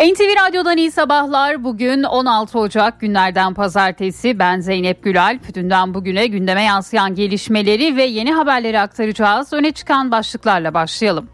[0.00, 1.64] NTV Radyo'dan iyi sabahlar.
[1.64, 4.38] Bugün 16 Ocak günlerden pazartesi.
[4.38, 5.38] Ben Zeynep Gülal.
[5.54, 9.52] Dünden bugüne gündeme yansıyan gelişmeleri ve yeni haberleri aktaracağız.
[9.52, 11.28] Öne çıkan başlıklarla başlayalım.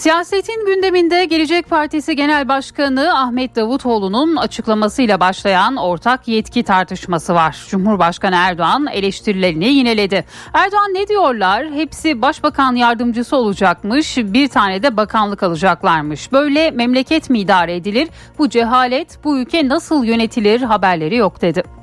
[0.00, 7.66] Siyasetin gündeminde Gelecek Partisi Genel Başkanı Ahmet Davutoğlu'nun açıklamasıyla başlayan ortak yetki tartışması var.
[7.68, 10.24] Cumhurbaşkanı Erdoğan eleştirilerini yineledi.
[10.54, 11.70] Erdoğan ne diyorlar?
[11.70, 16.32] Hepsi başbakan yardımcısı olacakmış, bir tane de bakanlık alacaklarmış.
[16.32, 18.08] Böyle memleket mi idare edilir?
[18.38, 21.79] Bu cehalet, bu ülke nasıl yönetilir haberleri yok dedi.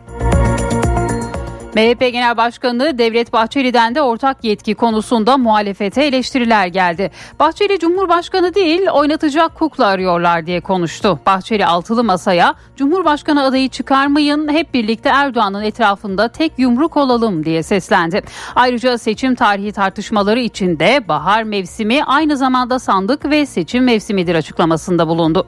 [1.77, 7.11] MHP Genel Başkanı Devlet Bahçeli'den de ortak yetki konusunda muhalefete eleştiriler geldi.
[7.39, 11.19] Bahçeli Cumhurbaşkanı değil oynatacak kukla arıyorlar diye konuştu.
[11.25, 18.21] Bahçeli altılı masaya Cumhurbaşkanı adayı çıkarmayın hep birlikte Erdoğan'ın etrafında tek yumruk olalım diye seslendi.
[18.55, 25.47] Ayrıca seçim tarihi tartışmaları içinde bahar mevsimi aynı zamanda sandık ve seçim mevsimidir açıklamasında bulundu.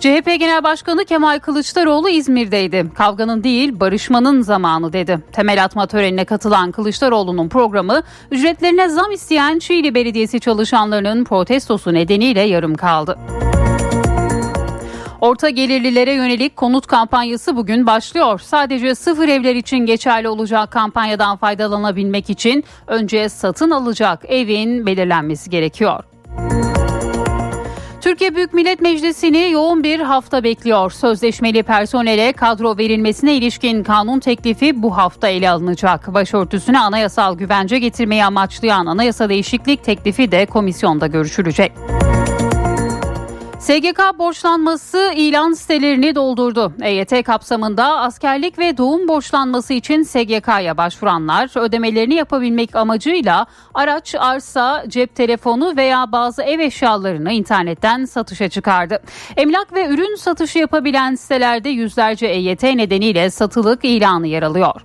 [0.00, 2.86] CHP Genel Başkanı Kemal Kılıçdaroğlu İzmir'deydi.
[2.94, 5.18] Kavganın değil barışmanın zamanı dedi.
[5.32, 12.74] Temel atma törenine katılan Kılıçdaroğlu'nun programı ücretlerine zam isteyen Çiğli Belediyesi çalışanlarının protestosu nedeniyle yarım
[12.74, 13.18] kaldı.
[15.20, 18.38] Orta gelirlilere yönelik konut kampanyası bugün başlıyor.
[18.38, 26.09] Sadece sıfır evler için geçerli olacak kampanyadan faydalanabilmek için önce satın alacak evin belirlenmesi gerekiyor.
[28.00, 30.90] Türkiye Büyük Millet Meclisi'ni yoğun bir hafta bekliyor.
[30.90, 36.14] Sözleşmeli personele kadro verilmesine ilişkin kanun teklifi bu hafta ele alınacak.
[36.14, 41.72] Başörtüsüne anayasal güvence getirmeyi amaçlayan anayasa değişiklik teklifi de komisyonda görüşülecek.
[43.60, 46.72] SGK borçlanması ilan sitelerini doldurdu.
[46.82, 55.14] EYT kapsamında askerlik ve doğum borçlanması için SGK'ya başvuranlar ödemelerini yapabilmek amacıyla araç, arsa, cep
[55.14, 59.02] telefonu veya bazı ev eşyalarını internetten satışa çıkardı.
[59.36, 64.82] Emlak ve ürün satışı yapabilen sitelerde yüzlerce EYT nedeniyle satılık ilanı yer alıyor.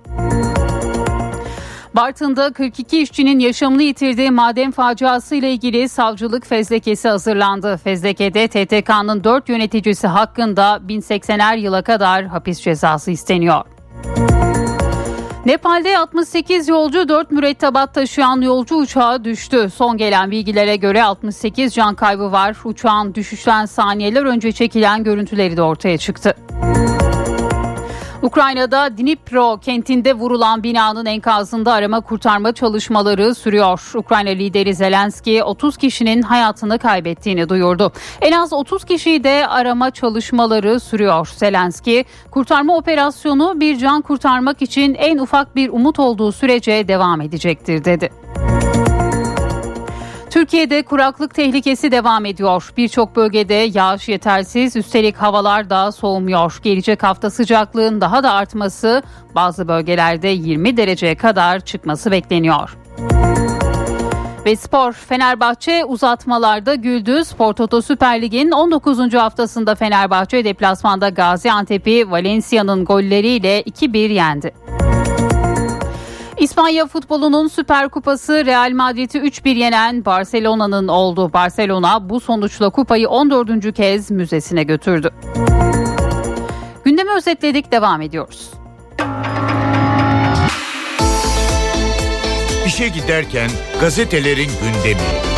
[1.96, 7.76] Bartın'da 42 işçinin yaşamını yitirdiği maden faciası ile ilgili savcılık fezlekesi hazırlandı.
[7.76, 13.64] Fezlekede TTK'nın 4 yöneticisi hakkında 1080'er yıla kadar hapis cezası isteniyor.
[15.46, 19.68] Nepal'de 68 yolcu 4 mürettebat taşıyan yolcu uçağı düştü.
[19.74, 22.56] Son gelen bilgilere göre 68 can kaybı var.
[22.64, 26.34] Uçağın düşüşten saniyeler önce çekilen görüntüleri de ortaya çıktı.
[28.26, 33.90] Ukrayna'da Dnipro kentinde vurulan binanın enkazında arama kurtarma çalışmaları sürüyor.
[33.94, 37.92] Ukrayna lideri Zelenski 30 kişinin hayatını kaybettiğini duyurdu.
[38.20, 41.28] En az 30 kişiyi de arama çalışmaları sürüyor.
[41.36, 47.84] Zelenski kurtarma operasyonu bir can kurtarmak için en ufak bir umut olduğu sürece devam edecektir
[47.84, 48.25] dedi.
[50.36, 52.72] Türkiye'de kuraklık tehlikesi devam ediyor.
[52.76, 56.60] Birçok bölgede yağış yetersiz, üstelik havalar da soğumuyor.
[56.62, 59.02] Gelecek hafta sıcaklığın daha da artması,
[59.34, 62.76] bazı bölgelerde 20 dereceye kadar çıkması bekleniyor.
[64.46, 67.24] Ve spor Fenerbahçe uzatmalarda güldü.
[67.24, 69.14] Spor Toto Süper Lig'in 19.
[69.14, 74.54] haftasında Fenerbahçe deplasmanda Gaziantep'i Valencia'nın golleriyle 2-1 yendi.
[76.38, 81.32] İspanya futbolunun Süper Kupası Real Madrid'i 3-1 yenen Barcelona'nın oldu.
[81.32, 83.74] Barcelona bu sonuçla kupayı 14.
[83.74, 85.10] kez müzesine götürdü.
[86.84, 88.50] Gündemi özetledik devam ediyoruz.
[92.66, 95.35] İşe giderken gazetelerin gündemi.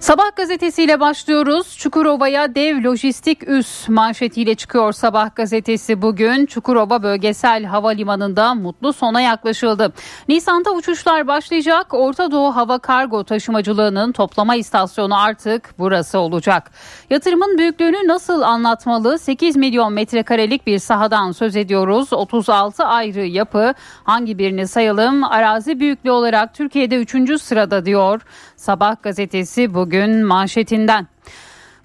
[0.00, 1.76] Sabah gazetesiyle başlıyoruz.
[1.78, 6.46] Çukurova'ya dev lojistik üs manşetiyle çıkıyor Sabah gazetesi bugün.
[6.46, 9.92] Çukurova Bölgesel Havalimanı'nda mutlu sona yaklaşıldı.
[10.28, 11.94] Nisan'da uçuşlar başlayacak.
[11.94, 16.70] Orta Doğu Hava Kargo Taşımacılığının toplama istasyonu artık burası olacak.
[17.10, 19.18] Yatırımın büyüklüğünü nasıl anlatmalı?
[19.18, 22.12] 8 milyon metrekarelik bir sahadan söz ediyoruz.
[22.12, 23.74] 36 ayrı yapı.
[24.04, 25.24] Hangi birini sayalım?
[25.24, 27.42] Arazi büyüklüğü olarak Türkiye'de 3.
[27.42, 28.20] sırada diyor.
[28.56, 29.89] Sabah gazetesi bugün
[30.24, 31.06] manşetinden.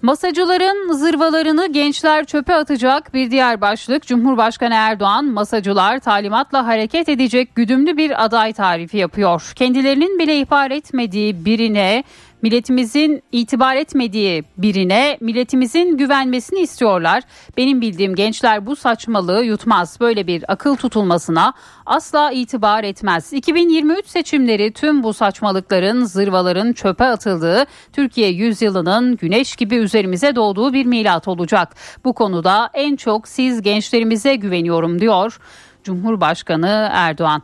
[0.02, 7.96] Masacıların zırvalarını gençler çöpe atacak bir diğer başlık Cumhurbaşkanı Erdoğan masacılar talimatla hareket edecek güdümlü
[7.96, 9.52] bir aday tarifi yapıyor.
[9.56, 12.04] Kendilerinin bile ihbar etmediği birine
[12.42, 17.22] milletimizin itibar etmediği birine milletimizin güvenmesini istiyorlar.
[17.56, 20.00] Benim bildiğim gençler bu saçmalığı yutmaz.
[20.00, 21.52] Böyle bir akıl tutulmasına
[21.86, 23.32] asla itibar etmez.
[23.32, 30.86] 2023 seçimleri tüm bu saçmalıkların, zırvaların çöpe atıldığı, Türkiye yüzyılının güneş gibi üzerimize doğduğu bir
[30.86, 31.74] milat olacak.
[32.04, 35.38] Bu konuda en çok siz gençlerimize güveniyorum diyor.
[35.84, 37.42] Cumhurbaşkanı Erdoğan.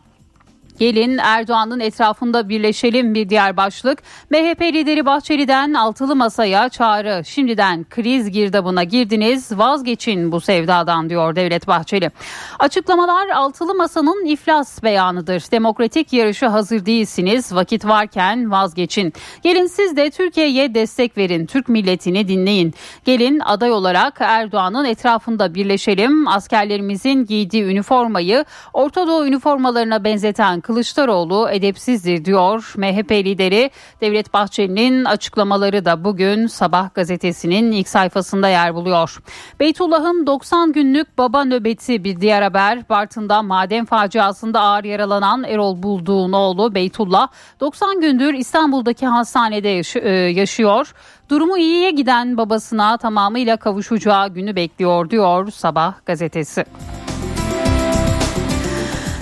[0.79, 4.03] Gelin Erdoğan'ın etrafında birleşelim bir diğer başlık.
[4.31, 7.23] MHP lideri Bahçeli'den altılı masaya çağrı.
[7.25, 12.11] Şimdiden kriz girdabına girdiniz vazgeçin bu sevdadan diyor Devlet Bahçeli.
[12.59, 15.43] Açıklamalar altılı masanın iflas beyanıdır.
[15.53, 19.13] Demokratik yarışı hazır değilsiniz vakit varken vazgeçin.
[19.43, 21.47] Gelin siz de Türkiye'ye destek verin.
[21.47, 22.75] Türk milletini dinleyin.
[23.05, 26.29] Gelin aday olarak Erdoğan'ın etrafında birleşelim.
[26.29, 33.71] Askerlerimizin giydiği üniformayı Orta Doğu üniformalarına benzeten Kılıçdaroğlu edepsizdir diyor MHP lideri.
[34.01, 39.19] Devlet Bahçeli'nin açıklamaları da bugün Sabah gazetesinin ilk sayfasında yer buluyor.
[39.61, 42.89] Beytullah'ın 90 günlük baba nöbeti bir diğer haber.
[42.89, 47.29] Bartın'da maden faciasında ağır yaralanan Erol Bulduğ'un oğlu Beytullah
[47.61, 50.95] 90 gündür İstanbul'daki hastanede e, yaşıyor.
[51.29, 56.65] Durumu iyiye giden babasına tamamıyla kavuşacağı günü bekliyor diyor Sabah gazetesi.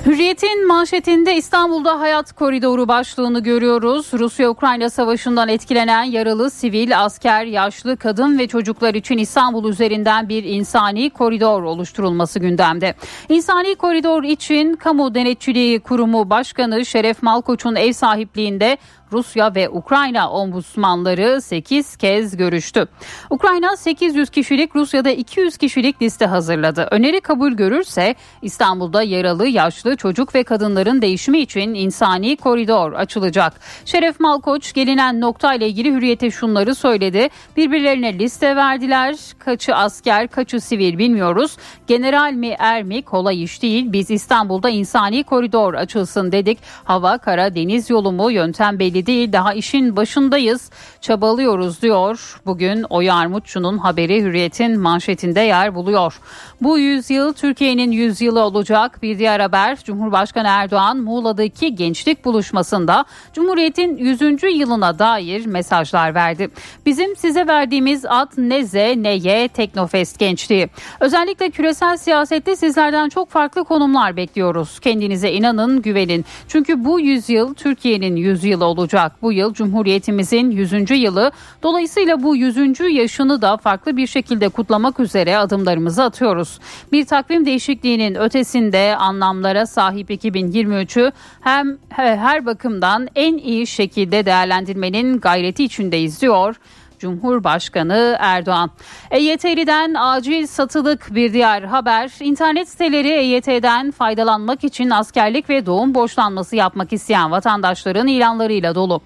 [0.06, 4.11] Hürriyet'in manşetinde İstanbul'da hayat koridoru başlığını görüyoruz.
[4.12, 11.11] Rusya-Ukrayna savaşından etkilenen yaralı sivil, asker, yaşlı, kadın ve çocuklar için İstanbul üzerinden bir insani
[11.11, 12.94] koridor oluşturulması gündemde.
[13.29, 18.79] İnsani koridor için Kamu Denetçiliği Kurumu Başkanı Şeref Malkoç'un ev sahipliğinde
[19.12, 22.86] Rusya ve Ukrayna ombudsmanları 8 kez görüştü.
[23.30, 26.88] Ukrayna 800 kişilik Rusya'da 200 kişilik liste hazırladı.
[26.90, 33.52] Öneri kabul görürse İstanbul'da yaralı, yaşlı, çocuk ve kadınların değişimi için insani koridor açılacak.
[33.84, 37.28] Şeref Malkoç gelinen nokta ile ilgili hürriyete şunları söyledi.
[37.56, 39.16] Birbirlerine liste verdiler.
[39.38, 41.56] Kaçı asker, kaçı sivil bilmiyoruz.
[41.86, 43.92] General mi er mi kolay iş değil.
[43.92, 46.58] Biz İstanbul'da insani koridor açılsın dedik.
[46.84, 49.32] Hava, kara, deniz yolu mu yöntem belli belli değil.
[49.32, 50.70] Daha işin başındayız,
[51.00, 52.41] çabalıyoruz diyor.
[52.47, 56.20] Bugün Oya Armutçu'nun haberi Hürriyet'in manşetinde yer buluyor.
[56.61, 59.02] Bu yüzyıl Türkiye'nin yüzyılı olacak.
[59.02, 64.20] Bir diğer haber Cumhurbaşkanı Erdoğan Muğla'daki gençlik buluşmasında Cumhuriyet'in 100.
[64.61, 66.50] yılına dair mesajlar verdi.
[66.87, 70.69] Bizim size verdiğimiz ad ne Z ne Y Teknofest gençliği.
[71.00, 74.81] Özellikle küresel siyasette sizlerden çok farklı konumlar bekliyoruz.
[74.81, 76.25] Kendinize inanın, güvenin.
[76.49, 79.12] Çünkü bu yüzyıl Türkiye'nin yüzyılı olacak olacak.
[79.22, 80.90] Bu yıl Cumhuriyetimizin 100.
[80.90, 81.32] yılı.
[81.62, 82.81] Dolayısıyla bu 100.
[82.81, 86.58] yaşını da farklı bir şekilde kutlamak üzere adımlarımızı atıyoruz.
[86.92, 95.64] Bir takvim değişikliğinin ötesinde anlamlara sahip 2023'ü hem her bakımdan en iyi şekilde değerlendirmenin gayreti
[95.64, 96.56] içindeyiz diyor.
[97.00, 98.70] Cumhurbaşkanı Erdoğan.
[99.11, 102.11] EYT'liden acil satılık bir diğer haber.
[102.20, 109.00] İnternet siteleri EYT'den faydalanmak için askerlik ve doğum borçlanması yapmak isteyen vatandaşların ilanlarıyla dolu.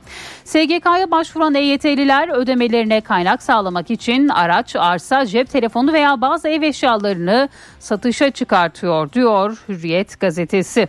[0.44, 7.48] SGK'ya başvuran EYT'liler ödemelerine kaynak sağlamak için araç, arsa, cep telefonu veya bazı ev eşyalarını
[7.78, 10.88] satışa çıkartıyor diyor Hürriyet gazetesi.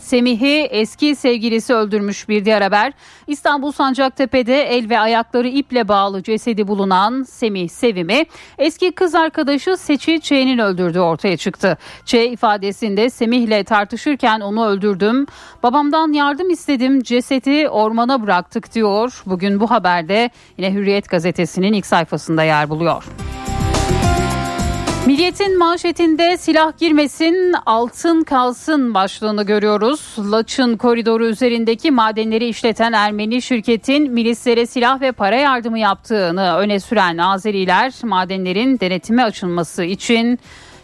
[0.00, 2.92] Semih'i eski sevgilisi öldürmüş bir diğer haber.
[3.26, 8.26] İstanbul Sancaktepe'de el ve ayakları iple bağlı cesedi bulunan Semih Sevim'i
[8.58, 11.78] eski kız arkadaşı Seçil Ç'nin öldürdüğü ortaya çıktı.
[12.04, 15.26] Ç ifadesinde Semih'le tartışırken onu öldürdüm.
[15.62, 19.22] Babamdan yardım istedim cesedi ormana bıraktık diyor.
[19.26, 23.04] Bugün bu haberde yine Hürriyet gazetesinin ilk sayfasında yer buluyor.
[25.08, 30.14] Milliyetin manşetinde silah girmesin altın kalsın başlığını görüyoruz.
[30.18, 37.18] Laçın koridoru üzerindeki madenleri işleten Ermeni şirketin milislere silah ve para yardımı yaptığını öne süren
[37.18, 40.38] Azeriler madenlerin denetime açılması için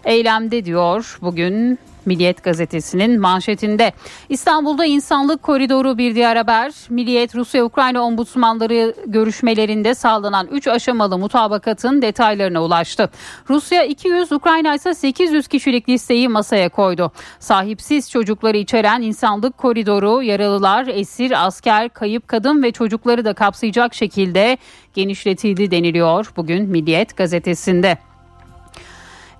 [0.04, 3.92] eylemde diyor bugün Milliyet gazetesinin manşetinde.
[4.28, 6.72] İstanbul'da insanlık koridoru bir diğer haber.
[6.90, 13.10] Milliyet Rusya-Ukrayna ombudsmanları görüşmelerinde sağlanan 3 aşamalı mutabakatın detaylarına ulaştı.
[13.50, 17.12] Rusya 200, Ukrayna ise 800 kişilik listeyi masaya koydu.
[17.38, 24.58] Sahipsiz çocukları içeren insanlık koridoru yaralılar, esir, asker, kayıp kadın ve çocukları da kapsayacak şekilde
[24.94, 27.98] genişletildi deniliyor bugün Milliyet gazetesinde.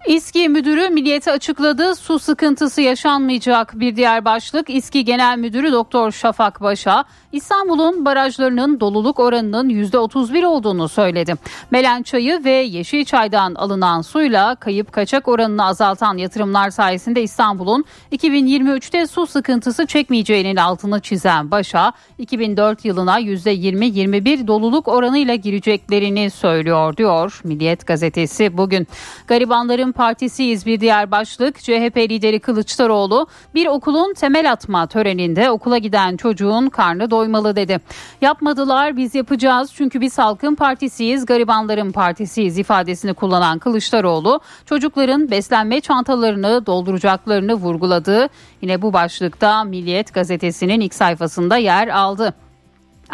[0.06, 1.94] İSKİ Müdürü Milliyet'e açıkladı.
[1.94, 4.70] Su sıkıntısı yaşanmayacak bir diğer başlık.
[4.70, 11.34] İSKİ Genel Müdürü Doktor Şafak Baş'a İstanbul'un barajlarının doluluk oranının %31 olduğunu söyledi.
[11.70, 19.26] Melen Çayı ve Yeşilçay'dan alınan suyla kayıp kaçak oranını azaltan yatırımlar sayesinde İstanbul'un 2023'te su
[19.26, 28.56] sıkıntısı çekmeyeceğinin altını çizen Baş'a 2004 yılına %20-21 doluluk oranıyla gireceklerini söylüyor diyor Milliyet gazetesi
[28.56, 28.86] bugün.
[29.26, 31.58] Garibanların partisiyiz bir diğer başlık.
[31.58, 37.80] CHP lideri Kılıçdaroğlu bir okulun temel atma töreninde okula giden çocuğun karnı doymalı dedi.
[38.20, 46.66] Yapmadılar biz yapacağız çünkü biz halkın partisiyiz, garibanların partisiyiz ifadesini kullanan Kılıçdaroğlu çocukların beslenme çantalarını
[46.66, 48.28] dolduracaklarını vurguladı.
[48.62, 52.34] Yine bu başlıkta Milliyet gazetesinin ilk sayfasında yer aldı.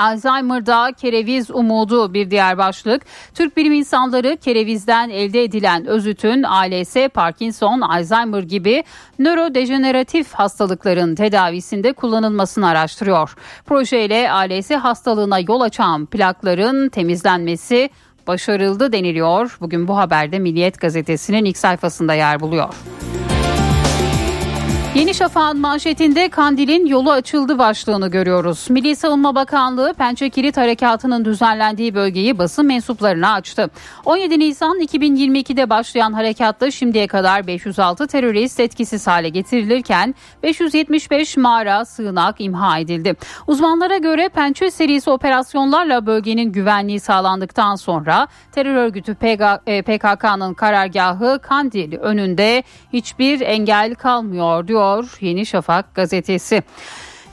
[0.00, 3.02] Alzheimer'da kereviz umudu bir diğer başlık.
[3.35, 8.85] Türk bilim insanları kerevizden elde edilen özütün ALS, Parkinson, Alzheimer gibi
[9.19, 13.37] nörodejeneratif hastalıkların tedavisinde kullanılmasını araştırıyor.
[13.66, 17.90] Projeyle ALS hastalığına yol açan plakların temizlenmesi
[18.26, 19.57] başarıldı deniliyor.
[19.61, 22.75] Bugün bu haberde Milliyet gazetesinin ilk sayfasında yer buluyor.
[24.94, 28.66] Yeni Şafak'ın manşetinde Kandil'in yolu açıldı başlığını görüyoruz.
[28.70, 33.70] Milli Savunma Bakanlığı Pençe Kilit Harekatı'nın düzenlendiği bölgeyi basın mensuplarına açtı.
[34.04, 42.37] 17 Nisan 2022'de başlayan harekatta şimdiye kadar 506 terörist etkisiz hale getirilirken 575 mağara, sığınak
[42.38, 43.16] imha edildi.
[43.47, 52.62] Uzmanlara göre Pençe serisi operasyonlarla bölgenin güvenliği sağlandıktan sonra terör örgütü PKK'nın karargahı Kandil önünde
[52.92, 56.63] hiçbir engel kalmıyor diyor diyor Yeni Şafak gazetesi.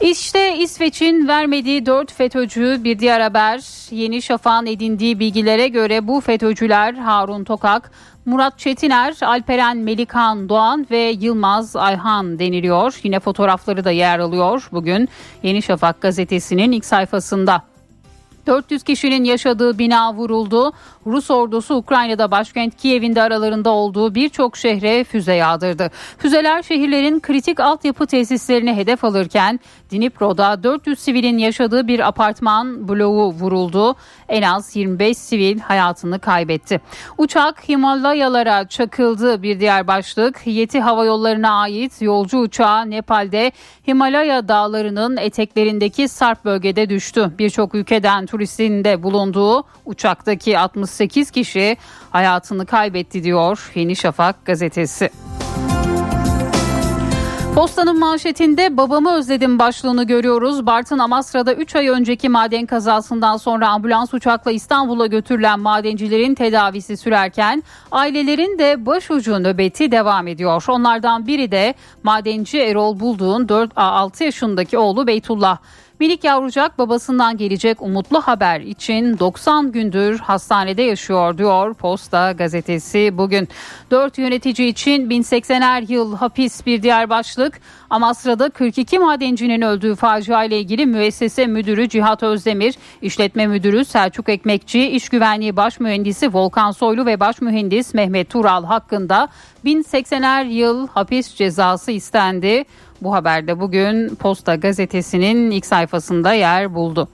[0.02, 3.62] İşte İsveç'in vermediği dört FETÖ'cü bir diğer haber.
[3.92, 7.92] Yeni Şafak'ın edindiği bilgilere göre bu FETÖ'cüler Harun Tokak,
[8.26, 13.00] Murat Çetiner, Alperen Melikan Doğan ve Yılmaz Ayhan deniliyor.
[13.04, 15.10] Yine fotoğrafları da yer alıyor bugün
[15.44, 17.62] Yeni Şafak gazetesinin ilk sayfasında.
[18.48, 20.74] 400 kişinin yaşadığı bina vuruldu.
[21.06, 25.92] Rus ordusu Ukrayna'da başkent Kiev'in de aralarında olduğu birçok şehre füze yağdırdı.
[26.18, 29.60] Füzeler şehirlerin kritik altyapı tesislerine hedef alırken
[29.92, 33.96] Dnipro'da 400 sivilin yaşadığı bir apartman bloğu vuruldu.
[34.30, 36.82] En az 25 sivil hayatını kaybetti.
[37.18, 40.42] Uçak Himalayalara çakıldı bir diğer başlık.
[40.46, 43.52] Yeti Hava Yolları'na ait yolcu uçağı Nepal'de
[43.88, 47.32] Himalaya dağlarının eteklerindeki Sarp bölgede düştü.
[47.40, 51.78] Birçok ülkeden turistin de bulunduğu uçaktaki 68 kişi
[52.12, 55.10] hayatını kaybetti diyor Yeni Şafak gazetesi.
[57.56, 60.66] Postanın manşetinde babamı özledim başlığını görüyoruz.
[60.66, 67.64] Bartın Amasra'da 3 ay önceki maden kazasından sonra ambulans uçakla İstanbul'a götürülen madencilerin tedavisi sürerken
[67.92, 70.66] ailelerin de başucu nöbeti devam ediyor.
[70.68, 75.58] Onlardan biri de madenci Erol Bulduğ'un 4-6 yaşındaki oğlu Beytullah.
[76.00, 83.48] Minik yavrucak babasından gelecek umutlu haber için 90 gündür hastanede yaşıyor diyor Posta gazetesi bugün.
[83.92, 87.60] 4 yönetici için 1080'er yıl hapis bir diğer başlık.
[87.90, 94.88] Amasra'da 42 madencinin öldüğü facia ile ilgili müessese müdürü Cihat Özdemir, işletme müdürü Selçuk Ekmekçi,
[94.88, 99.28] iş güvenliği baş mühendisi Volkan Soylu ve baş mühendis Mehmet Tural hakkında
[99.66, 102.66] 1080'er yıl hapis cezası istendi.
[103.02, 107.08] Bu haberde bugün Posta gazetesinin ilk sayfasında yer buldu.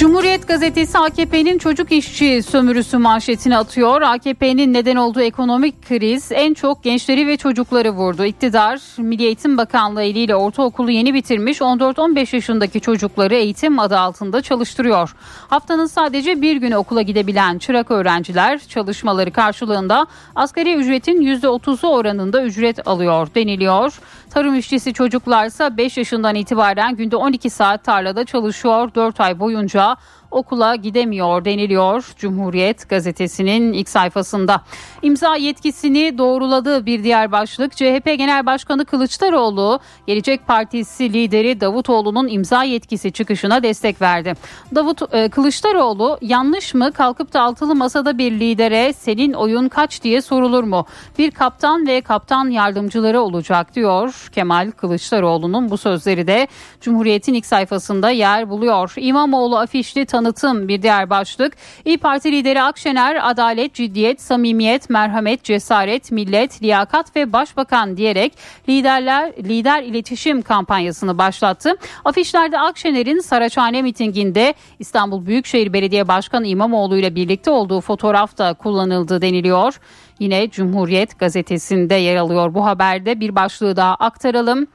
[0.00, 4.02] Cumhuriyet gazetesi AKP'nin çocuk işçi sömürüsü manşetini atıyor.
[4.02, 8.24] AKP'nin neden olduğu ekonomik kriz en çok gençleri ve çocukları vurdu.
[8.24, 15.14] İktidar Milli Eğitim Bakanlığı eliyle ortaokulu yeni bitirmiş 14-15 yaşındaki çocukları eğitim adı altında çalıştırıyor.
[15.48, 22.88] Haftanın sadece bir günü okula gidebilen çırak öğrenciler çalışmaları karşılığında asgari ücretin %30'u oranında ücret
[22.88, 24.00] alıyor deniliyor.
[24.30, 28.94] Tarım işçisi çocuklarsa 5 yaşından itibaren günde 12 saat tarlada çalışıyor.
[28.94, 29.96] 4 ay boyunca
[30.30, 34.60] okula gidemiyor deniliyor Cumhuriyet gazetesinin ilk sayfasında.
[35.02, 42.62] İmza yetkisini doğruladığı bir diğer başlık CHP Genel Başkanı Kılıçdaroğlu Gelecek Partisi lideri Davutoğlu'nun imza
[42.62, 44.34] yetkisi çıkışına destek verdi.
[44.74, 50.22] Davut e, Kılıçdaroğlu yanlış mı kalkıp da altılı masada bir lidere senin oyun kaç diye
[50.22, 50.86] sorulur mu?
[51.18, 56.48] Bir kaptan ve kaptan yardımcıları olacak diyor Kemal Kılıçdaroğlu'nun bu sözleri de
[56.80, 58.92] Cumhuriyet'in ilk sayfasında yer buluyor.
[58.96, 61.52] İmamoğlu afişli tanı tanıtım bir diğer başlık.
[61.84, 68.32] İyi Parti lideri Akşener adalet, ciddiyet, samimiyet, merhamet, cesaret, millet, liyakat ve başbakan diyerek
[68.68, 71.74] liderler lider iletişim kampanyasını başlattı.
[72.04, 79.22] Afişlerde Akşener'in Saraçhane mitinginde İstanbul Büyükşehir Belediye Başkanı İmamoğlu ile birlikte olduğu fotoğraf da kullanıldı
[79.22, 79.80] deniliyor.
[80.18, 84.66] Yine Cumhuriyet gazetesinde yer alıyor bu haberde bir başlığı daha aktaralım.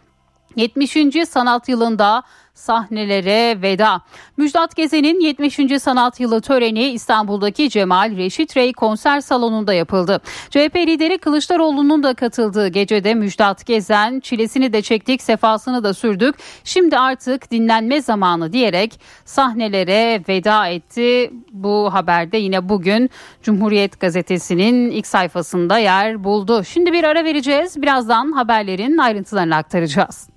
[0.56, 0.98] 70.
[1.30, 2.24] sanat yılında
[2.56, 4.02] sahnelere veda.
[4.38, 5.60] Müjdat Gezen'in 70.
[5.82, 10.22] sanat yılı töreni İstanbul'daki Cemal Reşit Rey konser salonunda yapıldı.
[10.50, 16.36] CHP lideri Kılıçdaroğlu'nun da katıldığı gecede Müjdat Gezen çilesini de çektik sefasını da sürdük.
[16.64, 21.32] Şimdi artık dinlenme zamanı diyerek sahnelere veda etti.
[21.52, 23.10] Bu haberde yine bugün
[23.44, 26.64] Cumhuriyet Gazetesi'nin ilk sayfasında yer buldu.
[26.64, 27.82] Şimdi bir ara vereceğiz.
[27.82, 30.35] Birazdan haberlerin ayrıntılarını aktaracağız.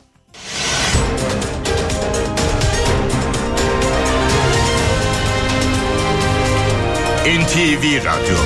[7.28, 8.36] NTV Radyo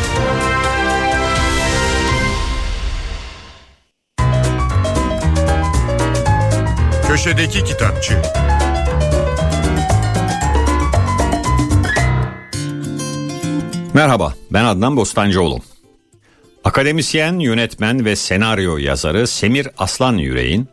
[7.08, 8.22] Köşedeki Kitapçı
[13.94, 15.58] Merhaba, ben Adnan Bostancıoğlu.
[16.64, 20.68] Akademisyen, yönetmen ve senaryo yazarı Semir Aslan Yüreğin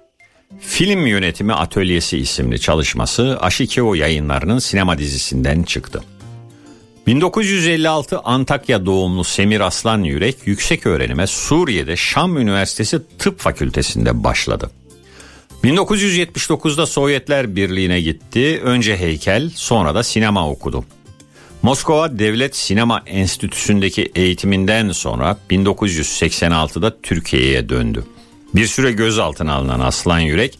[0.59, 6.03] Film Yönetimi Atölyesi isimli çalışması Aşikeo yayınlarının sinema dizisinden çıktı.
[7.09, 14.71] 1956 Antakya doğumlu Semir Aslan Yürek yüksek öğrenime Suriye'de Şam Üniversitesi Tıp Fakültesinde başladı.
[15.63, 18.61] 1979'da Sovyetler Birliği'ne gitti.
[18.63, 20.85] Önce heykel, sonra da sinema okudu.
[21.61, 28.05] Moskova Devlet Sinema Enstitüsü'ndeki eğitiminden sonra 1986'da Türkiye'ye döndü.
[28.55, 30.59] Bir süre gözaltına alınan Aslan Yürek,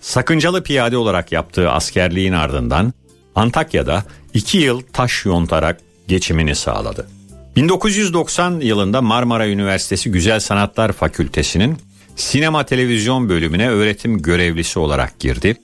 [0.00, 2.92] sakıncalı piyade olarak yaptığı askerliğin ardından
[3.36, 7.08] Antakya'da iki yıl taş yontarak geçimini sağladı.
[7.56, 11.76] 1990 yılında Marmara Üniversitesi Güzel Sanatlar Fakültesi'nin
[12.16, 15.56] sinema televizyon bölümüne öğretim görevlisi olarak girdi.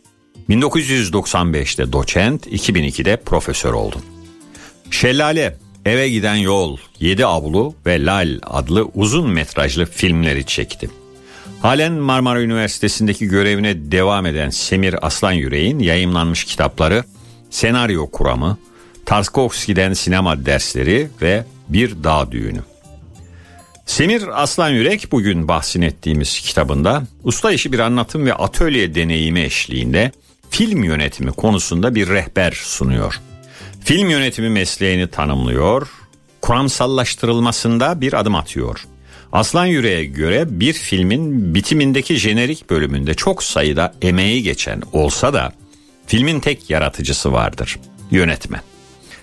[0.50, 3.96] 1995'te doçent, 2002'de profesör oldu.
[4.90, 10.90] Şelale, Eve Giden Yol, Yedi Avlu ve Lal adlı uzun metrajlı filmleri çekti.
[11.62, 17.04] Halen Marmara Üniversitesi'ndeki görevine devam eden Semir Aslan Yüreğin yayımlanmış kitapları
[17.52, 18.58] Senaryo Kuramı,
[19.06, 22.60] Tarkovski'den sinema dersleri ve Bir Dağ Düğünü.
[23.86, 30.12] Semir Aslan Yürek bugün bahsin ettiğimiz kitabında usta işi bir anlatım ve atölye deneyimi eşliğinde
[30.50, 33.20] film yönetimi konusunda bir rehber sunuyor.
[33.84, 35.88] Film yönetimi mesleğini tanımlıyor,
[36.42, 38.86] kuramsallaştırılmasında bir adım atıyor.
[39.32, 45.52] Aslan Yüreğe göre bir filmin bitimindeki jenerik bölümünde çok sayıda emeği geçen olsa da
[46.06, 47.78] filmin tek yaratıcısı vardır,
[48.10, 48.60] yönetmen.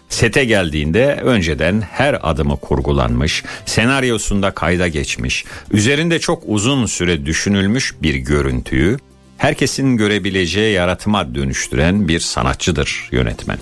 [0.09, 8.15] Sete geldiğinde önceden her adımı kurgulanmış, senaryosunda kayda geçmiş, üzerinde çok uzun süre düşünülmüş bir
[8.15, 8.97] görüntüyü
[9.39, 13.57] herkesin görebileceği yaratıma dönüştüren bir sanatçıdır yönetmen.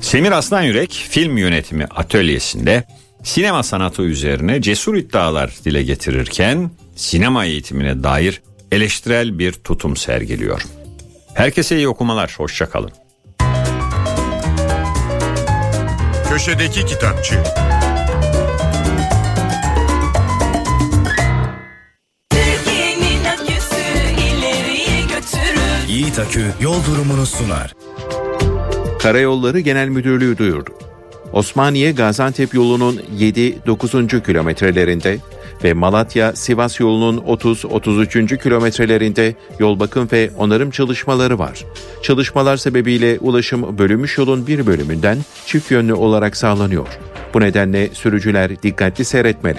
[0.00, 2.84] Semir Aslan Yürek film yönetimi atölyesinde
[3.22, 10.62] sinema sanatı üzerine cesur iddialar dile getirirken sinema eğitimine dair eleştirel bir tutum sergiliyor.
[11.38, 12.90] Herkese iyi okumalar, hoşçakalın.
[16.28, 17.34] Köşedeki Kitapçı.
[25.88, 27.74] Yiğit Akü yol durumunu sunar.
[29.00, 30.70] Karayolları Genel Müdürlüğü duyurdu.
[31.32, 34.22] Osmaniye Gaziantep yolunun 7-9.
[34.22, 35.18] kilometrelerinde
[35.64, 38.42] ve Malatya-Sivas yolunun 30-33.
[38.42, 41.64] kilometrelerinde yol bakım ve onarım çalışmaları var.
[42.02, 46.88] Çalışmalar sebebiyle ulaşım bölünmüş yolun bir bölümünden çift yönlü olarak sağlanıyor.
[47.34, 49.58] Bu nedenle sürücüler dikkatli seyretmeli.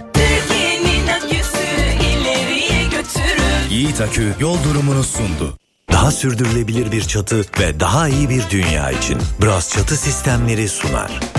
[3.70, 5.58] Yiğit Akü yol durumunu sundu.
[5.92, 11.39] Daha sürdürülebilir bir çatı ve daha iyi bir dünya için Bras Çatı Sistemleri sunar.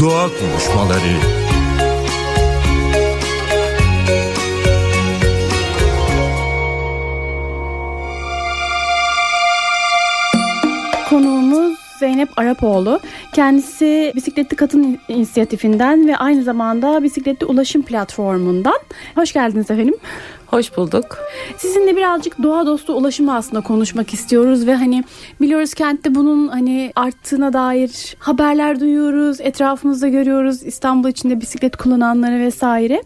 [0.00, 1.16] Doğa konuşmaları
[11.10, 13.00] Konuğumuz Zeynep Arapoğlu.
[13.32, 18.78] Kendisi Bisikletli Kadın İnisiyatifinden ve aynı zamanda Bisikletli Ulaşım Platformu'ndan.
[19.14, 19.94] Hoş geldiniz efendim.
[20.50, 21.18] Hoş bulduk.
[21.56, 25.04] Sizinle birazcık doğa dostu ulaşımı aslında konuşmak istiyoruz ve hani
[25.40, 33.02] biliyoruz kentte bunun hani arttığına dair haberler duyuyoruz, etrafımızda görüyoruz İstanbul içinde bisiklet kullananları vesaire.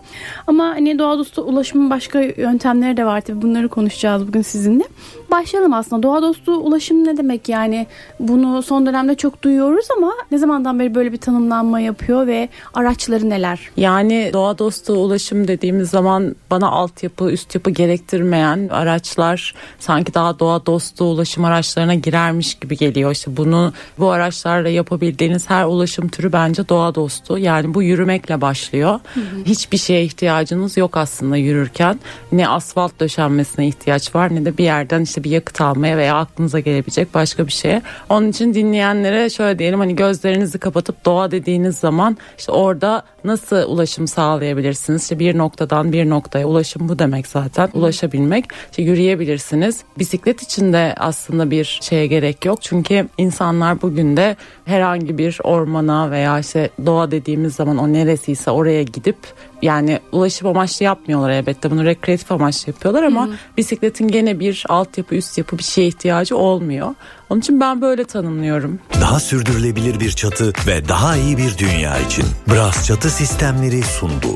[0.46, 4.84] Ama hani doğa dostu ulaşımın başka yöntemleri de var tabii bunları konuşacağız bugün sizinle.
[5.30, 6.02] Başlayalım aslında.
[6.02, 7.86] Doğa dostu ulaşım ne demek yani?
[8.20, 13.30] Bunu son dönemde çok duyuyoruz ama ne zamandan beri böyle bir tanımlanma yapıyor ve araçları
[13.30, 13.70] neler?
[13.76, 20.66] Yani doğa dostu ulaşım dediğimiz zaman bana altyapı üst yapı gerektirmeyen araçlar sanki daha doğa
[20.66, 23.12] dostu ulaşım araçlarına girermiş gibi geliyor.
[23.12, 27.38] İşte bunu bu araçlarla yapabildiğiniz her ulaşım türü bence doğa dostu.
[27.38, 29.00] Yani bu yürümekle başlıyor.
[29.44, 32.00] Hiçbir şeye ihtiyacınız yok aslında yürürken.
[32.32, 36.60] Ne asfalt döşenmesine ihtiyaç var ne de bir yerden işte bir yakıt almaya veya aklınıza
[36.60, 37.82] gelebilecek başka bir şeye.
[38.08, 44.08] Onun için dinleyenlere şöyle diyelim hani gözlerinizi kapatıp doğa dediğiniz zaman işte orada nasıl ulaşım
[44.08, 45.02] sağlayabilirsiniz?
[45.02, 47.70] İşte bir noktadan bir noktaya ulaşım bu demek zaten.
[47.74, 48.44] Ulaşabilmek.
[48.70, 49.80] İşte yürüyebilirsiniz.
[49.98, 52.62] Bisiklet için de aslında bir şeye gerek yok.
[52.62, 58.82] Çünkü insanlar bugün de herhangi bir ormana veya işte doğa dediğimiz zaman o neresiyse oraya
[58.82, 59.16] gidip
[59.62, 65.38] yani ulaşım amaçlı yapmıyorlar elbette bunu rekreatif amaçlı yapıyorlar ama bisikletin gene bir altyapı üst
[65.38, 66.94] yapı bir şeye ihtiyacı olmuyor.
[67.30, 68.78] Onun için ben böyle tanımlıyorum.
[69.00, 74.34] Daha sürdürülebilir bir çatı ve daha iyi bir dünya için Bras Çatı Sistemleri sundu.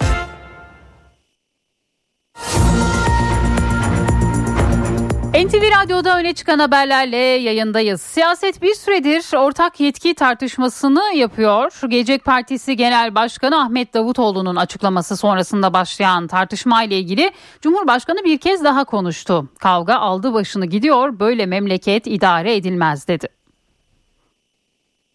[5.46, 8.02] NTV Radyo'da öne çıkan haberlerle yayındayız.
[8.02, 11.72] Siyaset bir süredir ortak yetki tartışmasını yapıyor.
[11.88, 18.64] Gelecek Partisi Genel Başkanı Ahmet Davutoğlu'nun açıklaması sonrasında başlayan tartışma ile ilgili Cumhurbaşkanı bir kez
[18.64, 19.48] daha konuştu.
[19.58, 23.28] Kavga aldı başını gidiyor, böyle memleket idare edilmez dedi.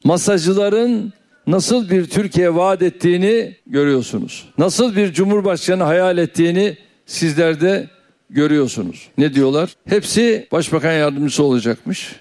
[0.04, 1.14] masajcıların
[1.48, 4.50] nasıl bir Türkiye vaat ettiğini görüyorsunuz.
[4.58, 7.93] Nasıl bir cumhurbaşkanı hayal ettiğini sizler de
[8.34, 9.10] görüyorsunuz.
[9.18, 9.76] Ne diyorlar?
[9.90, 12.16] Hepsi başbakan yardımcısı olacakmış.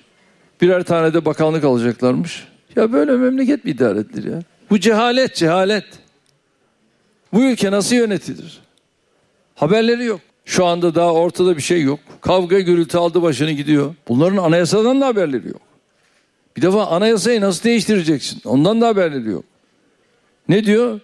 [0.60, 2.48] Birer tane de bakanlık alacaklarmış.
[2.76, 4.42] Ya böyle memleket mi idare edilir ya?
[4.70, 5.84] Bu cehalet, cehalet.
[7.32, 8.60] Bu ülke nasıl yönetilir?
[9.54, 10.20] Haberleri yok.
[10.44, 12.00] Şu anda daha ortada bir şey yok.
[12.20, 13.94] Kavga gürültü aldı başını gidiyor.
[14.08, 15.60] Bunların anayasadan da haberleri yok.
[16.56, 18.40] Bir defa anayasayı nasıl değiştireceksin?
[18.44, 19.44] Ondan da haberleri yok.
[20.48, 21.00] Ne diyor?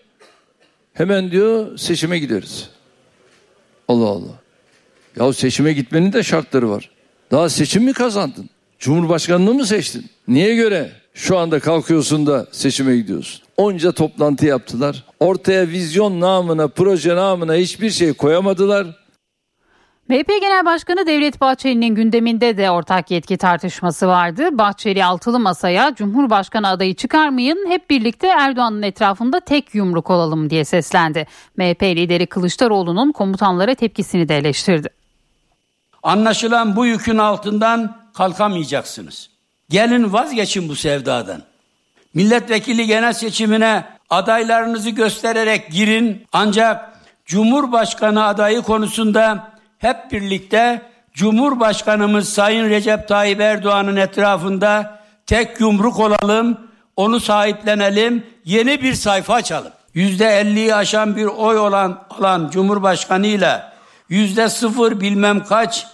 [0.92, 2.70] Hemen diyor seçime gideriz.
[3.88, 4.47] Allah Allah.
[5.18, 6.90] Ya seçime gitmenin de şartları var.
[7.30, 8.50] Daha seçim mi kazandın?
[8.78, 10.06] Cumhurbaşkanlığı mı seçtin?
[10.28, 13.42] Niye göre şu anda kalkıyorsun da seçime gidiyorsun?
[13.56, 15.04] Onca toplantı yaptılar.
[15.20, 18.86] Ortaya vizyon namına, proje namına hiçbir şey koyamadılar.
[20.08, 24.48] MHP Genel Başkanı Devlet Bahçeli'nin gündeminde de ortak yetki tartışması vardı.
[24.52, 31.26] Bahçeli altılı masaya Cumhurbaşkanı adayı çıkarmayın hep birlikte Erdoğan'ın etrafında tek yumruk olalım diye seslendi.
[31.56, 34.97] MHP lideri Kılıçdaroğlu'nun komutanlara tepkisini de eleştirdi.
[36.02, 39.30] Anlaşılan bu yükün altından kalkamayacaksınız.
[39.68, 41.42] Gelin vazgeçin bu sevdadan.
[42.14, 46.92] Milletvekili genel seçimine adaylarınızı göstererek girin ancak
[47.26, 50.82] Cumhurbaşkanı adayı konusunda hep birlikte
[51.12, 56.60] Cumhurbaşkanımız Sayın Recep Tayyip Erdoğan'ın etrafında tek yumruk olalım,
[56.96, 59.72] onu sahiplenelim, yeni bir sayfa açalım.
[59.94, 63.72] Yüzde elliyi aşan bir oy olan alan Cumhurbaşkanıyla
[64.08, 65.86] yüzde sıfır bilmem kaç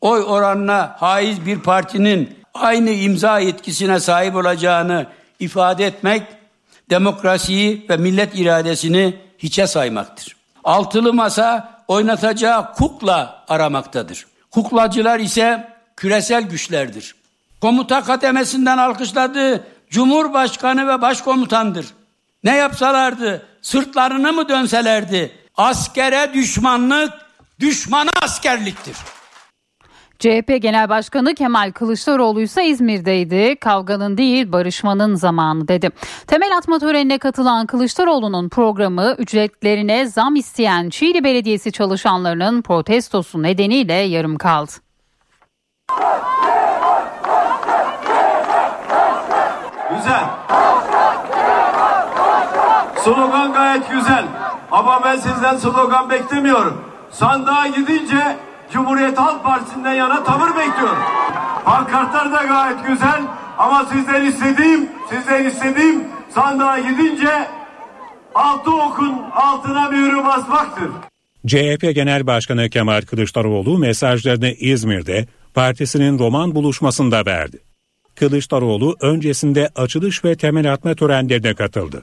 [0.00, 5.06] oy oranına haiz bir partinin aynı imza yetkisine sahip olacağını
[5.38, 6.22] ifade etmek
[6.90, 10.36] demokrasiyi ve millet iradesini hiçe saymaktır.
[10.64, 14.26] Altılı masa oynatacağı kukla aramaktadır.
[14.50, 17.14] Kuklacılar ise küresel güçlerdir.
[17.60, 21.86] Komuta kademesinden alkışladığı Cumhurbaşkanı ve Başkomutandır.
[22.44, 25.32] Ne yapsalardı, sırtlarını mı dönselerdi?
[25.56, 27.12] Askere düşmanlık,
[27.60, 28.96] düşmana askerliktir.
[30.18, 33.56] CHP Genel Başkanı Kemal Kılıçdaroğlu ise İzmir'deydi.
[33.56, 35.90] Kavganın değil barışmanın zamanı dedi.
[36.26, 44.38] Temel atma törenine katılan Kılıçdaroğlu'nun programı ücretlerine zam isteyen Çiğli Belediyesi çalışanlarının protestosu nedeniyle yarım
[44.38, 44.72] kaldı.
[49.96, 50.24] Güzel.
[53.04, 54.24] Slogan gayet güzel.
[54.70, 56.89] Ama ben sizden slogan beklemiyorum.
[57.12, 58.36] Sandığa gidince
[58.72, 61.02] Cumhuriyet Halk Partisi'nden yana tavır bekliyorum.
[61.64, 63.22] Pankartlar da gayet güzel.
[63.58, 67.48] Ama sizden istediğim, sizden istediğim sandığa gidince
[68.34, 70.90] altı okun altına mührü basmaktır.
[71.46, 77.58] CHP Genel Başkanı Kemal Kılıçdaroğlu mesajlarını İzmir'de partisinin roman buluşmasında verdi.
[78.14, 82.02] Kılıçdaroğlu öncesinde açılış ve temel atma törenlerine katıldı.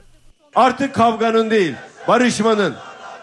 [0.54, 1.74] Artık kavganın değil,
[2.08, 2.74] barışmanın,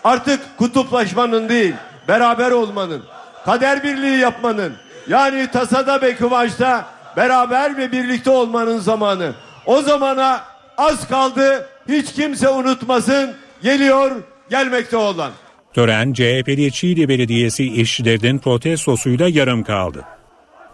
[0.06, 1.74] artık kutuplaşmanın değil,
[2.08, 3.04] beraber olmanın,
[3.46, 4.74] kader birliği yapmanın,
[5.08, 6.86] yani tasada ve kıvançta
[7.18, 9.34] beraber ve birlikte olmanın zamanı.
[9.66, 10.42] O zamana
[10.78, 14.12] az kaldı, hiç kimse unutmasın, geliyor,
[14.50, 15.32] gelmekte olan.
[15.74, 20.04] Tören CHP'li Çiğli Belediyesi işçilerinin protestosuyla yarım kaldı.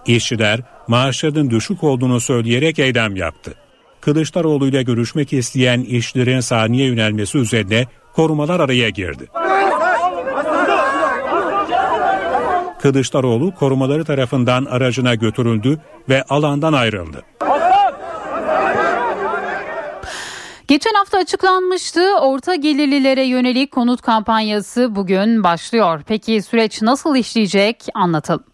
[0.05, 3.53] İşçiler maaşlarının düşük olduğunu söyleyerek eylem yaptı.
[4.01, 9.27] Kılıçdaroğlu ile görüşmek isteyen işçilerin saniye yönelmesi üzerine korumalar araya girdi.
[12.81, 17.23] Kılıçdaroğlu korumaları tarafından aracına götürüldü ve alandan ayrıldı.
[20.67, 22.15] Geçen hafta açıklanmıştı.
[22.21, 26.01] Orta gelirlilere yönelik konut kampanyası bugün başlıyor.
[26.07, 28.50] Peki süreç nasıl işleyecek anlatalım.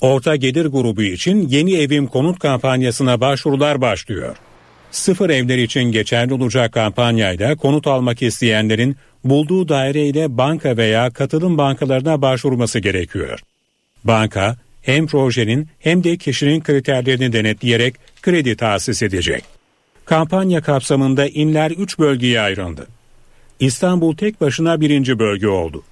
[0.00, 4.36] Orta gelir grubu için yeni evim konut kampanyasına başvurular başlıyor.
[4.90, 12.22] Sıfır evler için geçerli olacak kampanyayla konut almak isteyenlerin bulduğu daireyle banka veya katılım bankalarına
[12.22, 13.40] başvurması gerekiyor.
[14.04, 19.44] Banka hem projenin hem de kişinin kriterlerini denetleyerek kredi tahsis edecek.
[20.04, 22.86] Kampanya kapsamında inler 3 bölgeye ayrıldı.
[23.60, 25.82] İstanbul tek başına birinci bölge oldu.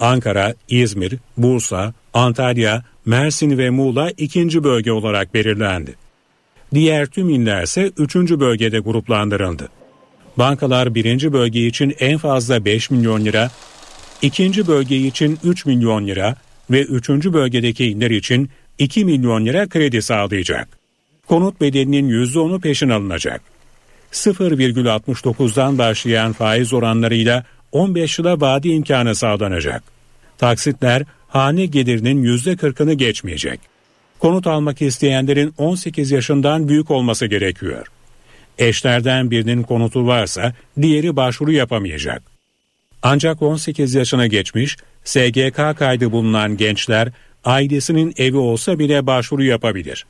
[0.00, 5.94] Ankara, İzmir, Bursa, Antalya, Mersin ve Muğla ikinci bölge olarak belirlendi.
[6.74, 9.68] Diğer tüm iller ise üçüncü bölgede gruplandırıldı.
[10.36, 13.50] Bankalar birinci bölge için en fazla 5 milyon lira,
[14.22, 16.36] ikinci bölge için 3 milyon lira
[16.70, 20.68] ve üçüncü bölgedeki iller için 2 milyon lira kredi sağlayacak.
[21.26, 23.40] Konut bedelinin %10'u peşin alınacak.
[24.12, 29.82] 0,69'dan başlayan faiz oranlarıyla 15 yıla vade imkanı sağlanacak.
[30.38, 33.60] Taksitler hane gelirinin %40'ını geçmeyecek.
[34.18, 37.86] Konut almak isteyenlerin 18 yaşından büyük olması gerekiyor.
[38.58, 42.22] Eşlerden birinin konutu varsa diğeri başvuru yapamayacak.
[43.02, 47.08] Ancak 18 yaşına geçmiş, SGK kaydı bulunan gençler
[47.44, 50.06] ailesinin evi olsa bile başvuru yapabilir.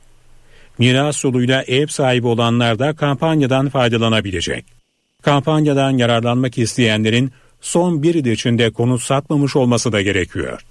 [0.77, 4.65] Miras yoluyla ev sahibi olanlar da kampanyadan faydalanabilecek.
[5.21, 10.61] Kampanyadan yararlanmak isteyenlerin son bir yıl içinde konut satmamış olması da gerekiyor.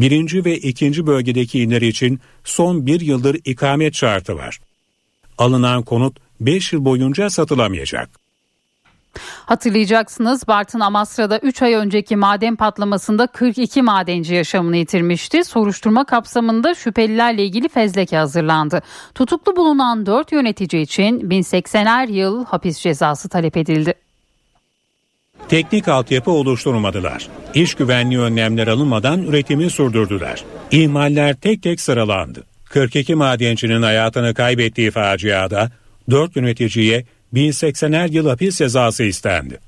[0.00, 4.58] Birinci ve ikinci bölgedeki iller için son bir yıldır ikamet şartı var.
[5.38, 8.10] Alınan konut 5 yıl boyunca satılamayacak.
[9.46, 15.44] Hatırlayacaksınız Bartın Amasra'da 3 ay önceki maden patlamasında 42 madenci yaşamını yitirmişti.
[15.44, 18.82] Soruşturma kapsamında şüphelilerle ilgili fezleke hazırlandı.
[19.14, 23.94] Tutuklu bulunan 4 yönetici için 1080'er yıl hapis cezası talep edildi.
[25.48, 27.28] Teknik altyapı oluşturmadılar.
[27.54, 30.44] İş güvenliği önlemler alınmadan üretimi sürdürdüler.
[30.70, 32.44] İhmaller tek tek sıralandı.
[32.64, 35.70] 42 madencinin hayatını kaybettiği faciada
[36.10, 39.58] 4 yöneticiye 1080'er yıl hapis cezası istendi.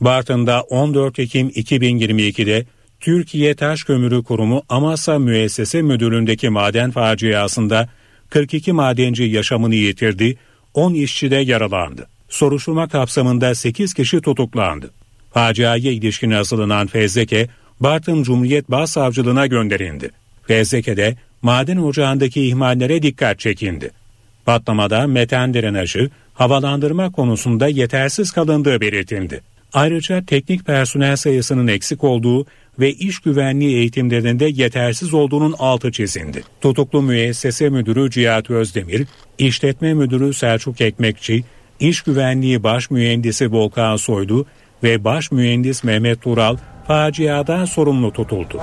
[0.00, 2.66] Bartın'da 14 Ekim 2022'de
[3.00, 7.88] Türkiye Taş Kömürü Kurumu Amasya Müessese Müdürlüğü'ndeki maden faciasında
[8.30, 10.36] 42 madenci yaşamını yitirdi,
[10.74, 12.06] 10 işçi de yaralandı.
[12.28, 14.90] Soruşturma kapsamında 8 kişi tutuklandı.
[15.30, 17.48] Faciaya ilişkin hazırlanan fezleke
[17.80, 20.10] Bartın Cumhuriyet Başsavcılığına gönderildi.
[20.46, 23.90] Fezleke'de maden ocağındaki ihmallere dikkat çekindi.
[24.46, 29.40] Patlamada metan drenajı, havalandırma konusunda yetersiz kalındığı belirtildi.
[29.72, 32.46] Ayrıca teknik personel sayısının eksik olduğu
[32.78, 36.42] ve iş güvenliği eğitimlerinde yetersiz olduğunun altı çizildi.
[36.60, 39.06] Tutuklu müessese müdürü Cihat Özdemir,
[39.38, 41.44] işletme müdürü Selçuk Ekmekçi,
[41.80, 44.46] iş güvenliği baş mühendisi Volkan Soylu
[44.82, 48.60] ve baş mühendis Mehmet Tural faciadan sorumlu tutuldu.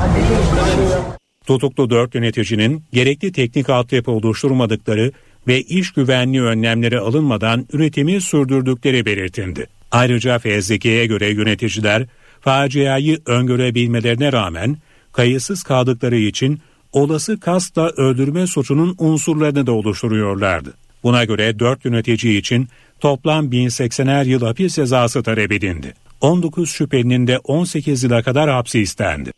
[1.45, 5.12] Tutuklu dört yöneticinin gerekli teknik altyapı oluşturmadıkları
[5.47, 9.67] ve iş güvenliği önlemleri alınmadan üretimi sürdürdükleri belirtildi.
[9.91, 12.06] Ayrıca fezleke'ye göre yöneticiler
[12.41, 14.77] faciayı öngörebilmelerine rağmen
[15.13, 16.60] kayıtsız kaldıkları için
[16.91, 20.73] olası kasla öldürme suçunun unsurlarını da oluşturuyorlardı.
[21.03, 22.67] Buna göre 4 yönetici için
[22.99, 25.93] toplam 1080'er yıl hapis cezası talep edildi.
[26.21, 29.32] 19 şüphelinin de 18 yıla kadar hapsi istendi.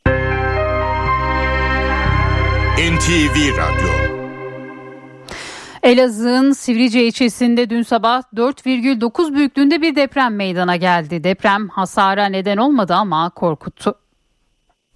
[2.79, 4.19] NTV Radyo
[5.83, 11.23] Elazığ'ın Sivrice ilçesinde dün sabah 4,9 büyüklüğünde bir deprem meydana geldi.
[11.23, 13.95] Deprem hasara neden olmadı ama korkuttu.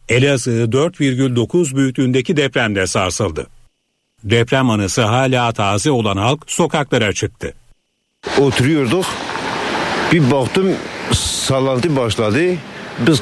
[0.09, 3.47] Elazığ 4,9 büyüklüğündeki depremde sarsıldı.
[4.23, 7.53] Deprem anısı hala taze olan halk sokaklara çıktı.
[8.39, 9.05] Oturuyorduk.
[10.11, 10.75] Bir baktım
[11.11, 12.39] sallantı başladı.
[12.99, 13.21] Biz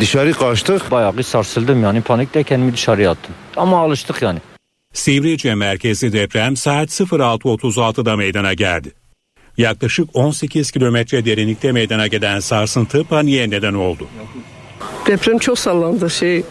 [0.00, 0.90] dışarı kaçtık.
[0.90, 3.34] Bayağı bir sarsıldım yani panikle kendimi dışarıya attım.
[3.56, 4.38] Ama alıştık yani.
[4.94, 8.92] Sivrice merkezli deprem saat 06.36'da meydana geldi.
[9.58, 14.08] Yaklaşık 18 kilometre derinlikte meydana gelen sarsıntı paniğe neden oldu.
[15.06, 16.44] Deprem çok sallandı şey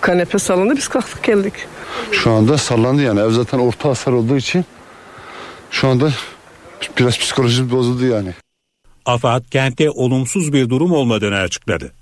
[0.00, 1.54] kanepe sallandı biz kalktık geldik.
[2.12, 4.64] Şu anda sallandı yani ev zaten orta hasar olduğu için
[5.70, 6.10] şu anda
[6.98, 8.34] biraz psikolojimiz bozuldu yani.
[9.06, 11.92] AFAD kentte olumsuz bir durum olmadığını açıkladı.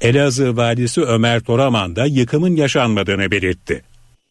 [0.00, 3.82] Elazığ valisi Ömer Toraman da yıkımın yaşanmadığını belirtti.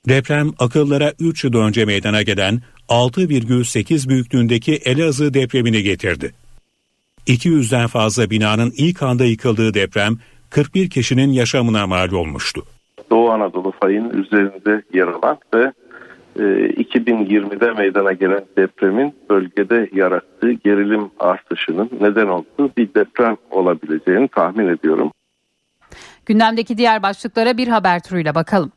[0.10, 6.34] Deprem akıllara 3 yıl önce meydana gelen 6,8 büyüklüğündeki Elazığ depremini getirdi.
[7.28, 10.17] 200'den fazla binanın ilk anda yıkıldığı deprem
[10.50, 12.63] 41 kişinin yaşamına mal olmuştu.
[13.10, 15.73] Doğu Anadolu fayının üzerinde yer alan ve
[16.38, 25.12] 2020'de meydana gelen depremin bölgede yarattığı gerilim artışının neden olduğu bir deprem olabileceğini tahmin ediyorum.
[26.26, 28.71] Gündemdeki diğer başlıklara bir haber turuyla bakalım.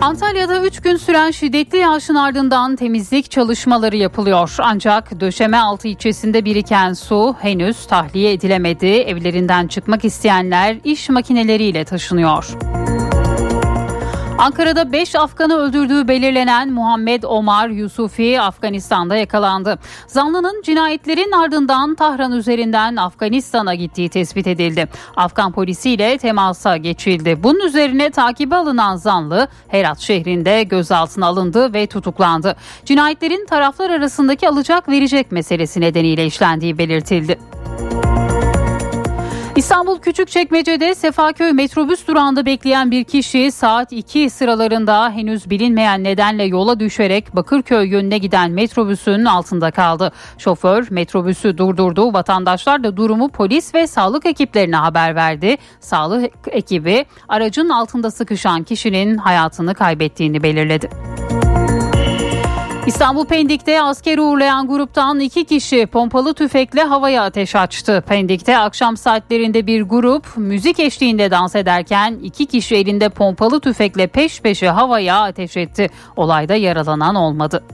[0.00, 4.56] Antalya'da 3 gün süren şiddetli yağışın ardından temizlik çalışmaları yapılıyor.
[4.58, 8.86] Ancak döşeme altı ilçesinde biriken su henüz tahliye edilemedi.
[8.86, 12.56] Evlerinden çıkmak isteyenler iş makineleriyle taşınıyor.
[14.40, 19.78] Ankara'da 5 Afgan'ı öldürdüğü belirlenen Muhammed Omar Yusufi Afganistan'da yakalandı.
[20.06, 24.88] Zanlının cinayetlerin ardından Tahran üzerinden Afganistan'a gittiği tespit edildi.
[25.16, 27.42] Afgan polisiyle temasa geçildi.
[27.42, 32.56] Bunun üzerine takibe alınan zanlı Herat şehrinde gözaltına alındı ve tutuklandı.
[32.84, 37.38] Cinayetlerin taraflar arasındaki alacak verecek meselesi nedeniyle işlendiği belirtildi.
[39.56, 46.80] İstanbul Küçükçekmece'de Sefaköy metrobüs durağında bekleyen bir kişi saat 2 sıralarında henüz bilinmeyen nedenle yola
[46.80, 50.12] düşerek Bakırköy yönüne giden metrobüsün altında kaldı.
[50.38, 52.12] Şoför metrobüsü durdurdu.
[52.12, 55.56] Vatandaşlar da durumu polis ve sağlık ekiplerine haber verdi.
[55.80, 60.90] Sağlık ekibi aracın altında sıkışan kişinin hayatını kaybettiğini belirledi.
[62.90, 68.04] İstanbul Pendik'te asker uğurlayan gruptan iki kişi pompalı tüfekle havaya ateş açtı.
[68.08, 74.40] Pendik'te akşam saatlerinde bir grup müzik eşliğinde dans ederken iki kişi elinde pompalı tüfekle peş
[74.40, 75.90] peşe havaya ateş etti.
[76.16, 77.64] Olayda yaralanan olmadı.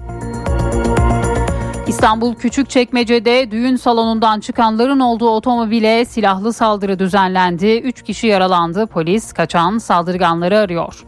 [1.87, 7.67] İstanbul Küçükçekmece'de düğün salonundan çıkanların olduğu otomobile silahlı saldırı düzenlendi.
[7.67, 8.87] Üç kişi yaralandı.
[8.87, 11.05] Polis kaçan saldırganları arıyor.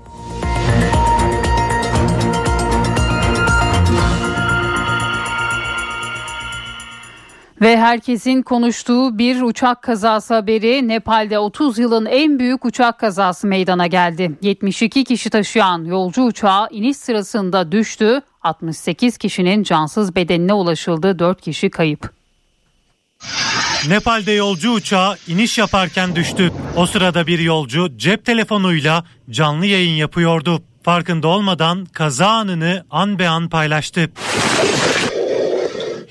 [7.60, 13.86] Ve herkesin konuştuğu bir uçak kazası haberi Nepal'de 30 yılın en büyük uçak kazası meydana
[13.86, 14.32] geldi.
[14.42, 18.20] 72 kişi taşıyan yolcu uçağı iniş sırasında düştü.
[18.42, 21.18] 68 kişinin cansız bedenine ulaşıldı.
[21.18, 22.10] 4 kişi kayıp.
[23.88, 26.52] Nepal'de yolcu uçağı iniş yaparken düştü.
[26.76, 30.62] O sırada bir yolcu cep telefonuyla canlı yayın yapıyordu.
[30.82, 34.10] Farkında olmadan kaza anını an be an paylaştı.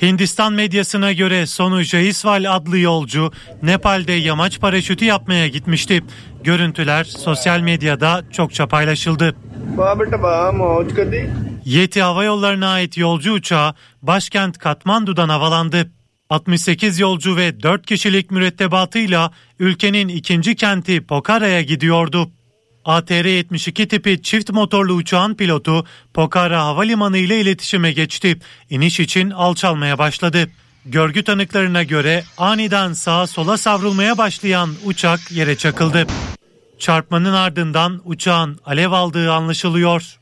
[0.02, 3.32] Hindistan medyasına göre Sonu Jaiswal adlı yolcu
[3.64, 6.04] Nepal'de yamaç paraşütü yapmaya gitmişti.
[6.44, 9.36] Görüntüler sosyal medyada çokça paylaşıldı.
[11.66, 15.92] Yeti Hava Yolları'na ait yolcu uçağı başkent Katmandu'dan havalandı.
[16.30, 22.32] 68 yolcu ve 4 kişilik mürettebatıyla ülkenin ikinci kenti Pokara'ya gidiyordu.
[22.88, 28.40] ATR-72 tipi çift motorlu uçağın pilotu Pokhara Havalimanı ile iletişime geçti.
[28.70, 30.50] İniş için alçalmaya başladı.
[30.86, 36.08] Görgü tanıklarına göre aniden sağa sola savrulmaya başlayan uçak yere çakıldı.
[36.80, 40.20] Çarpmanın ardından uçağın alev aldığı anlaşılıyor.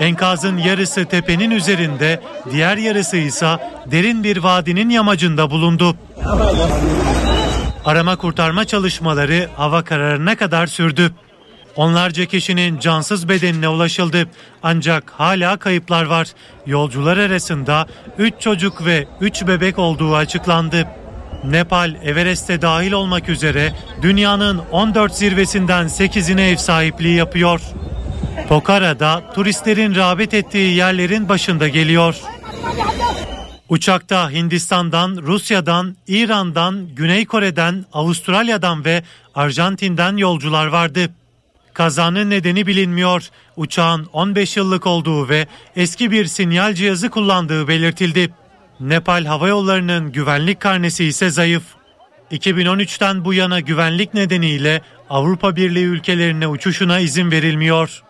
[0.00, 3.56] Enkazın yarısı tepenin üzerinde, diğer yarısı ise
[3.90, 5.96] derin bir vadinin yamacında bulundu.
[7.84, 11.12] Arama kurtarma çalışmaları hava kararına kadar sürdü.
[11.76, 14.28] Onlarca kişinin cansız bedenine ulaşıldı.
[14.62, 16.28] Ancak hala kayıplar var.
[16.66, 17.86] Yolcular arasında
[18.18, 20.86] 3 çocuk ve 3 bebek olduğu açıklandı.
[21.44, 27.60] Nepal, Everest'e dahil olmak üzere dünyanın 14 zirvesinden 8'ine ev sahipliği yapıyor.
[28.48, 32.16] Pokhara turistlerin rağbet ettiği yerlerin başında geliyor.
[33.68, 39.02] Uçakta Hindistan'dan, Rusya'dan, İran'dan, Güney Kore'den, Avustralya'dan ve
[39.34, 41.10] Arjantin'den yolcular vardı.
[41.74, 43.28] Kazanın nedeni bilinmiyor.
[43.56, 48.30] Uçağın 15 yıllık olduğu ve eski bir sinyal cihazı kullandığı belirtildi.
[48.80, 51.62] Nepal Hava Yolları'nın güvenlik karnesi ise zayıf.
[52.32, 58.02] 2013'ten bu yana güvenlik nedeniyle Avrupa Birliği ülkelerine uçuşuna izin verilmiyor.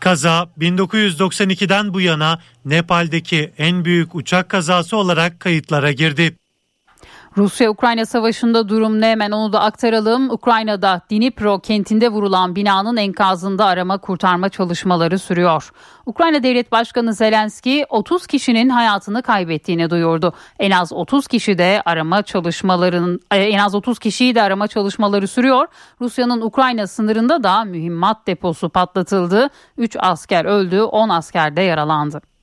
[0.00, 6.36] Kaza 1992'den bu yana Nepal'deki en büyük uçak kazası olarak kayıtlara girdi.
[7.36, 10.30] Rusya-Ukrayna savaşında durum ne hemen onu da aktaralım.
[10.30, 15.70] Ukrayna'da Dnipro kentinde vurulan binanın enkazında arama kurtarma çalışmaları sürüyor.
[16.06, 20.32] Ukrayna Devlet Başkanı Zelenski 30 kişinin hayatını kaybettiğini duyurdu.
[20.58, 25.28] En az 30 kişi de arama çalışmalarının e, en az 30 kişiyi de arama çalışmaları
[25.28, 25.66] sürüyor.
[26.00, 29.48] Rusya'nın Ukrayna sınırında da mühimmat deposu patlatıldı.
[29.78, 32.33] 3 asker öldü, 10 asker de yaralandı.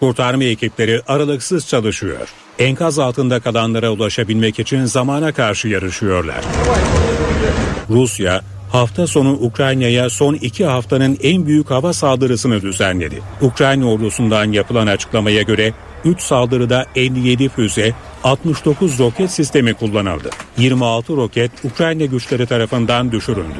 [0.00, 2.28] Kurtarma ekipleri aralıksız çalışıyor.
[2.58, 6.44] Enkaz altında kalanlara ulaşabilmek için zamana karşı yarışıyorlar.
[7.90, 8.40] Rusya
[8.72, 13.22] hafta sonu Ukrayna'ya son iki haftanın en büyük hava saldırısını düzenledi.
[13.40, 15.72] Ukrayna ordusundan yapılan açıklamaya göre
[16.04, 17.92] 3 saldırıda 57 füze,
[18.24, 20.30] 69 roket sistemi kullanıldı.
[20.58, 23.58] 26 roket Ukrayna güçleri tarafından düşürüldü.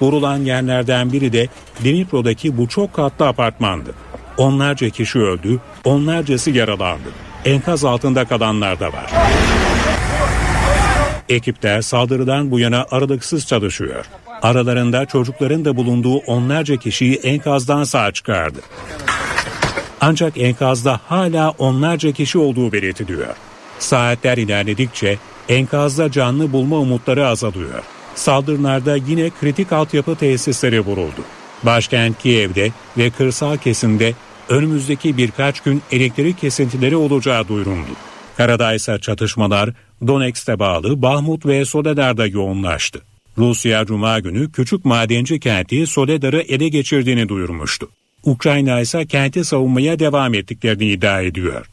[0.00, 1.48] Vurulan yerlerden biri de
[1.84, 3.94] Dnipro'daki bu çok katlı apartmandı.
[4.36, 7.08] Onlarca kişi öldü, onlarcası yaralandı.
[7.44, 9.12] Enkaz altında kalanlar da var.
[11.28, 14.06] Ekipler saldırıdan bu yana aralıksız çalışıyor.
[14.42, 18.58] Aralarında çocukların da bulunduğu onlarca kişiyi enkazdan sağ çıkardı.
[20.00, 23.34] Ancak enkazda hala onlarca kişi olduğu belirtiliyor.
[23.78, 25.18] Saatler ilerledikçe
[25.48, 27.82] enkazda canlı bulma umutları azalıyor.
[28.14, 31.22] Saldırılarda yine kritik altyapı tesisleri vuruldu.
[31.62, 34.14] Başkent Kiev'de ve kırsal kesimde
[34.48, 37.90] önümüzdeki birkaç gün elektrik kesintileri olacağı duyuruldu.
[38.36, 39.70] Karada ise çatışmalar
[40.06, 43.00] Donetsk'te bağlı Bahmut ve Soledar'da yoğunlaştı.
[43.38, 47.88] Rusya Cuma günü küçük madenci kenti Soledar'ı ele geçirdiğini duyurmuştu.
[48.24, 51.66] Ukrayna ise kenti savunmaya devam ettiklerini iddia ediyor.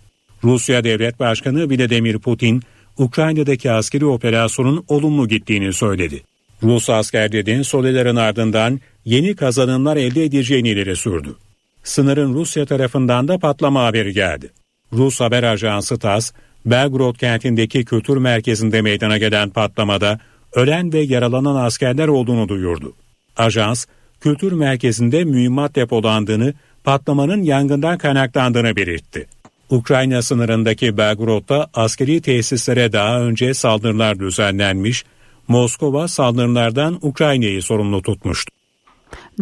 [0.43, 2.63] Rusya Devlet Başkanı Vladimir Putin,
[2.97, 6.23] Ukrayna'daki askeri operasyonun olumlu gittiğini söyledi.
[6.64, 11.36] Rus askerlerin Soledar'ın ardından yeni kazanımlar elde edeceğini ileri sürdü.
[11.84, 14.49] Sınırın Rusya tarafından da patlama haberi geldi.
[14.93, 16.32] Rus haber ajansı TASS,
[16.66, 20.20] Belgrod kentindeki kültür merkezinde meydana gelen patlamada
[20.53, 22.93] ölen ve yaralanan askerler olduğunu duyurdu.
[23.38, 23.86] Ajans,
[24.22, 26.53] kültür merkezinde mühimmat depolandığını,
[26.84, 29.28] patlamanın yangından kaynaklandığını belirtti.
[29.70, 35.05] Ukrayna sınırındaki Belgrod'da askeri tesislere daha önce saldırılar düzenlenmiş,
[35.47, 38.51] Moskova saldırılardan Ukrayna'yı sorumlu tutmuştu.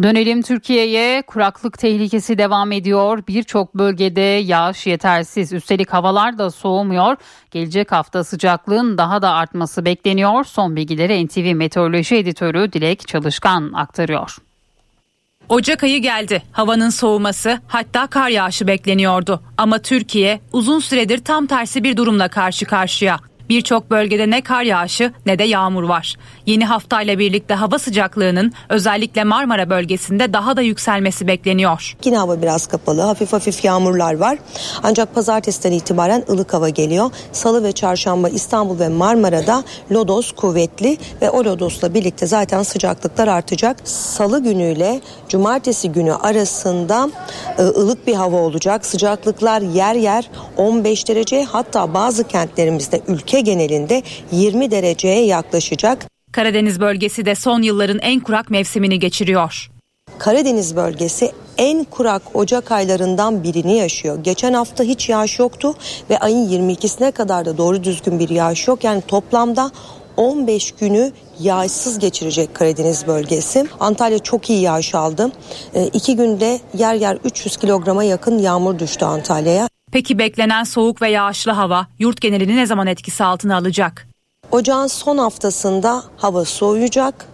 [0.02, 1.22] Dönelim Türkiye'ye.
[1.22, 3.22] Kuraklık tehlikesi devam ediyor.
[3.28, 5.52] Birçok bölgede yağış yetersiz.
[5.52, 7.16] Üstelik havalar da soğumuyor.
[7.50, 10.44] Gelecek hafta sıcaklığın daha da artması bekleniyor.
[10.44, 14.36] Son bilgileri NTV Meteoroloji Editörü Dilek Çalışkan aktarıyor.
[15.48, 16.42] Ocak ayı geldi.
[16.52, 19.42] Havanın soğuması hatta kar yağışı bekleniyordu.
[19.56, 23.18] Ama Türkiye uzun süredir tam tersi bir durumla karşı karşıya.
[23.48, 26.16] Birçok bölgede ne kar yağışı ne de yağmur var.
[26.46, 31.96] Yeni haftayla birlikte hava sıcaklığının özellikle Marmara bölgesinde daha da yükselmesi bekleniyor.
[32.04, 34.38] Yine hava biraz kapalı, hafif hafif yağmurlar var.
[34.82, 37.10] Ancak pazartesiden itibaren ılık hava geliyor.
[37.32, 43.76] Salı ve çarşamba İstanbul ve Marmara'da lodos kuvvetli ve o lodosla birlikte zaten sıcaklıklar artacak.
[43.84, 47.10] Salı günüyle cumartesi günü arasında
[47.58, 48.86] e, ılık bir hava olacak.
[48.86, 54.02] Sıcaklıklar yer yer 15 derece hatta bazı kentlerimizde ülke genelinde
[54.32, 56.06] 20 dereceye yaklaşacak.
[56.32, 59.70] Karadeniz bölgesi de son yılların en kurak mevsimini geçiriyor.
[60.18, 64.18] Karadeniz bölgesi en kurak Ocak aylarından birini yaşıyor.
[64.24, 65.74] Geçen hafta hiç yağış yoktu
[66.10, 68.84] ve ayın 22'sine kadar da doğru düzgün bir yağış yok.
[68.84, 69.70] Yani toplamda
[70.16, 73.66] 15 günü yağışsız geçirecek Karadeniz bölgesi.
[73.80, 75.32] Antalya çok iyi yağış aldı.
[75.74, 79.71] E, iki günde yer yer 300 kilograma yakın yağmur düştü Antalya'ya.
[79.92, 84.08] Peki beklenen soğuk ve yağışlı hava yurt genelini ne zaman etkisi altına alacak?
[84.50, 87.26] Ocağın son haftasında hava soğuyacak.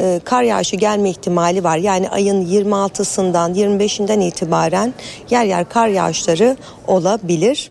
[0.00, 1.76] Ee, kar yağışı gelme ihtimali var.
[1.76, 4.94] Yani ayın 26'sından 25'inden itibaren
[5.30, 7.70] yer yer kar yağışları olabilir.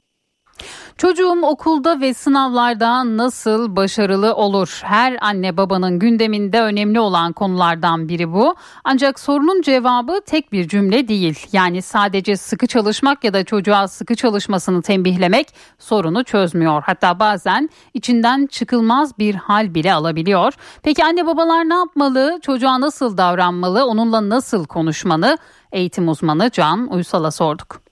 [0.97, 4.79] Çocuğum okulda ve sınavlarda nasıl başarılı olur?
[4.83, 8.55] Her anne babanın gündeminde önemli olan konulardan biri bu.
[8.83, 11.47] Ancak sorunun cevabı tek bir cümle değil.
[11.51, 15.47] Yani sadece sıkı çalışmak ya da çocuğa sıkı çalışmasını tembihlemek
[15.79, 16.83] sorunu çözmüyor.
[16.85, 20.53] Hatta bazen içinden çıkılmaz bir hal bile alabiliyor.
[20.83, 22.39] Peki anne babalar ne yapmalı?
[22.41, 23.85] Çocuğa nasıl davranmalı?
[23.85, 25.37] Onunla nasıl konuşmalı?
[25.71, 27.82] Eğitim uzmanı Can Uysal'a sorduk.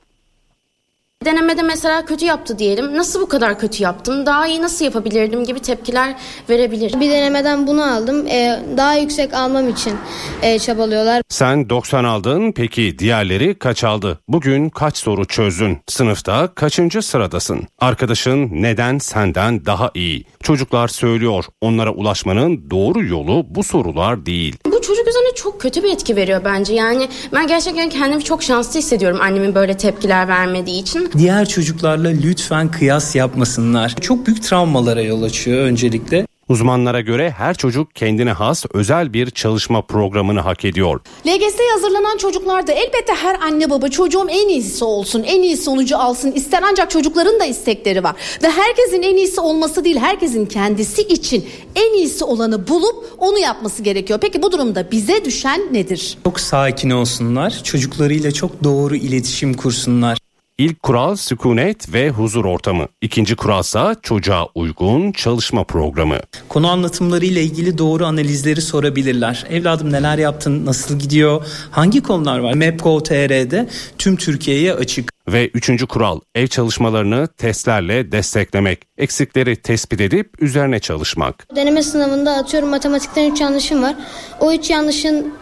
[1.26, 2.97] Denemede mesela kötü yaptı diyelim.
[2.97, 4.26] Nasıl bu kadar kötü yaptım?
[4.26, 6.15] Daha iyi nasıl yapabilirdim gibi tepkiler
[6.49, 6.99] verebilir.
[6.99, 8.28] Bir denemeden bunu aldım.
[8.28, 9.93] Ee, daha yüksek almam için
[10.41, 11.22] e, çabalıyorlar.
[11.30, 14.19] Sen 90 aldın peki diğerleri kaç aldı?
[14.28, 15.78] Bugün kaç soru çözdün?
[15.88, 17.67] Sınıfta kaçıncı sıradasın?
[17.80, 20.26] Arkadaşın neden senden daha iyi?
[20.43, 24.55] Çocuklar söylüyor onlara ulaşmanın doğru yolu bu sorular değil.
[24.65, 26.74] Bu çocuk üzerine çok kötü bir etki veriyor bence.
[26.74, 31.11] Yani ben gerçekten kendimi çok şanslı hissediyorum annemin böyle tepkiler vermediği için.
[31.18, 33.95] Diğer çocuklarla lütfen kıyas yapmasınlar.
[34.01, 36.28] Çok büyük travmalara yol açıyor öncelikle.
[36.49, 41.01] Uzmanlara göre her çocuk kendine has özel bir çalışma programını hak ediyor.
[41.28, 45.97] LGS'ye hazırlanan çocuklar da elbette her anne baba çocuğum en iyisi olsun, en iyi sonucu
[45.97, 48.16] alsın ister ancak çocukların da istekleri var.
[48.43, 51.45] Ve herkesin en iyisi olması değil, herkesin kendisi için
[51.76, 54.20] en iyisi olanı bulup onu yapması gerekiyor.
[54.22, 56.18] Peki bu durumda bize düşen nedir?
[56.24, 60.18] Çok sakin olsunlar, çocuklarıyla çok doğru iletişim kursunlar.
[60.62, 62.88] İlk kural sükunet ve huzur ortamı.
[63.01, 66.18] İkinci kuralsa çocuğa uygun çalışma programı.
[66.49, 69.45] Konu anlatımları ile ilgili doğru analizleri sorabilirler.
[69.49, 72.53] Evladım neler yaptın, nasıl gidiyor, hangi konular var?
[72.53, 75.12] Map.go.tr'de tüm Türkiye'ye açık.
[75.28, 78.82] Ve üçüncü kural ev çalışmalarını testlerle desteklemek.
[78.97, 81.55] Eksikleri tespit edip üzerine çalışmak.
[81.55, 83.95] Deneme sınavında atıyorum matematikten 3 yanlışım var.
[84.39, 85.34] O 3 yanlışın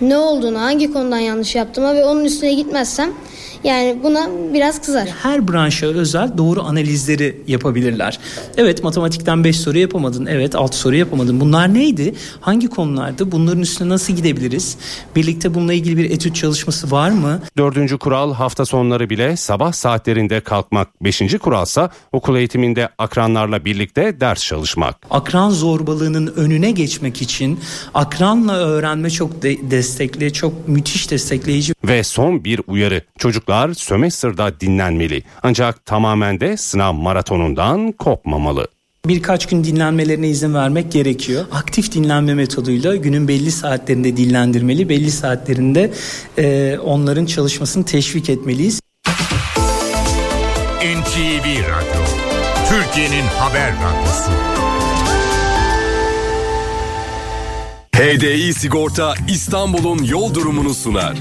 [0.00, 3.10] ne olduğunu, hangi konudan yanlış yaptığıma ve onun üstüne gitmezsem
[3.64, 5.08] yani buna biraz kızar.
[5.22, 8.18] Her branşa özel doğru analizleri yapabilirler.
[8.56, 10.26] Evet matematikten 5 soru yapamadın.
[10.26, 11.40] Evet 6 soru yapamadın.
[11.40, 12.14] Bunlar neydi?
[12.40, 13.32] Hangi konulardı?
[13.32, 14.76] Bunların üstüne nasıl gidebiliriz?
[15.16, 17.40] Birlikte bununla ilgili bir etüt çalışması var mı?
[17.58, 21.04] Dördüncü kural hafta sonları bile sabah saatlerinde kalkmak.
[21.04, 24.96] Beşinci kuralsa okul eğitiminde akranlarla birlikte ders çalışmak.
[25.10, 27.60] Akran zorbalığının önüne geçmek için
[27.94, 31.72] akranla öğrenme çok de- destekli, çok müthiş destekleyici.
[31.84, 33.02] Ve son bir uyarı.
[33.18, 35.22] Çocuklar sömestrda dinlenmeli.
[35.42, 38.68] Ancak tamamen de sınav maratonundan kopmamalı.
[39.06, 41.44] Birkaç gün dinlenmelerine izin vermek gerekiyor.
[41.52, 45.90] Aktif dinlenme metoduyla günün belli saatlerinde dinlendirmeli, belli saatlerinde
[46.38, 48.80] e, onların çalışmasını teşvik etmeliyiz.
[50.80, 52.02] NTV Radyo,
[52.68, 54.30] Türkiye'nin haber radyosu.
[57.96, 61.14] HDI Sigorta İstanbul'un yol durumunu sunar.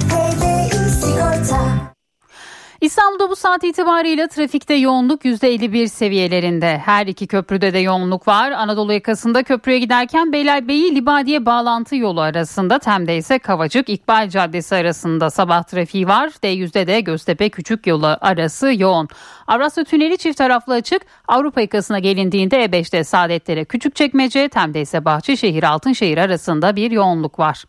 [2.84, 6.78] İstanbul'da bu saat itibariyle trafikte yoğunluk %51 seviyelerinde.
[6.86, 8.52] Her iki köprüde de yoğunluk var.
[8.52, 15.30] Anadolu yakasında köprüye giderken Beylerbeyi Libadiye bağlantı yolu arasında Tem'de ise Kavacık İkbal Caddesi arasında
[15.30, 16.28] sabah trafiği var.
[16.28, 19.08] D100'de de Göztepe Küçük Yolu arası yoğun.
[19.48, 21.02] Avrasya Tüneli çift taraflı açık.
[21.28, 27.64] Avrupa yakasına gelindiğinde E5'te Saadettere Küçükçekmece, Tem'de ise Bahçeşehir Altınşehir arasında bir yoğunluk var.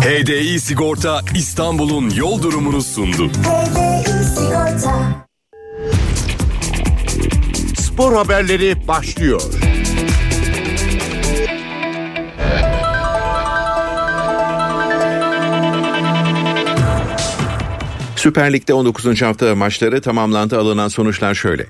[0.00, 3.30] HDI Sigorta İstanbul'un yol durumunu sundu.
[7.76, 9.40] Spor haberleri başlıyor.
[18.16, 19.22] Süper Lig'de 19.
[19.22, 20.58] hafta maçları tamamlandı.
[20.58, 21.66] Alınan sonuçlar şöyle.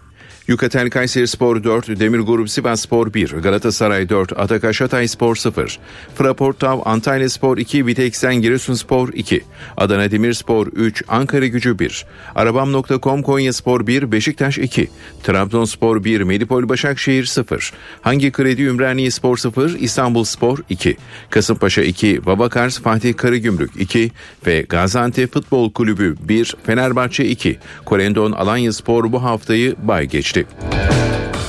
[0.48, 5.78] Yukatel Kayseri Spor 4, Demir Grup Sivas Spor 1, Galatasaray 4, Atakaş Hatay Spor 0,
[6.14, 9.44] Fraport Tav Antalya Spor 2, Viteksen Giresun Spor 2,
[9.76, 14.88] Adana Demirspor 3, Ankara Gücü 1, Arabam.com Konya Spor 1, Beşiktaş 2,
[15.22, 17.72] Trabzonspor 1, Medipol Başakşehir 0,
[18.02, 20.96] Hangi Kredi Ümraniye Spor 0, İstanbul Spor 2,
[21.30, 24.10] Kasımpaşa 2, Babakars Fatih Karagümrük 2
[24.46, 30.33] ve Gaziantep Futbol Kulübü 1, Fenerbahçe 2, Korendon Alanya Spor bu haftayı bay geçti.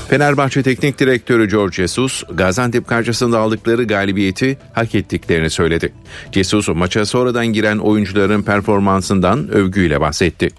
[0.09, 5.93] Fenerbahçe Teknik Direktörü George Jesus, Gaziantep karşısında aldıkları galibiyeti hak ettiklerini söyledi.
[6.31, 10.49] Jesus maça sonradan giren oyuncuların performansından övgüyle bahsetti.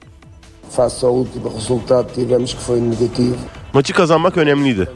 [3.74, 4.88] Maçı kazanmak önemliydi.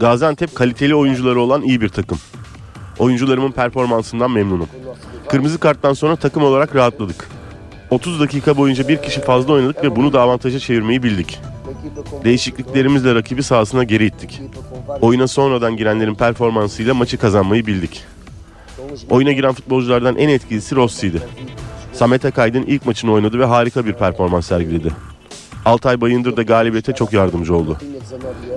[0.00, 2.18] Gaziantep kaliteli oyuncuları olan iyi bir takım.
[2.98, 4.68] Oyuncularımın performansından memnunum.
[5.28, 7.28] Kırmızı karttan sonra takım olarak rahatladık.
[7.90, 11.40] 30 dakika boyunca bir kişi fazla oynadık ve bunu da avantaja çevirmeyi bildik.
[12.24, 14.42] Değişikliklerimizle rakibi sahasına geri ittik.
[15.00, 18.04] Oyuna sonradan girenlerin performansıyla maçı kazanmayı bildik.
[19.10, 21.22] Oyuna giren futbolculardan en etkilisi Rossi'ydi.
[21.92, 24.92] Samet Akaydın ilk maçını oynadı ve harika bir performans sergiledi.
[25.64, 27.78] Altay Bayındır da galibiyete çok yardımcı oldu.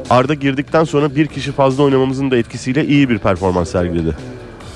[0.09, 4.17] Arda girdikten sonra bir kişi fazla oynamamızın da etkisiyle iyi bir performans sergiledi.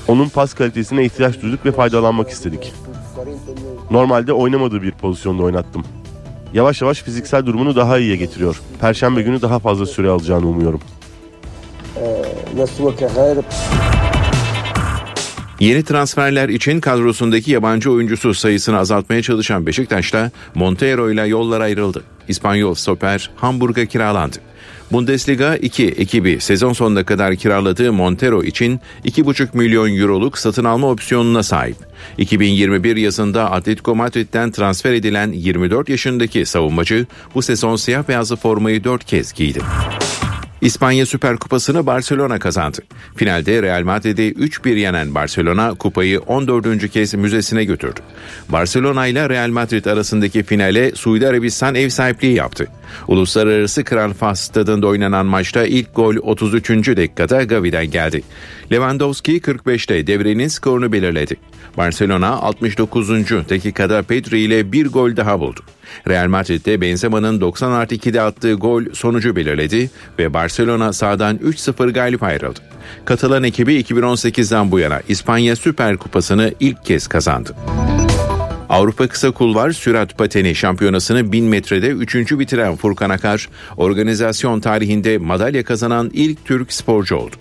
[0.08, 2.74] Onun pas kalitesine ihtiyaç duyduk ve faydalanmak istedik.
[3.92, 5.84] Normalde oynamadığı bir pozisyonda oynattım.
[6.54, 8.62] Yavaş yavaş fiziksel durumunu daha iyiye getiriyor.
[8.82, 10.82] Perşembe günü daha fazla süre alacağını umuyorum.
[15.60, 22.04] Yeni transferler için kadrosundaki yabancı oyuncusu sayısını azaltmaya çalışan Beşiktaş'ta Montero ile yollar ayrıldı.
[22.28, 24.38] İspanyol stoper Hamburg'a kiralandı.
[24.92, 31.44] Bundesliga 2 ekibi sezon sonuna kadar kiraladığı Montero için 2,5 milyon euroluk satın alma opsiyonuna
[31.44, 31.78] sahip.
[32.18, 39.06] 2021 yazında Atletico Madrid'den transfer edilen 24 yaşındaki savunmacı bu sezon siyah beyazlı formayı 4
[39.06, 39.60] kez giydi.
[40.62, 42.78] İspanya Süper Kupası'nı Barcelona kazandı.
[43.16, 46.92] Finalde Real Madrid'i 3-1 yenen Barcelona kupayı 14.
[46.92, 48.00] kez müzesine götürdü.
[48.50, 52.68] Barcelona ile Real Madrid arasındaki finale Suudi Arabistan ev sahipliği yaptı.
[53.08, 56.70] Uluslararası Kral Fahd stadında oynanan maçta ilk gol 33.
[56.70, 58.24] dakikada Gavi'den geldi.
[58.72, 61.36] Lewandowski 45'te devrenin skorunu belirledi.
[61.78, 63.10] Barcelona 69.
[63.50, 65.60] dakikada Pedri ile bir gol daha buldu.
[66.08, 69.90] Real Madrid'de Benzema'nın 90 artı 2'de attığı gol sonucu belirledi
[70.20, 72.60] ve Barcelona sahadan 3-0 galip ayrıldı.
[73.06, 77.56] Katılan ekibi 2018'den bu yana İspanya Süper Kupası'nı ilk kez kazandı.
[78.70, 82.16] Avrupa Kısa Kulvar Sürat Pateni Şampiyonası'nı 1000 metrede 3.
[82.40, 87.36] bitiren Furkan Akar, organizasyon tarihinde madalya kazanan ilk Türk sporcu oldu.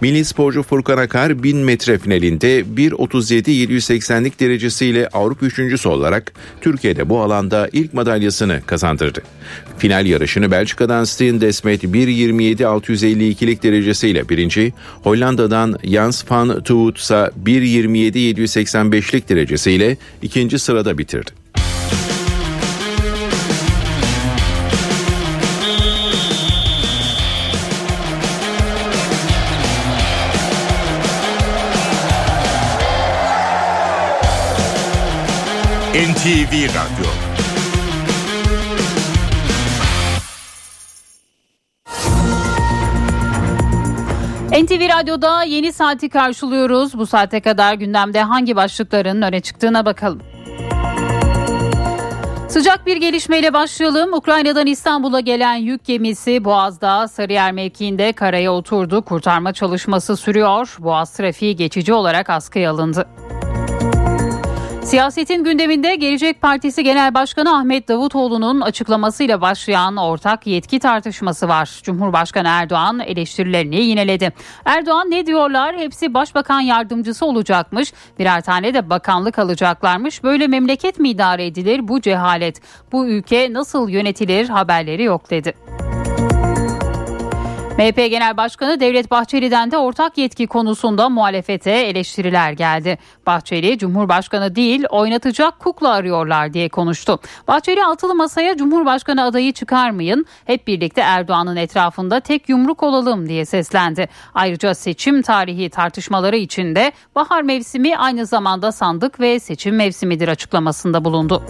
[0.00, 7.68] Milli sporcu Furkan Akar 1000 metre finalinde 1.37-780'lik derecesiyle Avrupa üçüncüsü olarak Türkiye'de bu alanda
[7.72, 9.22] ilk madalyasını kazandırdı.
[9.78, 14.72] Final yarışını Belçika'dan Steen Desmet 1.27-652'lik derecesiyle birinci,
[15.02, 21.30] Hollanda'dan Jans van ise 1.27-785'lik derecesiyle ikinci sırada bitirdi.
[35.98, 37.10] NTV Radyo
[44.64, 46.98] NTV Radyo'da yeni saati karşılıyoruz.
[46.98, 50.22] Bu saate kadar gündemde hangi başlıkların öne çıktığına bakalım.
[52.48, 54.12] Sıcak bir gelişmeyle başlayalım.
[54.12, 59.02] Ukrayna'dan İstanbul'a gelen yük gemisi Boğaz'da Sarıyer mevkiinde karaya oturdu.
[59.02, 60.76] Kurtarma çalışması sürüyor.
[60.78, 63.08] Boğaz trafiği geçici olarak askıya alındı.
[64.82, 71.80] Siyasetin gündeminde Gelecek Partisi Genel Başkanı Ahmet Davutoğlu'nun açıklamasıyla başlayan ortak yetki tartışması var.
[71.82, 74.32] Cumhurbaşkanı Erdoğan eleştirilerini yineledi.
[74.64, 75.76] Erdoğan ne diyorlar?
[75.76, 77.92] Hepsi başbakan yardımcısı olacakmış.
[78.18, 80.22] Birer tane de bakanlık alacaklarmış.
[80.24, 81.88] Böyle memleket mi idare edilir?
[81.88, 82.60] Bu cehalet.
[82.92, 84.48] Bu ülke nasıl yönetilir?
[84.48, 85.54] Haberleri yok dedi.
[87.78, 92.98] MHP Genel Başkanı Devlet Bahçeli'den de ortak yetki konusunda muhalefete eleştiriler geldi.
[93.26, 97.20] Bahçeli, Cumhurbaşkanı değil oynatacak kukla arıyorlar diye konuştu.
[97.48, 104.08] Bahçeli altılı masaya Cumhurbaşkanı adayı çıkarmayın, hep birlikte Erdoğan'ın etrafında tek yumruk olalım diye seslendi.
[104.34, 111.42] Ayrıca seçim tarihi tartışmaları içinde bahar mevsimi aynı zamanda sandık ve seçim mevsimidir açıklamasında bulundu.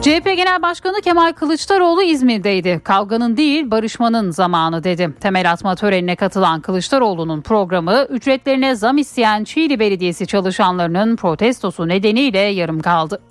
[0.00, 2.80] CHP Genel Başkanı Kemal Kılıçdaroğlu İzmir'deydi.
[2.84, 5.14] Kavganın değil barışmanın zamanı dedi.
[5.20, 12.80] Temel atma törenine katılan Kılıçdaroğlu'nun programı ücretlerine zam isteyen Çiğli Belediyesi çalışanlarının protestosu nedeniyle yarım
[12.80, 13.22] kaldı.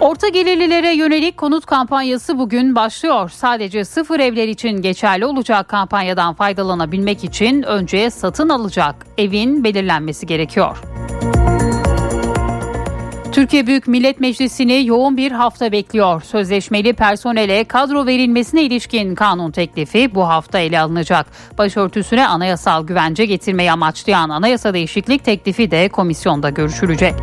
[0.00, 3.28] Orta gelirlilere yönelik konut kampanyası bugün başlıyor.
[3.28, 10.82] Sadece sıfır evler için geçerli olacak kampanyadan faydalanabilmek için önce satın alacak evin belirlenmesi gerekiyor.
[13.40, 16.22] Türkiye Büyük Millet Meclisi'ni yoğun bir hafta bekliyor.
[16.22, 21.26] Sözleşmeli personele kadro verilmesine ilişkin kanun teklifi bu hafta ele alınacak.
[21.58, 27.14] Başörtüsüne anayasal güvence getirmeyi amaçlayan anayasa değişiklik teklifi de komisyonda görüşülecek.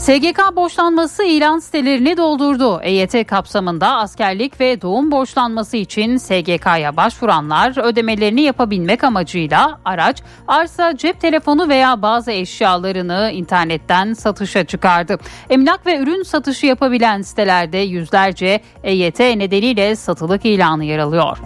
[0.00, 2.80] SGK borçlanması ilan sitelerini doldurdu.
[2.82, 11.20] EYT kapsamında askerlik ve doğum borçlanması için SGK'ya başvuranlar ödemelerini yapabilmek amacıyla araç, arsa, cep
[11.20, 15.18] telefonu veya bazı eşyalarını internetten satışa çıkardı.
[15.50, 21.38] Emlak ve ürün satışı yapabilen sitelerde yüzlerce EYT nedeniyle satılık ilanı yer alıyor.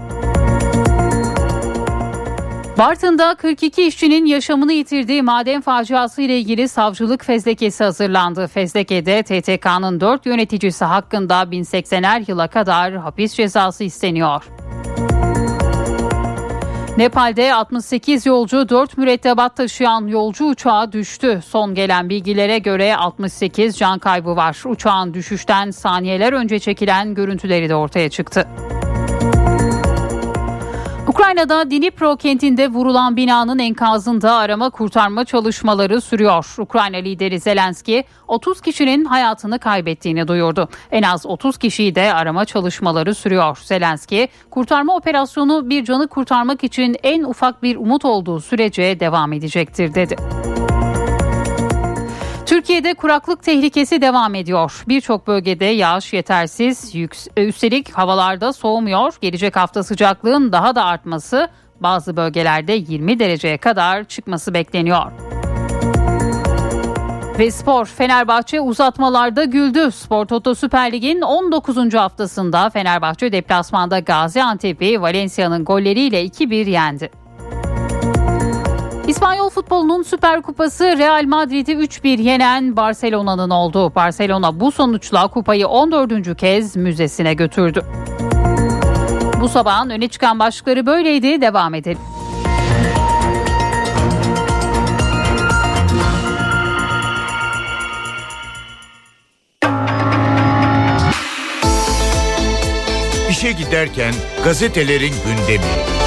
[2.78, 8.46] Bartın'da 42 işçinin yaşamını yitirdiği maden faciası ile ilgili savcılık fezlekesi hazırlandı.
[8.46, 14.44] Fezlekede TTK'nın 4 yöneticisi hakkında 1080'er yıla kadar hapis cezası isteniyor.
[16.96, 21.40] Nepal'de 68 yolcu 4 mürettebat taşıyan yolcu uçağı düştü.
[21.46, 24.62] Son gelen bilgilere göre 68 can kaybı var.
[24.66, 28.48] Uçağın düşüşten saniyeler önce çekilen görüntüleri de ortaya çıktı.
[31.14, 36.54] Ukrayna'da Dnipro kentinde vurulan binanın enkazında arama kurtarma çalışmaları sürüyor.
[36.58, 40.68] Ukrayna lideri Zelenski 30 kişinin hayatını kaybettiğini duyurdu.
[40.90, 43.58] En az 30 kişiyi de arama çalışmaları sürüyor.
[43.62, 49.94] Zelenski, kurtarma operasyonu bir canı kurtarmak için en ufak bir umut olduğu sürece devam edecektir
[49.94, 50.16] dedi.
[52.54, 54.84] Türkiye'de kuraklık tehlikesi devam ediyor.
[54.88, 56.94] Birçok bölgede yağış yetersiz,
[57.36, 59.14] üstelik havalarda soğumuyor.
[59.20, 61.48] Gelecek hafta sıcaklığın daha da artması,
[61.80, 65.12] bazı bölgelerde 20 dereceye kadar çıkması bekleniyor.
[67.38, 69.90] Ve spor Fenerbahçe uzatmalarda güldü.
[69.92, 71.94] Spor Toto Süper Lig'in 19.
[71.94, 77.23] haftasında Fenerbahçe deplasmanda Gaziantep'i Valencia'nın golleriyle 2-1 yendi.
[79.08, 83.94] İspanyol futbolunun Süper Kupası Real Madrid'i 3-1 yenen Barcelona'nın oldu.
[83.94, 86.36] Barcelona bu sonuçla kupayı 14.
[86.36, 87.82] kez müzesine götürdü.
[89.40, 91.40] Bu sabahın öne çıkan başlıkları böyleydi.
[91.40, 91.98] Devam edelim.
[103.30, 106.03] İşe giderken gazetelerin gündemi.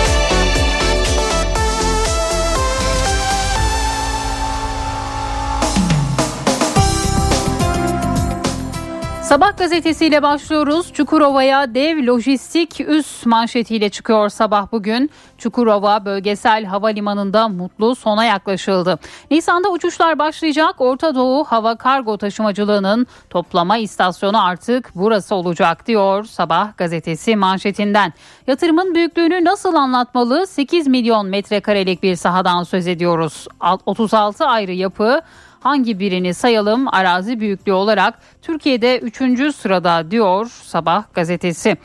[9.27, 10.93] Sabah gazetesiyle başlıyoruz.
[10.93, 15.11] Çukurova'ya dev lojistik üs manşetiyle çıkıyor sabah bugün.
[15.37, 18.99] Çukurova bölgesel havalimanında mutlu sona yaklaşıldı.
[19.31, 20.75] Nisan'da uçuşlar başlayacak.
[20.77, 28.13] Orta Doğu Hava Kargo Taşımacılığı'nın toplama istasyonu artık burası olacak diyor Sabah gazetesi manşetinden.
[28.47, 30.47] Yatırımın büyüklüğünü nasıl anlatmalı?
[30.47, 33.47] 8 milyon metrekarelik bir sahadan söz ediyoruz.
[33.85, 35.21] 36 ayrı yapı
[35.59, 39.55] hangi birini sayalım arazi büyüklüğü olarak Türkiye'de 3.
[39.55, 41.77] sırada diyor Sabah gazetesi.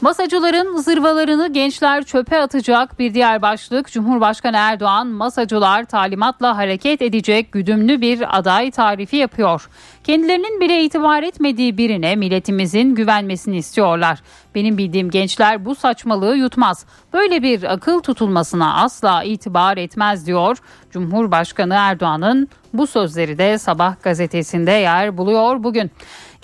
[0.00, 8.00] Masacıların zırvalarını gençler çöpe atacak bir diğer başlık Cumhurbaşkanı Erdoğan masacılar talimatla hareket edecek güdümlü
[8.00, 9.68] bir aday tarifi yapıyor.
[10.04, 14.22] Kendilerinin bile itibar etmediği birine milletimizin güvenmesini istiyorlar.
[14.54, 16.86] Benim bildiğim gençler bu saçmalığı yutmaz.
[17.12, 20.58] Böyle bir akıl tutulmasına asla itibar etmez diyor.
[20.90, 25.90] Cumhurbaşkanı Erdoğan'ın bu sözleri de Sabah gazetesinde yer buluyor bugün.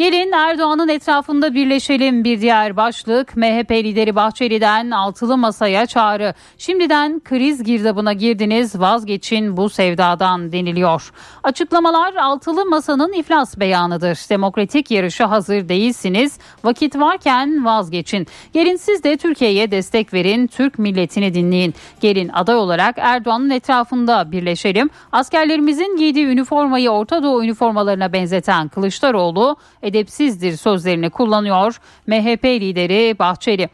[0.03, 3.37] Gelin Erdoğan'ın etrafında birleşelim bir diğer başlık.
[3.37, 6.35] MHP lideri Bahçeli'den altılı masaya çağrı.
[6.59, 11.13] Şimdiden kriz girdabına girdiniz vazgeçin bu sevdadan deniliyor.
[11.43, 14.19] Açıklamalar altılı masanın iflas beyanıdır.
[14.31, 16.39] Demokratik yarışa hazır değilsiniz.
[16.65, 18.27] Vakit varken vazgeçin.
[18.53, 20.47] Gelin siz de Türkiye'ye destek verin.
[20.47, 21.75] Türk milletini dinleyin.
[22.01, 24.91] Gelin aday olarak Erdoğan'ın etrafında birleşelim.
[25.13, 29.57] Askerlerimizin giydiği üniformayı Orta Doğu üniformalarına benzeten Kılıçdaroğlu
[29.93, 33.69] edepsizdir sözlerini kullanıyor MHP lideri Bahçeli.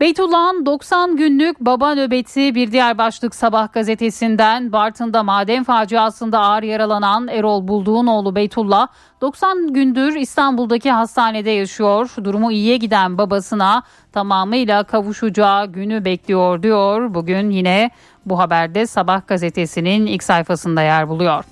[0.00, 7.28] Beytullah'ın 90 günlük baba nöbeti bir diğer başlık sabah gazetesinden Bartın'da maden faciasında ağır yaralanan
[7.28, 8.88] Erol Bulduğunoğlu Beytullah
[9.20, 12.10] 90 gündür İstanbul'daki hastanede yaşıyor.
[12.24, 13.82] Durumu iyiye giden babasına
[14.12, 17.14] tamamıyla kavuşacağı günü bekliyor diyor.
[17.14, 17.90] Bugün yine
[18.26, 21.44] bu haberde Sabah gazetesinin ilk sayfasında yer buluyor.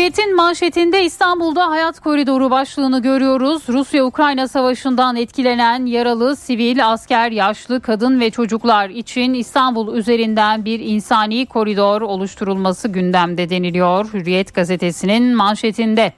[0.00, 3.62] Hürriyet'in manşetinde İstanbul'da hayat koridoru başlığını görüyoruz.
[3.68, 11.46] Rusya-Ukrayna savaşından etkilenen yaralı, sivil, asker, yaşlı, kadın ve çocuklar için İstanbul üzerinden bir insani
[11.46, 14.12] koridor oluşturulması gündemde deniliyor.
[14.12, 16.12] Hürriyet gazetesinin manşetinde.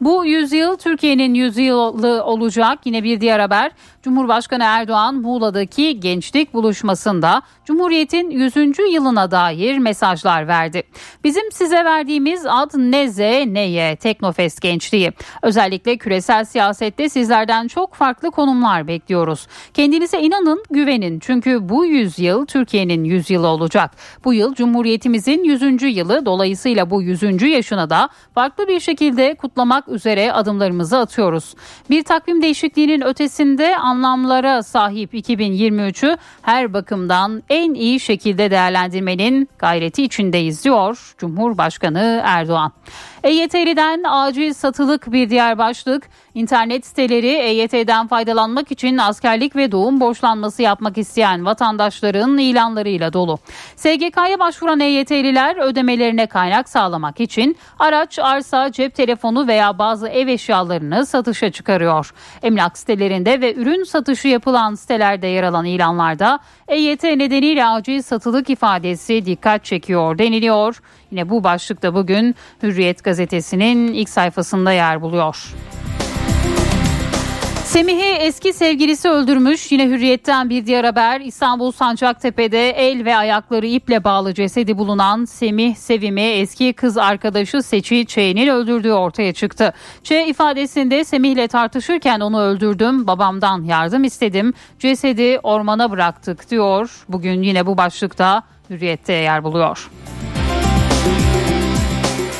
[0.00, 2.78] Bu yüzyıl Türkiye'nin yüzyılı olacak.
[2.84, 3.72] Yine bir diğer haber.
[4.02, 8.56] Cumhurbaşkanı Erdoğan Muğla'daki gençlik buluşmasında Cumhuriyet'in 100.
[8.92, 10.82] yılına dair mesajlar verdi.
[11.24, 15.12] Bizim size verdiğimiz ad ne Z ne Y Teknofest gençliği.
[15.42, 19.46] Özellikle küresel siyasette sizlerden çok farklı konumlar bekliyoruz.
[19.74, 21.18] Kendinize inanın, güvenin.
[21.18, 23.90] Çünkü bu yüzyıl Türkiye'nin yüzyılı olacak.
[24.24, 25.96] Bu yıl Cumhuriyetimizin 100.
[25.96, 27.42] yılı dolayısıyla bu 100.
[27.42, 31.54] yaşına da farklı bir şekilde kutlamak üzere adımlarımızı atıyoruz.
[31.90, 40.64] Bir takvim değişikliğinin ötesinde anlamlara sahip 2023'ü her bakımdan en iyi şekilde değerlendirmenin gayreti içindeyiz
[40.64, 42.72] diyor Cumhurbaşkanı Erdoğan.
[43.26, 46.08] EYT'liden acil satılık bir diğer başlık.
[46.34, 53.38] İnternet siteleri EYT'den faydalanmak için askerlik ve doğum borçlanması yapmak isteyen vatandaşların ilanlarıyla dolu.
[53.76, 61.06] SGK'ya başvuran EYT'liler ödemelerine kaynak sağlamak için araç, arsa, cep telefonu veya bazı ev eşyalarını
[61.06, 62.14] satışa çıkarıyor.
[62.42, 69.26] Emlak sitelerinde ve ürün satışı yapılan sitelerde yer alan ilanlarda EYT nedeniyle acil satılık ifadesi
[69.26, 70.80] dikkat çekiyor deniliyor.
[71.10, 75.54] Yine bu başlıkta bugün Hürriyet gazetesinin ilk sayfasında yer buluyor.
[77.76, 79.72] Semih'i eski sevgilisi öldürmüş.
[79.72, 81.20] Yine hürriyetten bir diğer haber.
[81.20, 88.06] İstanbul Sancaktepe'de el ve ayakları iple bağlı cesedi bulunan Semih Sevim'i eski kız arkadaşı Seçi
[88.06, 89.72] Ç'nin öldürdüğü ortaya çıktı.
[90.02, 93.06] Ç ifadesinde Semih ile tartışırken onu öldürdüm.
[93.06, 94.54] Babamdan yardım istedim.
[94.78, 97.04] Cesedi ormana bıraktık diyor.
[97.08, 99.90] Bugün yine bu başlıkta hürriyette yer buluyor.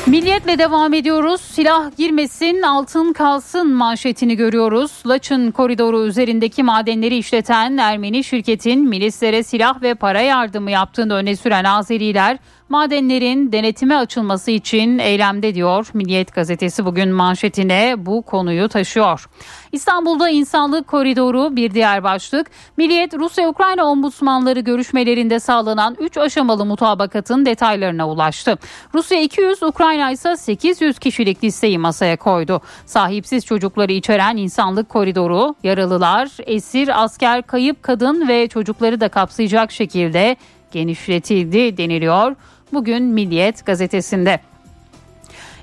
[0.07, 1.41] Milliyetle devam ediyoruz.
[1.41, 4.91] Silah girmesin, altın kalsın manşetini görüyoruz.
[5.07, 11.63] Laçın koridoru üzerindeki madenleri işleten Ermeni şirketin milislere silah ve para yardımı yaptığını öne süren
[11.63, 12.37] Azeriler
[12.69, 15.87] madenlerin denetime açılması için eylemde diyor.
[15.93, 19.29] Milliyet gazetesi bugün manşetine bu konuyu taşıyor.
[19.71, 22.51] İstanbul'da insanlık koridoru bir diğer başlık.
[22.77, 28.57] Milliyet Rusya-Ukrayna ombudsmanları görüşmelerinde sağlanan 3 aşamalı mutabakatın detaylarına ulaştı.
[28.93, 32.61] Rusya 200, Ukrayna ise 800 kişilik listeyi masaya koydu.
[32.85, 40.35] Sahipsiz çocukları içeren insanlık koridoru yaralılar, esir, asker, kayıp kadın ve çocukları da kapsayacak şekilde
[40.71, 42.35] genişletildi deniliyor.
[42.73, 44.39] Bugün Milliyet gazetesinde.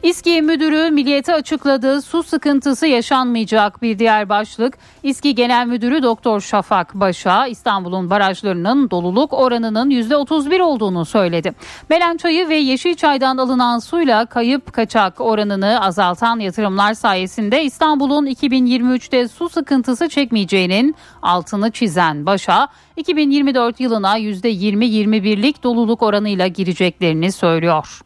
[0.05, 4.79] İSKİ Müdürü Milliyet'e açıkladığı su sıkıntısı yaşanmayacak bir diğer başlık.
[5.03, 11.53] İSKİ Genel Müdürü Doktor Şafak Baş'a İstanbul'un barajlarının doluluk oranının %31 olduğunu söyledi.
[11.91, 20.09] Melençayı ve Yeşilçay'dan alınan suyla kayıp kaçak oranını azaltan yatırımlar sayesinde İstanbul'un 2023'te su sıkıntısı
[20.09, 28.04] çekmeyeceğinin altını çizen Baş'a 2024 yılına %20-21'lik doluluk oranıyla gireceklerini söylüyor.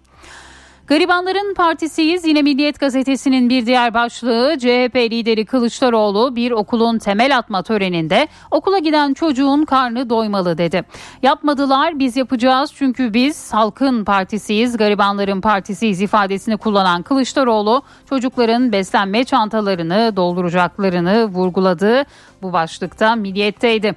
[0.89, 2.25] Garibanların Partisiyiz.
[2.25, 8.79] Yine Milliyet Gazetesi'nin bir diğer başlığı CHP lideri Kılıçdaroğlu bir okulun temel atma töreninde okula
[8.79, 10.85] giden çocuğun karnı doymalı dedi.
[11.23, 14.77] Yapmadılar biz yapacağız çünkü biz halkın partisiyiz.
[14.77, 22.05] Garibanların partisiyiz ifadesini kullanan Kılıçdaroğlu çocukların beslenme çantalarını dolduracaklarını vurguladı
[22.43, 23.95] bu başlıkta Milliyet'teydi.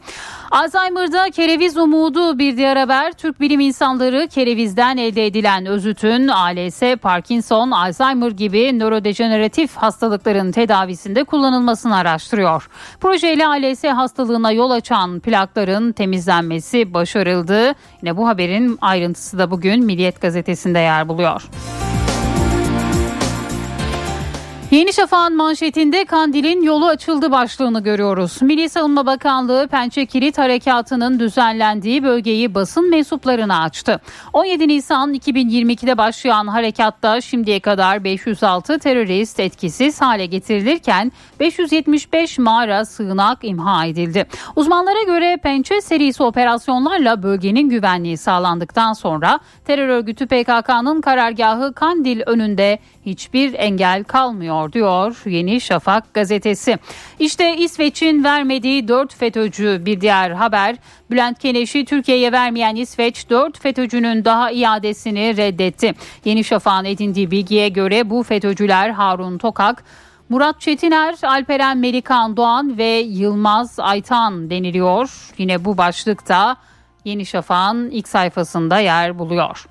[0.51, 3.11] Alzheimer'da kereviz umudu bir diğer haber.
[3.11, 11.95] Türk bilim insanları kerevizden elde edilen özütün ALS, Parkinson, Alzheimer gibi nörodejeneratif hastalıkların tedavisinde kullanılmasını
[11.95, 12.69] araştırıyor.
[12.99, 17.73] Projeyle ALS hastalığına yol açan plakların temizlenmesi başarıldı.
[18.01, 21.41] Yine bu haberin ayrıntısı da bugün Milliyet gazetesinde yer buluyor.
[24.71, 28.41] Yeni Şafak'ın manşetinde Kandil'in yolu açıldı başlığını görüyoruz.
[28.41, 34.01] Milli Savunma Bakanlığı Pençe Kilit Harekatı'nın düzenlendiği bölgeyi basın mensuplarına açtı.
[34.33, 43.37] 17 Nisan 2022'de başlayan harekatta şimdiye kadar 506 terörist etkisiz hale getirilirken 575 mağara sığınak
[43.41, 44.25] imha edildi.
[44.55, 52.79] Uzmanlara göre Pençe serisi operasyonlarla bölgenin güvenliği sağlandıktan sonra terör örgütü PKK'nın karargahı Kandil önünde
[53.05, 56.77] hiçbir engel kalmıyor diyor Yeni Şafak gazetesi.
[57.19, 60.75] İşte İsveç'in vermediği 4 FETÖ'cü bir diğer haber.
[61.11, 65.93] Bülent Keneş'i Türkiye'ye vermeyen İsveç 4 FETÖ'cünün daha iadesini reddetti.
[66.25, 69.83] Yeni Şafak'ın edindiği bilgiye göre bu FETÖ'cüler Harun Tokak,
[70.29, 75.33] Murat Çetiner, Alperen Melikan Doğan ve Yılmaz Aytan deniliyor.
[75.37, 76.55] Yine bu başlıkta
[77.05, 79.65] Yeni Şafak'ın ilk sayfasında yer buluyor.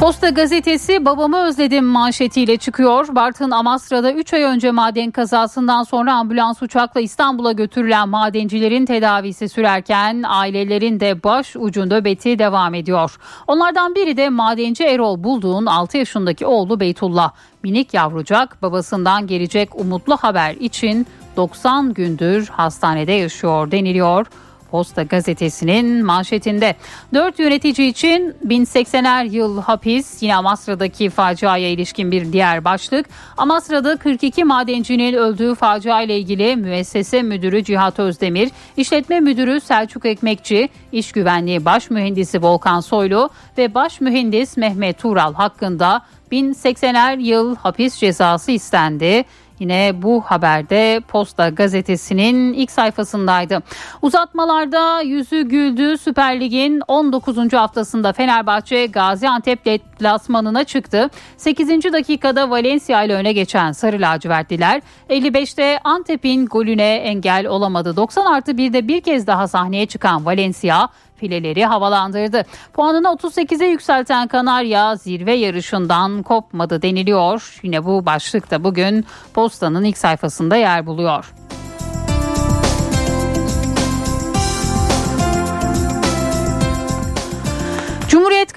[0.00, 3.08] Posta gazetesi babamı özledim manşetiyle çıkıyor.
[3.14, 10.22] Bartın Amasra'da 3 ay önce maden kazasından sonra ambulans uçakla İstanbul'a götürülen madencilerin tedavisi sürerken
[10.26, 13.16] ailelerin de baş ucu nöbeti devam ediyor.
[13.46, 17.32] Onlardan biri de madenci Erol Bulduğ'un 6 yaşındaki oğlu Beytullah.
[17.62, 24.26] Minik yavrucak babasından gelecek umutlu haber için 90 gündür hastanede yaşıyor deniliyor.
[24.74, 26.74] Posta gazetesinin manşetinde.
[27.14, 33.06] Dört yönetici için 1080'er yıl hapis yine Amasra'daki faciaya ilişkin bir diğer başlık.
[33.36, 40.68] Amasra'da 42 madencinin öldüğü facia ile ilgili müessese müdürü Cihat Özdemir, işletme müdürü Selçuk Ekmekçi,
[40.92, 46.02] iş güvenliği baş mühendisi Volkan Soylu ve baş mühendis Mehmet Tural hakkında
[46.32, 49.24] 1080'er yıl hapis cezası istendi.
[49.58, 53.62] Yine bu haberde Posta gazetesinin ilk sayfasındaydı.
[54.02, 57.52] Uzatmalarda yüzü güldü Süper Lig'in 19.
[57.52, 61.10] haftasında Fenerbahçe Gaziantep deplasmanına çıktı.
[61.36, 61.68] 8.
[61.92, 67.96] dakikada Valencia ile öne geçen Sarı Lacivertliler 55'te Antep'in golüne engel olamadı.
[67.96, 72.42] 90 artı 1'de bir kez daha sahneye çıkan Valencia fileleri havalandırdı.
[72.72, 77.60] Puanını 38'e yükselten Kanarya zirve yarışından kopmadı deniliyor.
[77.62, 79.04] Yine bu başlıkta bugün
[79.34, 81.34] postanın ilk sayfasında yer buluyor.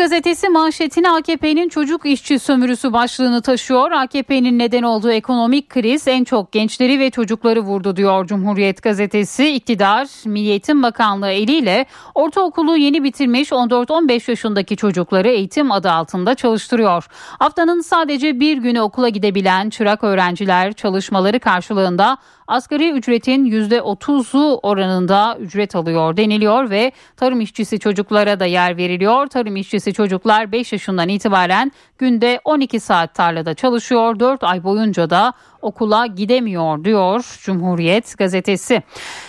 [0.07, 3.91] Gazetesi manşetine AKP'nin çocuk işçi sömürüsü başlığını taşıyor.
[3.91, 9.49] AKP'nin neden olduğu ekonomik kriz en çok gençleri ve çocukları vurdu diyor Cumhuriyet gazetesi.
[9.49, 11.85] İktidar Milli Eğitim Bakanlığı eliyle
[12.15, 17.07] ortaokulu yeni bitirmiş 14-15 yaşındaki çocukları eğitim adı altında çalıştırıyor.
[17.39, 25.75] Haftanın sadece bir günü okula gidebilen çırak öğrenciler çalışmaları karşılığında asgari ücretin %30'u oranında ücret
[25.75, 29.27] alıyor deniliyor ve tarım işçisi çocuklara da yer veriliyor.
[29.27, 34.19] Tarım işçisi çocuklar 5 yaşından itibaren günde 12 saat tarlada çalışıyor.
[34.19, 38.83] 4 ay boyunca da okula gidemiyor diyor Cumhuriyet gazetesi.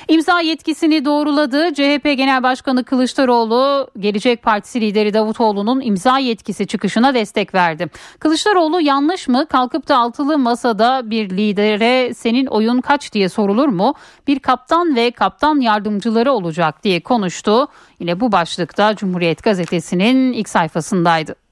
[0.09, 1.74] İmza yetkisini doğruladı.
[1.74, 7.91] CHP Genel Başkanı Kılıçdaroğlu Gelecek Partisi lideri Davutoğlu'nun imza yetkisi çıkışına destek verdi.
[8.18, 9.47] Kılıçdaroğlu yanlış mı?
[9.47, 13.95] Kalkıp da altılı masada bir lidere senin oyun kaç diye sorulur mu?
[14.26, 17.68] Bir kaptan ve kaptan yardımcıları olacak diye konuştu.
[18.01, 21.48] Yine bu başlıkta Cumhuriyet gazetesinin ilk sayfasındaydı.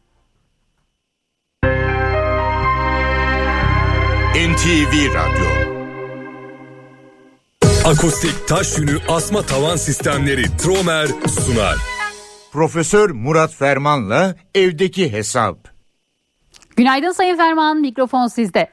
[4.36, 5.48] NTV Radyo
[7.90, 11.76] Akustik taş yünü asma tavan sistemleri Tromer sunar.
[12.52, 15.56] Profesör Murat Ferman'la evdeki hesap.
[16.76, 18.66] Günaydın Sayın Ferman, mikrofon sizde.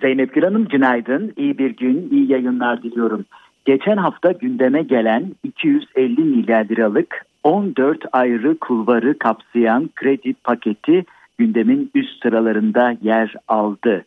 [0.00, 3.24] Zeynep Gül Hanım günaydın, iyi bir gün, iyi yayınlar diliyorum.
[3.64, 11.04] Geçen hafta gündeme gelen 250 milyar liralık 14 ayrı kulvarı kapsayan kredi paketi
[11.38, 14.04] gündemin üst sıralarında yer aldı.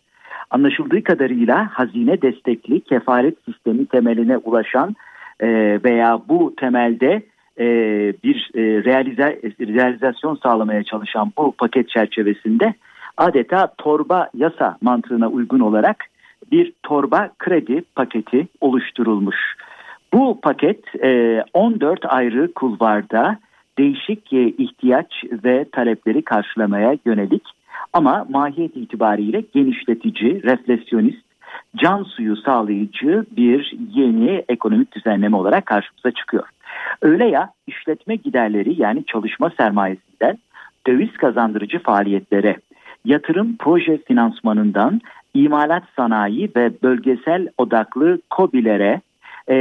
[0.52, 4.96] Anlaşıldığı kadarıyla hazine destekli kefaret sistemi temeline ulaşan
[5.40, 5.48] e,
[5.84, 7.22] veya bu temelde
[7.60, 7.66] e,
[8.24, 12.74] bir e, realize, realizasyon sağlamaya çalışan bu paket çerçevesinde
[13.18, 16.06] adeta torba yasa mantığına uygun olarak
[16.52, 19.38] bir torba kredi paketi oluşturulmuş.
[20.14, 20.80] Bu paket
[21.54, 23.40] 14 ayrı kulvarda
[23.78, 27.44] değişik ihtiyaç ve talepleri karşılamaya yönelik
[27.94, 31.24] ama mahiyet itibariyle genişletici, refleksiyonist,
[31.76, 36.44] can suyu sağlayıcı bir yeni ekonomik düzenleme olarak karşımıza çıkıyor.
[37.02, 40.38] Öyle ya işletme giderleri yani çalışma sermayesinden
[40.88, 42.58] döviz kazandırıcı faaliyetlere,
[43.06, 45.02] yatırım proje finansmanından
[45.34, 49.02] imalat sanayi ve bölgesel odaklı COBİ'lere
[49.50, 49.58] e,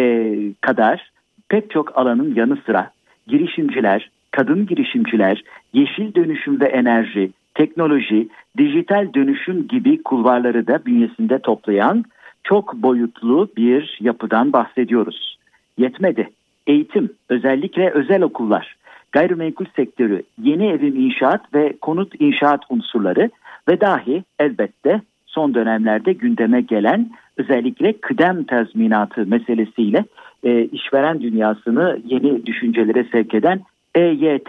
[0.61, 1.11] kadar
[1.49, 2.91] pek çok alanın yanı sıra
[3.27, 8.29] girişimciler, kadın girişimciler, yeşil dönüşüm ve enerji, teknoloji,
[8.59, 12.05] dijital dönüşüm gibi kulvarları da bünyesinde toplayan
[12.45, 15.39] çok boyutlu bir yapıdan bahsediyoruz.
[15.79, 16.31] Yetmedi.
[16.67, 18.77] Eğitim, özellikle özel okullar,
[19.13, 23.31] gayrimenkul sektörü, yeni evim inşaat ve konut inşaat unsurları
[23.69, 30.05] ve dahi elbette son dönemlerde gündeme gelen özellikle kıdem tazminatı meselesiyle
[30.45, 33.61] e, işveren dünyasını yeni düşüncelere sevk eden
[33.95, 34.49] EYT.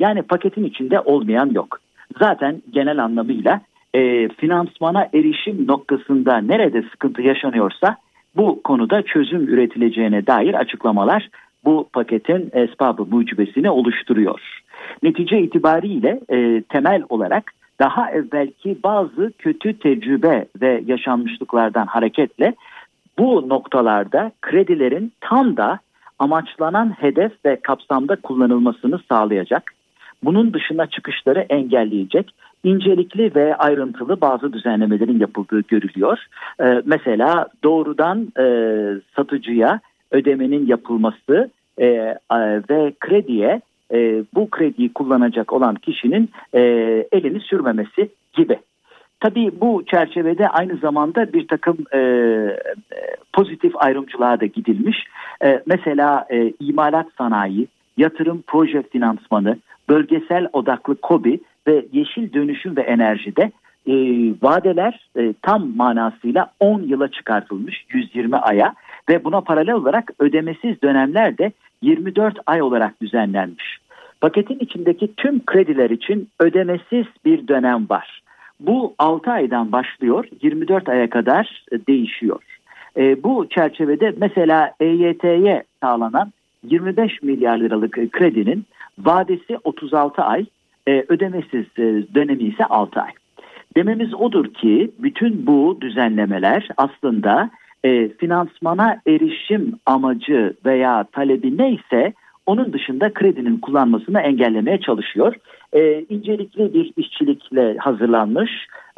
[0.00, 1.80] Yani paketin içinde olmayan yok.
[2.18, 3.60] Zaten genel anlamıyla
[3.94, 7.96] e, finansmana erişim noktasında nerede sıkıntı yaşanıyorsa
[8.36, 11.28] bu konuda çözüm üretileceğine dair açıklamalar
[11.64, 14.62] bu paketin esbabı mucibesini oluşturuyor.
[15.02, 22.54] Netice itibariyle e, temel olarak daha evvelki bazı kötü tecrübe ve yaşanmışlıklardan hareketle
[23.18, 25.78] bu noktalarda kredilerin tam da
[26.18, 29.72] amaçlanan hedef ve kapsamda kullanılmasını sağlayacak,
[30.24, 36.18] bunun dışına çıkışları engelleyecek incelikli ve ayrıntılı bazı düzenlemelerin yapıldığı görülüyor.
[36.60, 38.44] Ee, mesela doğrudan e,
[39.16, 41.86] satıcıya ödemenin yapılması e,
[42.70, 43.60] ve krediye
[43.92, 46.60] e, bu krediyi kullanacak olan kişinin e,
[47.12, 48.58] elini sürmemesi gibi.
[49.20, 52.00] Tabii bu çerçevede aynı zamanda bir takım e,
[53.32, 54.96] pozitif ayrımcılığa da gidilmiş.
[55.44, 57.66] E, mesela e, imalat sanayi,
[57.98, 59.56] yatırım proje finansmanı,
[59.88, 63.52] bölgesel odaklı KOBİ ve yeşil dönüşüm ve enerjide
[63.86, 63.94] e,
[64.42, 68.74] vadeler e, tam manasıyla 10 yıla çıkartılmış 120 aya
[69.08, 73.78] ve buna paralel olarak ödemesiz dönemler de 24 ay olarak düzenlenmiş.
[74.20, 78.22] Paketin içindeki tüm krediler için ödemesiz bir dönem var.
[78.60, 82.42] Bu 6 aydan başlıyor 24 aya kadar değişiyor.
[82.96, 86.32] E, bu çerçevede mesela EYT'ye sağlanan
[86.64, 88.64] 25 milyar liralık kredinin
[88.98, 90.46] vadesi 36 ay,
[90.88, 93.10] e, ödemesiz e, dönemi ise 6 ay.
[93.76, 97.50] Dememiz odur ki bütün bu düzenlemeler aslında
[97.84, 102.12] e, finansmana erişim amacı veya talebi neyse
[102.46, 105.34] onun dışında kredinin kullanmasını engellemeye çalışıyor.
[105.72, 108.50] E, incelikli bir işçilikle hazırlanmış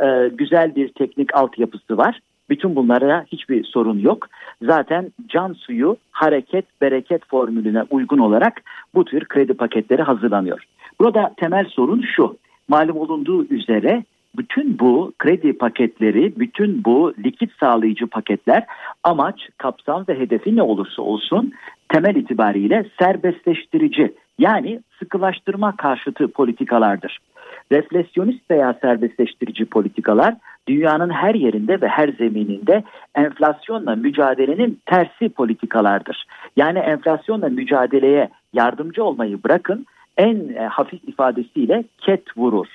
[0.02, 2.20] e, güzel bir teknik altyapısı var.
[2.51, 4.26] Bütün bunlara hiçbir sorun yok.
[4.62, 8.62] Zaten can suyu hareket bereket formülüne uygun olarak
[8.94, 10.64] bu tür kredi paketleri hazırlanıyor.
[11.01, 12.36] Burada temel sorun şu.
[12.68, 14.05] Malum olunduğu üzere
[14.36, 18.64] bütün bu kredi paketleri, bütün bu likit sağlayıcı paketler
[19.05, 21.53] amaç, kapsam ve hedefi ne olursa olsun
[21.88, 27.18] temel itibariyle serbestleştirici yani sıkılaştırma karşıtı politikalardır.
[27.72, 30.34] Refleksiyonist veya serbestleştirici politikalar
[30.70, 36.24] dünyanın her yerinde ve her zemininde enflasyonla mücadelenin tersi politikalardır.
[36.56, 42.66] Yani enflasyonla mücadeleye yardımcı olmayı bırakın en e, hafif ifadesiyle ket vurur.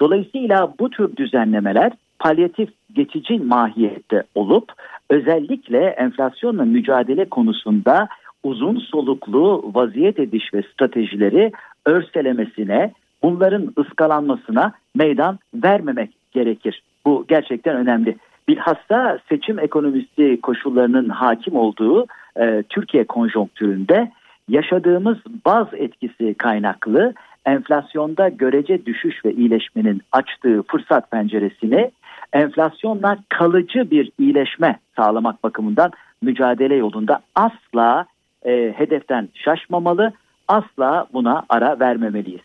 [0.00, 4.72] Dolayısıyla bu tür düzenlemeler palyatif geçici mahiyette olup
[5.10, 8.08] özellikle enflasyonla mücadele konusunda
[8.42, 11.52] uzun soluklu vaziyet ediş ve stratejileri
[11.86, 12.92] örselemesine,
[13.22, 16.82] bunların ıskalanmasına meydan vermemek gerekir.
[17.10, 18.16] Bu gerçekten önemli.
[18.48, 22.06] Bilhassa seçim ekonomisi koşullarının hakim olduğu
[22.40, 24.10] e, Türkiye konjonktüründe
[24.48, 27.14] yaşadığımız baz etkisi kaynaklı
[27.46, 31.90] enflasyonda görece düşüş ve iyileşmenin açtığı fırsat penceresini
[32.32, 35.90] enflasyonla kalıcı bir iyileşme sağlamak bakımından
[36.22, 38.06] mücadele yolunda asla
[38.44, 40.12] e, hedeften şaşmamalı,
[40.48, 42.42] asla buna ara vermemeliyiz.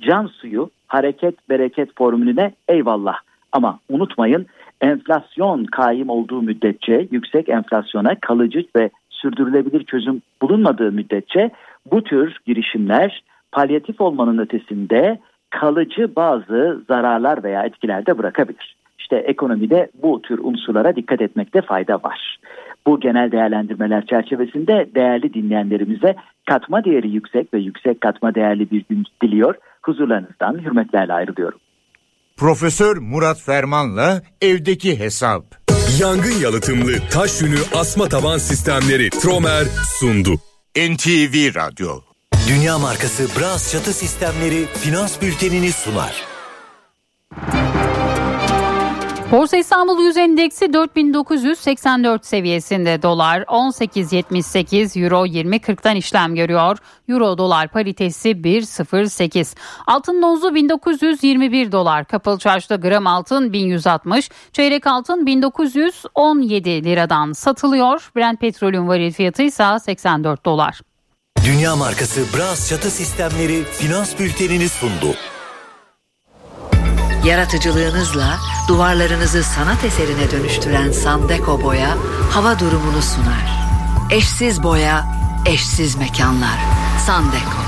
[0.00, 4.46] Can suyu hareket bereket formülüne eyvallah Ama unutmayın
[4.80, 11.50] enflasyon kaim olduğu müddetçe yüksek enflasyona kalıcı ve sürdürülebilir çözüm bulunmadığı müddetçe
[11.92, 13.22] bu tür girişimler
[13.52, 15.18] palyatif olmanın ötesinde
[15.50, 18.76] kalıcı bazı zararlar veya etkiler de bırakabilir.
[18.98, 22.38] İşte ekonomide bu tür unsurlara dikkat etmekte fayda var.
[22.86, 26.14] Bu genel değerlendirmeler çerçevesinde değerli dinleyenlerimize
[26.46, 29.54] katma değeri yüksek ve yüksek katma değerli bir gün diliyor.
[29.82, 31.58] Huzurlarınızdan hürmetlerle ayrılıyorum.
[32.38, 35.44] Profesör Murat Ferman'la evdeki hesap.
[36.00, 39.66] Yangın yalıtımlı taş yünü asma taban sistemleri Tromer
[39.98, 40.40] sundu.
[40.76, 42.00] NTV Radyo.
[42.48, 46.22] Dünya markası Bras çatı sistemleri finans bültenini sunar.
[49.32, 56.78] Borsa İstanbul Yüz Endeksi 4984 seviyesinde dolar 18.78 euro 20.40'dan işlem görüyor.
[57.08, 59.56] Euro dolar paritesi 1.08.
[59.86, 62.04] Altın nozu 1921 dolar.
[62.04, 64.30] Kapalı çarşıda gram altın 1160.
[64.52, 68.10] Çeyrek altın 1917 liradan satılıyor.
[68.16, 70.80] Brent petrolün varil fiyatı ise 84 dolar.
[71.44, 75.14] Dünya markası Bras çatı sistemleri finans bültenini sundu.
[77.24, 78.38] Yaratıcılığınızla
[78.68, 81.96] duvarlarınızı sanat eserine dönüştüren Sandeko Boya
[82.30, 83.58] hava durumunu sunar.
[84.10, 85.06] Eşsiz boya,
[85.46, 86.58] eşsiz mekanlar.
[87.06, 87.67] Sandeko.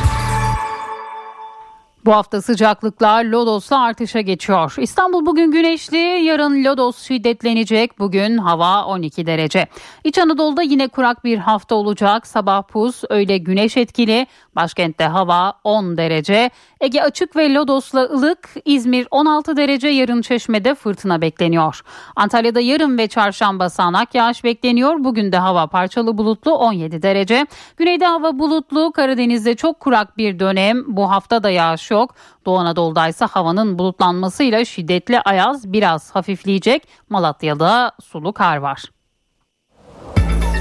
[2.04, 4.74] Bu hafta sıcaklıklar Lodos'la artışa geçiyor.
[4.78, 7.98] İstanbul bugün güneşli, yarın Lodos şiddetlenecek.
[7.98, 9.66] Bugün hava 12 derece.
[10.04, 12.26] İç Anadolu'da yine kurak bir hafta olacak.
[12.26, 14.26] Sabah pus, öğle güneş etkili.
[14.56, 16.50] Başkentte hava 10 derece.
[16.80, 18.48] Ege açık ve Lodos'la ılık.
[18.64, 19.88] İzmir 16 derece.
[19.88, 21.80] Yarın Çeşme'de fırtına bekleniyor.
[22.16, 25.04] Antalya'da yarın ve çarşamba sağanak yağış bekleniyor.
[25.04, 27.46] Bugün de hava parçalı bulutlu 17 derece.
[27.76, 28.92] Güneyde hava bulutlu.
[28.92, 30.84] Karadeniz'de çok kurak bir dönem.
[30.86, 32.14] Bu hafta da yağış yok.
[32.46, 36.88] Doğu Anadolu'da ise havanın bulutlanmasıyla şiddetli ayaz biraz hafifleyecek.
[37.08, 38.82] Malatya'da sulu kar var.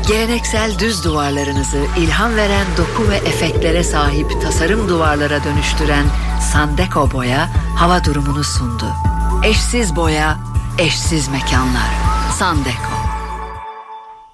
[0.07, 6.05] Geleneksel düz duvarlarınızı ilham veren doku ve efektlere sahip tasarım duvarlara dönüştüren
[6.53, 8.85] Sandeko Boya hava durumunu sundu.
[9.43, 10.37] Eşsiz boya,
[10.79, 11.93] eşsiz mekanlar.
[12.39, 12.93] Sandeko.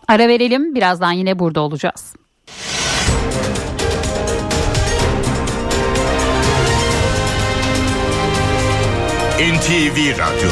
[0.08, 2.16] Ara verelim birazdan yine burada olacağız.
[9.40, 10.50] NTV Radyo.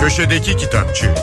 [0.00, 1.14] Köşedeki Kitapçı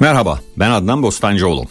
[0.00, 1.64] Merhaba, ben Adnan Bostancıoğlu.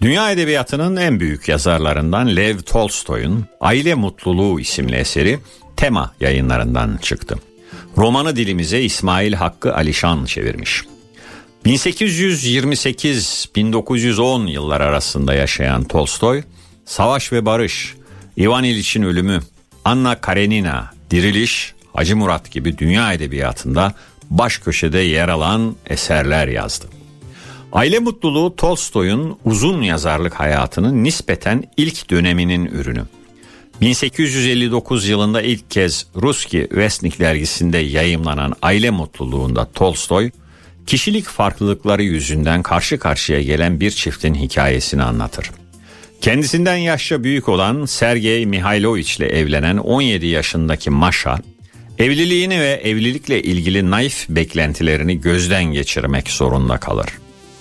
[0.00, 5.38] Dünya edebiyatının en büyük yazarlarından Lev Tolstoy'un Aile Mutluluğu isimli eseri
[5.76, 7.36] Tema yayınlarından çıktı.
[7.96, 10.84] Romanı dilimize İsmail Hakkı Alişan çevirmiş.
[11.68, 16.42] 1828-1910 yıllar arasında yaşayan Tolstoy,
[16.84, 17.94] Savaş ve Barış,
[18.38, 19.40] Ivan İliç'in ölümü,
[19.84, 23.94] Anna Karenina, Diriliş, Hacı Murat gibi dünya edebiyatında
[24.30, 26.86] baş köşede yer alan eserler yazdı.
[27.72, 33.02] Aile mutluluğu Tolstoy'un uzun yazarlık hayatının nispeten ilk döneminin ürünü.
[33.80, 40.30] 1859 yılında ilk kez Ruski Vesnik dergisinde yayımlanan Aile Mutluluğunda Tolstoy,
[40.88, 45.50] kişilik farklılıkları yüzünden karşı karşıya gelen bir çiftin hikayesini anlatır.
[46.20, 51.38] Kendisinden yaşça büyük olan Sergey Mihailovich ile evlenen 17 yaşındaki Masha,
[51.98, 57.08] evliliğini ve evlilikle ilgili naif beklentilerini gözden geçirmek zorunda kalır.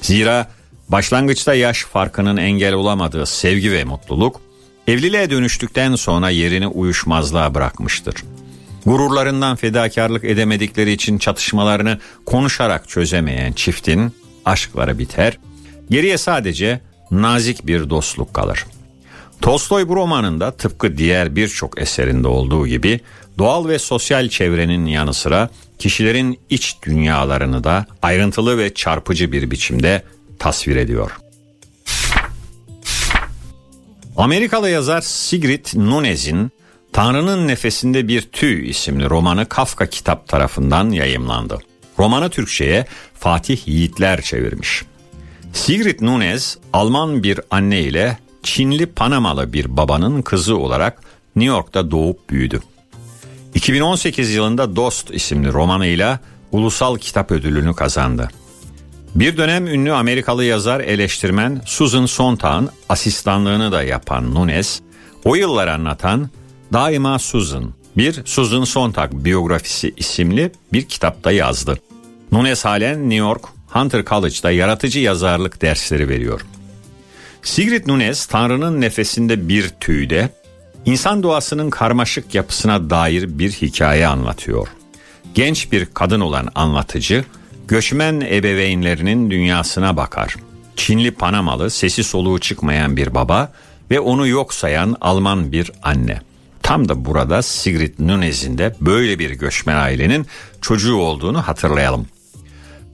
[0.01, 0.47] Zira
[0.89, 4.41] başlangıçta yaş farkının engel olamadığı sevgi ve mutluluk,
[4.87, 8.15] evliliğe dönüştükten sonra yerini uyuşmazlığa bırakmıştır.
[8.87, 14.13] Gururlarından fedakarlık edemedikleri için çatışmalarını konuşarak çözemeyen çiftin
[14.45, 15.39] aşkları biter,
[15.89, 16.81] geriye sadece
[17.11, 18.65] nazik bir dostluk kalır.
[19.41, 22.99] Tolstoy bu romanında tıpkı diğer birçok eserinde olduğu gibi
[23.37, 30.03] doğal ve sosyal çevrenin yanı sıra kişilerin iç dünyalarını da ayrıntılı ve çarpıcı bir biçimde
[30.39, 31.11] tasvir ediyor.
[34.17, 36.51] Amerikalı yazar Sigrid Nunez'in
[36.97, 41.59] Tanrı'nın Nefesinde Bir Tüy isimli romanı Kafka Kitap tarafından yayımlandı.
[41.99, 44.83] Romanı Türkçe'ye Fatih Yiğitler çevirmiş.
[45.53, 51.01] Sigrid Nunez, Alman bir anne ile Çinli Panamalı bir babanın kızı olarak
[51.35, 52.61] New York'ta doğup büyüdü.
[53.55, 56.19] 2018 yılında Dost isimli romanıyla
[56.51, 58.29] Ulusal Kitap Ödülünü kazandı.
[59.15, 64.81] Bir dönem ünlü Amerikalı yazar eleştirmen Susan Sontag'ın asistanlığını da yapan Nunes,
[65.25, 66.29] o yılları anlatan
[66.73, 71.77] Daima Susan, bir Susan Sontag biyografisi isimli bir kitapta yazdı.
[72.31, 76.41] Nunes halen New York Hunter College'da yaratıcı yazarlık dersleri veriyor.
[77.41, 80.29] Sigrid Nunes Tanrı'nın nefesinde bir tüyde
[80.85, 84.67] insan doğasının karmaşık yapısına dair bir hikaye anlatıyor.
[85.33, 87.25] Genç bir kadın olan anlatıcı
[87.67, 90.35] göçmen ebeveynlerinin dünyasına bakar.
[90.75, 93.51] Çinli Panamalı sesi soluğu çıkmayan bir baba
[93.91, 96.21] ve onu yok sayan Alman bir anne.
[96.67, 100.25] Tam da burada Sigrid Nunes'in de böyle bir göçmen ailenin
[100.61, 102.07] çocuğu olduğunu hatırlayalım.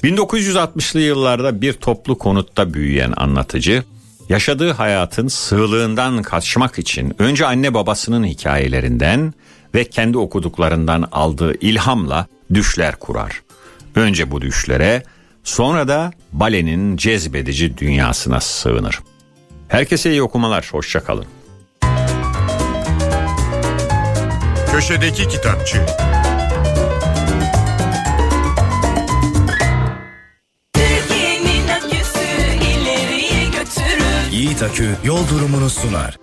[0.03, 3.83] 1960'lı yıllarda bir toplu konutta büyüyen anlatıcı,
[4.29, 9.33] yaşadığı hayatın sığlığından kaçmak için önce anne babasının hikayelerinden
[9.75, 13.41] ve kendi okuduklarından aldığı ilhamla düşler kurar.
[13.95, 15.03] Önce bu düşlere,
[15.43, 18.99] sonra da balenin cezbedici dünyasına sığınır.
[19.67, 21.25] Herkese iyi okumalar, hoşçakalın.
[24.73, 25.77] Köşedeki Kitapçı.
[34.31, 36.17] Yiğit Akü yol durumunu sunar.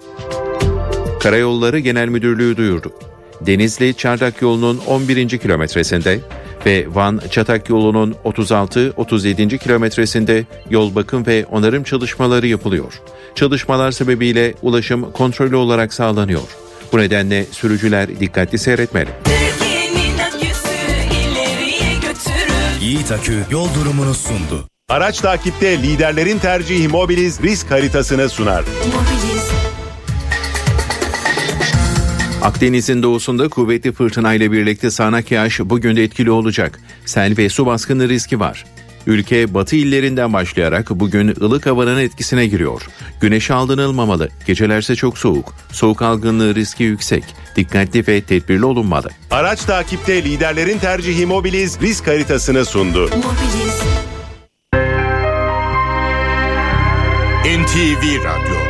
[1.21, 2.93] Karayolları Genel Müdürlüğü duyurdu.
[3.41, 5.39] Denizli Çardak yolunun 11.
[5.39, 6.21] kilometresinde
[6.67, 9.59] ve Van Çatak yolunun 36-37.
[9.59, 13.01] kilometresinde yol bakım ve onarım çalışmaları yapılıyor.
[13.35, 16.70] Çalışmalar sebebiyle ulaşım kontrollü olarak sağlanıyor.
[16.93, 19.11] Bu nedenle sürücüler dikkatli seyretmeli.
[22.81, 24.69] Yiğit Akü yol durumunu sundu.
[24.89, 28.61] Araç takipte liderlerin tercihi Mobiliz risk haritasını sunar.
[28.61, 29.51] Mobiliz.
[32.43, 36.81] Akdeniz'in doğusunda kuvvetli fırtına ile birlikte sağanak yağış bugün de etkili olacak.
[37.07, 38.65] Sel ve su baskını riski var.
[39.07, 42.87] Ülke batı illerinden başlayarak bugün ılık havanın etkisine giriyor.
[43.21, 45.55] Güneş aldırılmamalı, gecelerse çok soğuk.
[45.73, 47.25] Soğuk algınlığı riski yüksek.
[47.57, 49.09] Dikkatli ve tedbirli olunmalı.
[49.31, 53.01] Araç takipte liderlerin tercihi Mobiliz risk haritasını sundu.
[53.03, 53.81] Mobiliz.
[57.45, 58.70] NTV Radyo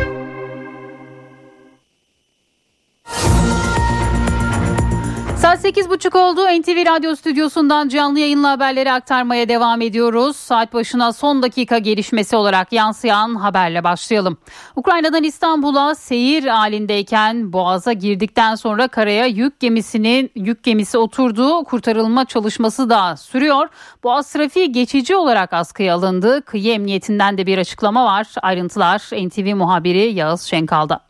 [5.61, 6.41] Saat 8.30 oldu.
[6.61, 10.37] NTV Radyo Stüdyosu'ndan canlı yayınla haberleri aktarmaya devam ediyoruz.
[10.37, 14.39] Saat başına son dakika gelişmesi olarak yansıyan haberle başlayalım.
[14.77, 21.65] Ukrayna'dan İstanbul'a seyir halindeyken Boğaz'a girdikten sonra karaya yük gemisinin yük gemisi oturdu.
[21.65, 23.69] Kurtarılma çalışması da sürüyor.
[24.05, 26.43] Boğaz trafiği geçici olarak askıya alındı.
[26.43, 28.27] Kıyı Emniyetinden de bir açıklama var.
[28.43, 31.10] Ayrıntılar NTV muhabiri Yağız Şenkal'da.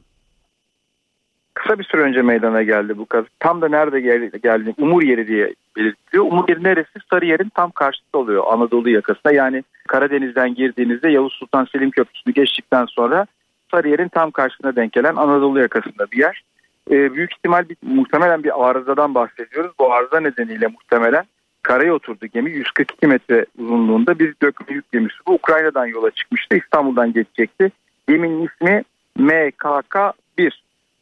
[1.55, 3.24] Kısa bir süre önce meydana geldi bu kaz.
[3.40, 6.24] Tam da nerede gel- geldiğini umur yeri diye belirtiliyor.
[6.24, 6.98] Umur yeri neresi?
[7.10, 9.32] Sarıyer'in tam karşısında oluyor Anadolu yakasında.
[9.32, 13.27] Yani Karadeniz'den girdiğinizde Yavuz Sultan Selim Köprüsü'nü geçtikten sonra
[13.70, 16.43] Sarıyer'in tam karşısına denk gelen Anadolu yakasında bir yer.
[16.90, 19.72] Ee, büyük ihtimal bir, muhtemelen bir arızadan bahsediyoruz.
[19.78, 21.24] Bu arıza nedeniyle muhtemelen
[21.62, 25.16] karaya oturdu gemi 142 metre uzunluğunda bir dökme yük gemisi.
[25.27, 26.56] Bu Ukrayna'dan yola çıkmıştı.
[26.56, 27.70] İstanbul'dan geçecekti.
[28.09, 28.82] Geminin ismi
[29.18, 30.12] MKK-1.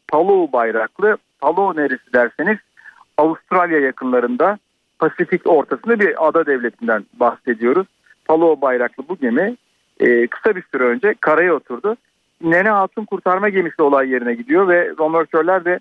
[0.08, 1.16] Palau bayraklı.
[1.40, 2.58] Palau neresi derseniz
[3.18, 4.58] Avustralya yakınlarında
[4.98, 7.86] Pasifik ortasında bir ada devletinden bahsediyoruz.
[8.24, 9.56] Palau bayraklı bu gemi
[10.00, 11.96] e, kısa bir süre önce karaya oturdu.
[12.42, 15.78] Nene Hatun kurtarma gemisi olay yerine gidiyor ve romörkörler ve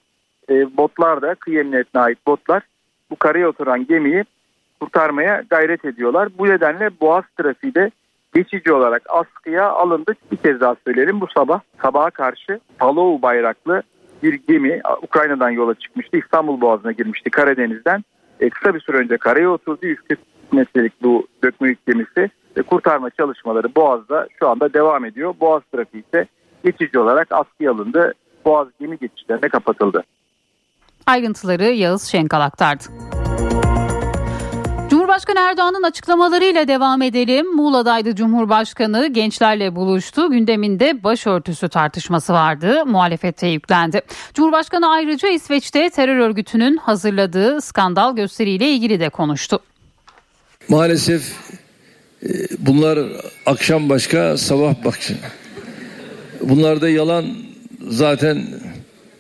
[0.49, 2.63] e, botlar da kıyı emniyetine ait botlar
[3.11, 4.25] bu karaya oturan gemiyi
[4.79, 6.29] kurtarmaya gayret ediyorlar.
[6.37, 7.91] Bu nedenle Boğaz trafiği de
[8.33, 10.15] geçici olarak askıya alındı.
[10.31, 13.83] Bir kez daha söyleyelim bu sabah sabaha karşı Palau bayraklı
[14.23, 16.17] bir gemi Ukrayna'dan yola çıkmıştı.
[16.17, 18.03] İstanbul Boğazı'na girmişti Karadeniz'den.
[18.39, 19.85] E, kısa bir süre önce karaya oturdu.
[19.85, 20.19] 140
[20.51, 25.33] metrelik bu dökme yük gemisi ve kurtarma çalışmaları Boğaz'da şu anda devam ediyor.
[25.39, 26.27] Boğaz trafiği ise
[26.63, 28.13] geçici olarak askıya alındı.
[28.45, 30.03] Boğaz gemi geçişlerine kapatıldı.
[31.07, 32.83] Ayrıntıları Yağız Şenkal aktardı.
[35.17, 37.55] Cumhurbaşkanı Erdoğan'ın açıklamalarıyla devam edelim.
[37.55, 40.31] Muğla'daydı Cumhurbaşkanı gençlerle buluştu.
[40.31, 42.85] Gündeminde başörtüsü tartışması vardı.
[42.85, 44.01] Muhalefete yüklendi.
[44.33, 49.59] Cumhurbaşkanı ayrıca İsveç'te terör örgütünün hazırladığı skandal gösteriyle ilgili de konuştu.
[50.69, 51.33] Maalesef
[52.23, 52.29] e,
[52.59, 52.99] bunlar
[53.45, 55.13] akşam başka sabah başka.
[56.41, 57.25] Bunlarda yalan
[57.87, 58.43] zaten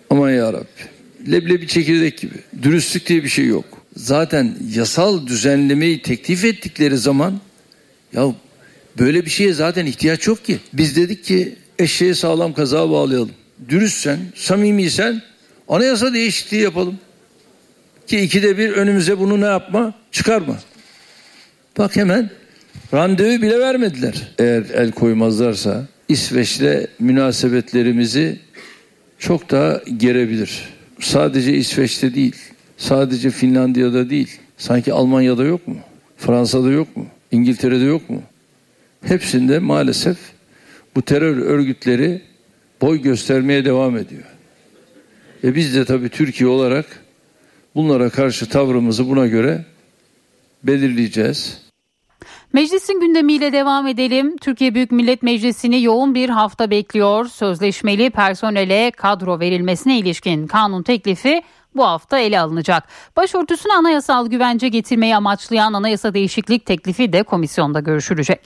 [0.09, 1.31] aman yarabbi.
[1.31, 2.35] Leblebi çekirdek gibi.
[2.61, 3.76] Dürüstlük diye bir şey yok.
[3.97, 7.39] Zaten yasal düzenlemeyi teklif ettikleri zaman
[8.13, 8.33] ya
[8.99, 10.59] böyle bir şeye zaten ihtiyaç yok ki.
[10.73, 13.31] Biz dedik ki eşeğe sağlam kazağa bağlayalım.
[13.69, 15.21] Dürüstsen, samimiysen
[15.67, 16.99] anayasa değişikliği yapalım.
[18.07, 19.93] Ki ikide bir önümüze bunu ne yapma?
[20.11, 20.57] Çıkarma.
[21.77, 22.29] Bak hemen
[22.93, 24.27] randevu bile vermediler.
[24.39, 28.39] Eğer el koymazlarsa İsveç'le münasebetlerimizi
[29.19, 30.61] çok daha gerebilir.
[30.99, 32.35] Sadece İsveç'te değil,
[32.77, 34.39] sadece Finlandiya'da değil.
[34.57, 35.75] Sanki Almanya'da yok mu?
[36.17, 37.05] Fransa'da yok mu?
[37.31, 38.21] İngiltere'de yok mu?
[39.05, 40.17] hepsinde maalesef
[40.95, 42.21] bu terör örgütleri
[42.81, 44.23] boy göstermeye devam ediyor.
[45.43, 47.03] E biz de tabii Türkiye olarak
[47.75, 49.65] bunlara karşı tavrımızı buna göre
[50.63, 51.67] belirleyeceğiz.
[52.53, 54.37] Meclisin gündemiyle devam edelim.
[54.37, 57.25] Türkiye Büyük Millet Meclisi'ni yoğun bir hafta bekliyor.
[57.25, 61.41] Sözleşmeli personele kadro verilmesine ilişkin kanun teklifi
[61.77, 62.83] bu hafta ele alınacak.
[63.17, 68.39] Başörtüsüne anayasal güvence getirmeyi amaçlayan anayasa değişiklik teklifi de komisyonda görüşülecek.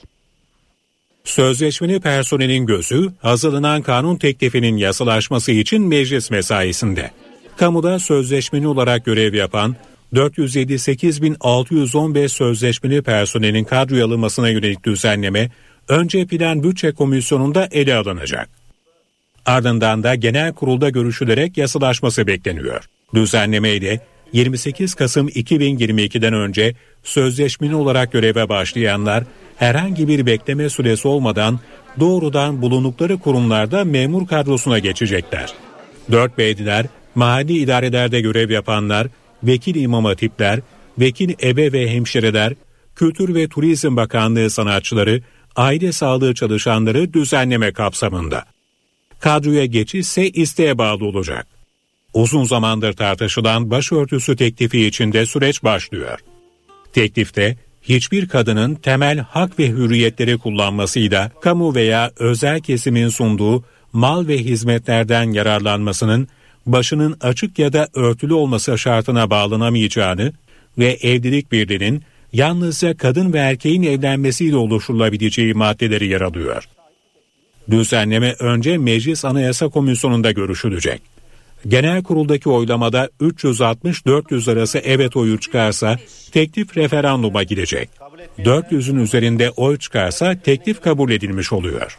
[1.24, 7.10] Sözleşmeli personelin gözü hazırlanan kanun teklifinin yasalaşması için meclis mesaisinde.
[7.56, 9.76] Kamuda sözleşmeli olarak görev yapan
[10.12, 15.50] 478.615 sözleşmeli personelin kadroya alınmasına yönelik düzenleme
[15.88, 18.48] önce Plan Bütçe Komisyonu'nda ele alınacak.
[19.46, 22.88] Ardından da genel kurulda görüşülerek yasalaşması bekleniyor.
[23.14, 24.00] Düzenleme ile
[24.32, 29.24] 28 Kasım 2022'den önce sözleşmeli olarak göreve başlayanlar
[29.56, 31.60] herhangi bir bekleme süresi olmadan
[32.00, 35.52] doğrudan bulundukları kurumlarda memur kadrosuna geçecekler.
[36.12, 39.06] 4 beydiler, mahalli idarelerde görev yapanlar,
[39.42, 40.60] vekil imam hatipler,
[40.98, 42.54] vekil ebe ve hemşireler,
[42.96, 45.22] Kültür ve Turizm Bakanlığı sanatçıları,
[45.56, 48.44] aile sağlığı çalışanları düzenleme kapsamında.
[49.20, 51.46] Kadroya geçiş ise isteğe bağlı olacak.
[52.14, 56.18] Uzun zamandır tartışılan başörtüsü teklifi içinde süreç başlıyor.
[56.92, 64.38] Teklifte hiçbir kadının temel hak ve hürriyetleri kullanmasıyla kamu veya özel kesimin sunduğu mal ve
[64.38, 66.28] hizmetlerden yararlanmasının
[66.66, 70.32] başının açık ya da örtülü olması şartına bağlanamayacağını
[70.78, 72.02] ve evlilik birliğinin
[72.32, 76.64] yalnızca kadın ve erkeğin evlenmesiyle oluşturulabileceği maddeleri yer alıyor.
[77.70, 81.11] Düzenleme önce Meclis Anayasa Komisyonu'nda görüşülecek.
[81.68, 85.96] Genel kuruldaki oylamada 360-400 arası evet oyu çıkarsa
[86.32, 87.90] teklif referanduma gidecek.
[88.38, 91.98] 400'ün üzerinde oy çıkarsa teklif kabul edilmiş oluyor.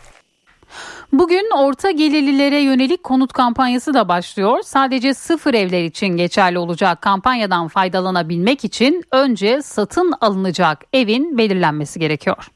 [1.14, 4.60] Bugün orta gelirlilere yönelik konut kampanyası da başlıyor.
[4.64, 12.48] Sadece sıfır evler için geçerli olacak kampanyadan faydalanabilmek için önce satın alınacak evin belirlenmesi gerekiyor.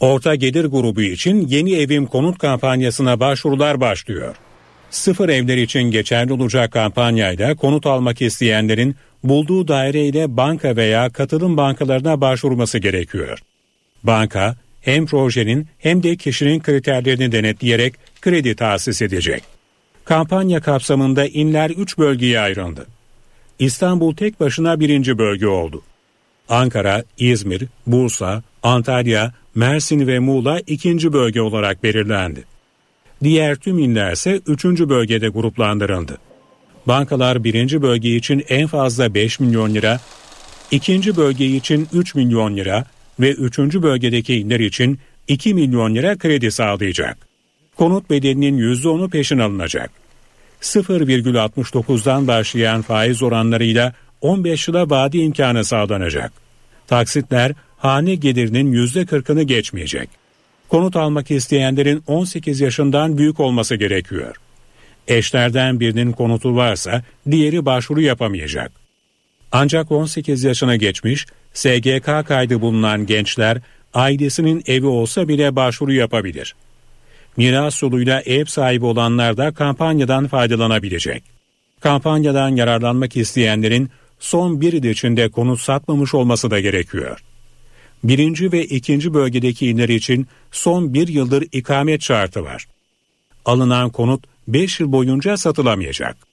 [0.00, 4.36] Orta gelir grubu için yeni evim konut kampanyasına başvurular başlıyor.
[4.90, 12.20] Sıfır evler için geçerli olacak kampanyayla konut almak isteyenlerin bulduğu daireyle banka veya katılım bankalarına
[12.20, 13.38] başvurması gerekiyor.
[14.02, 19.42] Banka hem projenin hem de kişinin kriterlerini denetleyerek kredi tahsis edecek.
[20.04, 22.86] Kampanya kapsamında inler 3 bölgeye ayrıldı.
[23.58, 25.82] İstanbul tek başına birinci bölge oldu.
[26.48, 32.44] Ankara, İzmir, Bursa, Antalya, Mersin ve Muğla ikinci bölge olarak belirlendi.
[33.22, 36.18] Diğer tüm iller ise üçüncü bölgede gruplandırıldı.
[36.86, 40.00] Bankalar birinci bölge için en fazla 5 milyon lira,
[40.70, 42.84] ikinci bölge için 3 milyon lira
[43.20, 47.28] ve üçüncü bölgedeki iller için 2 milyon lira kredi sağlayacak.
[47.76, 49.90] Konut bedelinin %10'u peşin alınacak.
[50.60, 56.32] 0,69'dan başlayan faiz oranlarıyla 15 yıla vade imkanı sağlanacak.
[56.86, 60.08] Taksitler hane gelirinin %40'ını geçmeyecek.
[60.68, 64.36] Konut almak isteyenlerin 18 yaşından büyük olması gerekiyor.
[65.08, 68.72] Eşlerden birinin konutu varsa diğeri başvuru yapamayacak.
[69.52, 73.58] Ancak 18 yaşına geçmiş, SGK kaydı bulunan gençler
[73.94, 76.54] ailesinin evi olsa bile başvuru yapabilir.
[77.36, 81.22] Miras yoluyla ev sahibi olanlar da kampanyadan faydalanabilecek.
[81.80, 87.24] Kampanyadan yararlanmak isteyenlerin son bir yıl içinde konut satmamış olması da gerekiyor.
[88.04, 92.68] Birinci ve ikinci bölgedeki iller için son bir yıldır ikamet şartı var.
[93.44, 96.28] Alınan konut 5 yıl boyunca satılamayacak.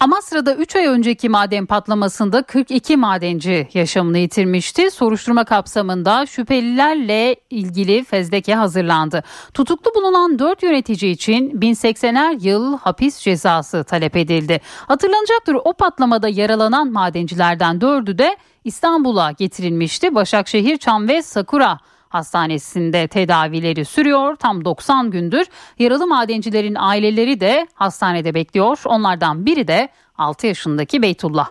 [0.00, 4.90] Amasra'da 3 ay önceki maden patlamasında 42 madenci yaşamını yitirmişti.
[4.90, 9.22] Soruşturma kapsamında şüphelilerle ilgili fezleke hazırlandı.
[9.54, 14.60] Tutuklu bulunan 4 yönetici için 1080'er yıl hapis cezası talep edildi.
[14.76, 20.14] Hatırlanacaktır o patlamada yaralanan madencilerden 4'ü de İstanbul'a getirilmişti.
[20.14, 21.78] Başakşehir, Çam ve Sakura
[22.08, 24.36] Hastanesi'nde tedavileri sürüyor.
[24.36, 25.46] Tam 90 gündür
[25.78, 28.78] yaralı madencilerin aileleri de hastanede bekliyor.
[28.84, 29.88] Onlardan biri de
[30.18, 31.50] 6 yaşındaki Beytullah.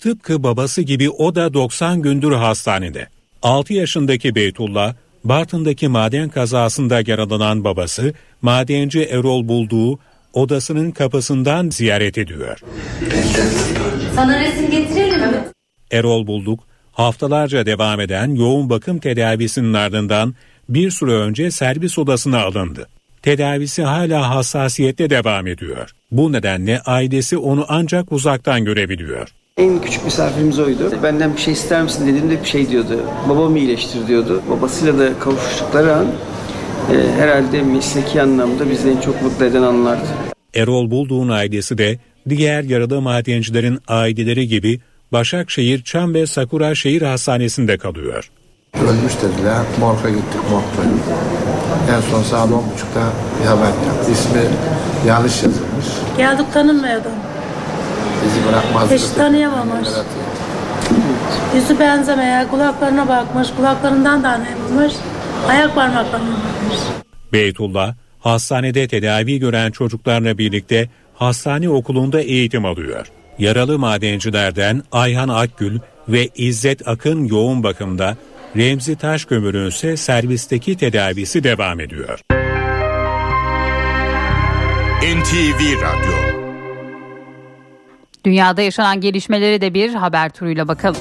[0.00, 3.08] Tıpkı babası gibi o da 90 gündür hastanede.
[3.42, 4.94] 6 yaşındaki Beytullah,
[5.24, 9.98] Bartın'daki maden kazasında yaralanan babası, madenci Erol bulduğu
[10.32, 12.60] odasının kapısından ziyaret ediyor.
[14.14, 15.44] Sana resim getirelim mi?
[15.90, 16.60] Erol Bulduk,
[16.92, 20.34] haftalarca devam eden yoğun bakım tedavisinin ardından
[20.68, 22.88] bir süre önce servis odasına alındı.
[23.22, 25.90] Tedavisi hala hassasiyette devam ediyor.
[26.10, 29.28] Bu nedenle ailesi onu ancak uzaktan görebiliyor.
[29.56, 30.92] En küçük misafirimiz oydu.
[31.02, 33.00] Benden bir şey ister misin dediğimde bir şey diyordu.
[33.28, 34.42] Babamı iyileştir diyordu.
[34.50, 36.06] Babasıyla da kavuştukları an
[36.92, 40.06] e, herhalde mesleki anlamda bizi en çok mutlu eden anlardı.
[40.54, 41.98] Erol Bulduğ'un ailesi de
[42.28, 44.80] diğer yaralı madencilerin aileleri gibi
[45.14, 48.30] Başakşehir Çam ve Sakura Şehir Hastanesi'nde kalıyor.
[48.74, 49.58] Ölmüş dediler.
[49.80, 50.88] Morga gittik morga.
[51.96, 53.04] En son saat 10.30'da
[53.40, 54.12] bir haber geldi.
[54.12, 54.40] İsmi
[55.08, 55.86] yanlış yazılmış.
[56.16, 57.12] Geldik tanınmıyordum.
[58.24, 58.94] Bizi bırakmazdı.
[58.94, 59.88] Hiç tanıyamamış.
[61.54, 64.94] Yüzü benzemeye, kulaklarına bakmış, kulaklarından da anlayamamış.
[65.48, 66.78] Ayak parmaklarına bakmış.
[67.32, 73.06] Beytullah hastanede tedavi gören çocuklarla birlikte hastane okulunda eğitim alıyor.
[73.38, 75.78] Yaralı madencilerden Ayhan Akgül
[76.08, 78.16] ve İzzet Akın yoğun bakımda,
[78.56, 82.20] Remzi Taşkömür'ün ise servisteki tedavisi devam ediyor.
[85.02, 86.44] NTV Radyo
[88.24, 91.00] Dünyada yaşanan gelişmeleri de bir haber turuyla bakalım.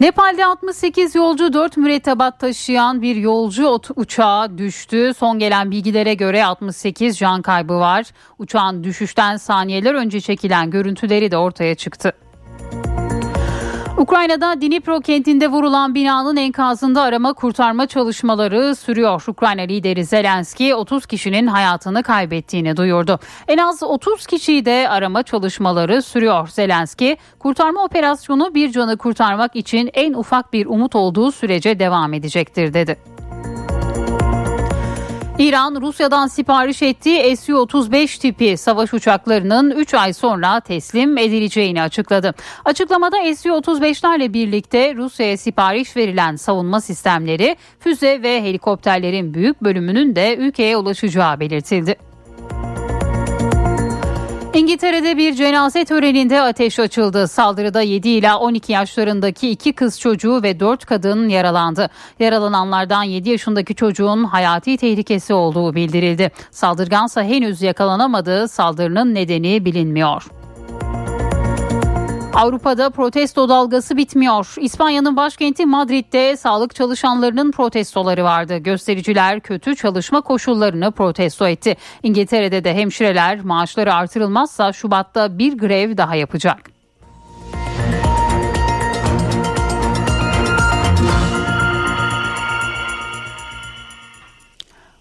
[0.00, 5.12] Nepal'de 68 yolcu 4 mürettebat taşıyan bir yolcu uçağı düştü.
[5.18, 8.06] Son gelen bilgilere göre 68 can kaybı var.
[8.38, 12.12] Uçağın düşüşten saniyeler önce çekilen görüntüleri de ortaya çıktı.
[13.98, 19.24] Ukrayna'da Dnipro kentinde vurulan binanın enkazında arama kurtarma çalışmaları sürüyor.
[19.26, 23.18] Ukrayna lideri Zelenski 30 kişinin hayatını kaybettiğini duyurdu.
[23.48, 26.48] En az 30 kişiyi de arama çalışmaları sürüyor.
[26.48, 32.74] Zelenski, kurtarma operasyonu bir canı kurtarmak için en ufak bir umut olduğu sürece devam edecektir
[32.74, 33.15] dedi.
[35.38, 42.34] İran Rusya'dan sipariş ettiği Su-35 tipi savaş uçaklarının 3 ay sonra teslim edileceğini açıkladı.
[42.64, 50.76] Açıklamada Su-35'lerle birlikte Rusya'ya sipariş verilen savunma sistemleri, füze ve helikopterlerin büyük bölümünün de ülkeye
[50.76, 51.96] ulaşacağı belirtildi.
[54.56, 57.28] İngiltere'de bir cenaze töreninde ateş açıldı.
[57.28, 61.90] Saldırıda 7 ila 12 yaşlarındaki iki kız çocuğu ve 4 kadın yaralandı.
[62.18, 66.30] Yaralananlardan 7 yaşındaki çocuğun hayati tehlikesi olduğu bildirildi.
[66.50, 70.26] Saldırgansa henüz yakalanamadığı saldırının nedeni bilinmiyor.
[72.36, 74.54] Avrupa'da protesto dalgası bitmiyor.
[74.60, 78.56] İspanya'nın başkenti Madrid'de sağlık çalışanlarının protestoları vardı.
[78.56, 81.76] Göstericiler kötü çalışma koşullarını protesto etti.
[82.02, 86.75] İngiltere'de de hemşireler maaşları artırılmazsa Şubat'ta bir grev daha yapacak.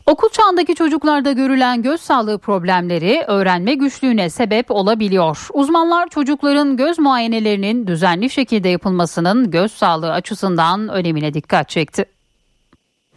[0.05, 5.47] Okul çağındaki çocuklarda görülen göz sağlığı problemleri öğrenme güçlüğüne sebep olabiliyor.
[5.53, 12.05] Uzmanlar çocukların göz muayenelerinin düzenli şekilde yapılmasının göz sağlığı açısından önemine dikkat çekti.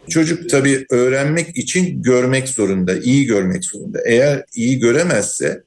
[0.09, 3.99] Çocuk tabii öğrenmek için görmek zorunda, iyi görmek zorunda.
[4.05, 5.63] Eğer iyi göremezse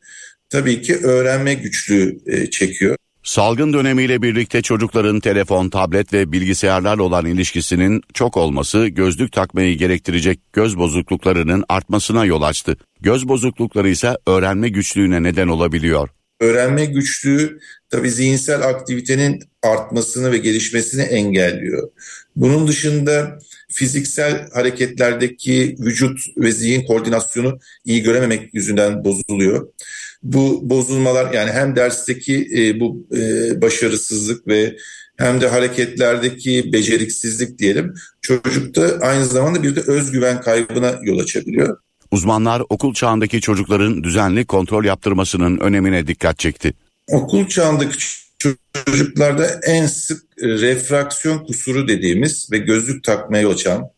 [0.50, 2.96] tabii ki öğrenme güçlüğü e, çekiyor.
[3.22, 10.40] Salgın dönemiyle birlikte çocukların telefon, tablet ve bilgisayarlarla olan ilişkisinin çok olması gözlük takmayı gerektirecek
[10.52, 12.76] göz bozukluklarının artmasına yol açtı.
[13.00, 16.08] Göz bozuklukları ise öğrenme güçlüğüne neden olabiliyor.
[16.40, 17.58] Öğrenme güçlüğü
[17.90, 21.90] tabii zihinsel aktivitenin artmasını ve gelişmesini engelliyor.
[22.36, 23.38] Bunun dışında
[23.70, 29.68] fiziksel hareketlerdeki vücut ve zihin koordinasyonu iyi görememek yüzünden bozuluyor.
[30.22, 34.76] Bu bozulmalar yani hem dersteki e, bu e, başarısızlık ve
[35.16, 41.78] hem de hareketlerdeki beceriksizlik diyelim çocukta aynı zamanda bir de özgüven kaybına yol açabiliyor.
[42.10, 46.72] Uzmanlar okul çağındaki çocukların düzenli kontrol yaptırmasının önemine dikkat çekti.
[47.08, 47.96] Okul çağındaki
[48.86, 53.88] çocuklarda en sık refraksiyon kusuru dediğimiz ve gözlük takmaya yol açan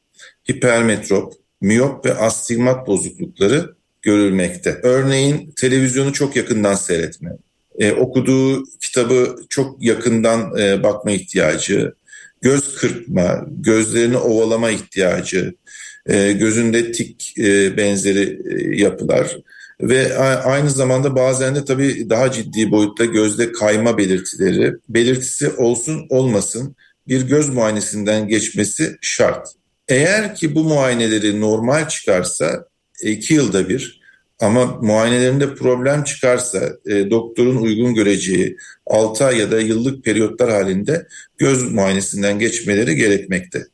[0.50, 3.74] hipermetrop, miyop ve astigmat bozuklukları
[4.04, 4.80] görülmekte.
[4.82, 7.30] Örneğin televizyonu çok yakından seyretme,
[7.78, 11.94] e, okuduğu kitabı çok yakından e, bakma ihtiyacı,
[12.40, 15.54] göz kırpma, gözlerini ovalama ihtiyacı,
[16.06, 19.36] e, gözünde tik e, benzeri e, yapılar
[19.80, 26.76] ve aynı zamanda bazen de tabii daha ciddi boyutta gözde kayma belirtileri, belirtisi olsun olmasın
[27.08, 29.48] bir göz muayenesinden geçmesi şart.
[29.88, 32.64] Eğer ki bu muayeneleri normal çıkarsa
[33.02, 34.04] iki yılda bir
[34.40, 38.56] ama muayenelerinde problem çıkarsa e, doktorun uygun göreceği
[38.86, 41.06] 6 ay ya da yıllık periyotlar halinde
[41.38, 43.66] göz muayenesinden geçmeleri gerekmekte.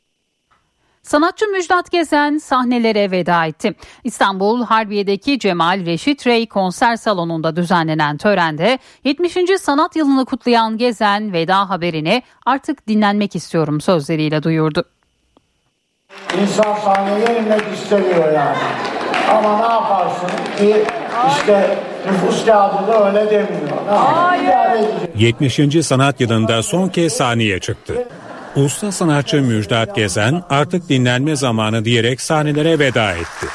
[1.03, 3.75] Sanatçı Müjdat Gezen sahnelere veda etti.
[4.03, 9.37] İstanbul Harbiye'deki Cemal Reşit Rey konser salonunda düzenlenen törende 70.
[9.61, 14.85] sanat yılını kutlayan Gezen veda haberini artık dinlenmek istiyorum sözleriyle duyurdu.
[16.41, 18.57] İnsan sahneye inmek istemiyor yani.
[19.37, 20.27] Ama ne yaparsın
[20.57, 20.83] ki
[21.27, 21.77] işte
[22.07, 23.77] Nüfus kağıdı da öyle demiyor.
[23.89, 24.87] Hayır.
[25.15, 25.85] 70.
[25.85, 27.93] sanat yılında son kez sahneye çıktı.
[28.55, 33.47] Usta sanatçı Müjdat Gezen artık dinlenme zamanı diyerek sahnelere veda etti.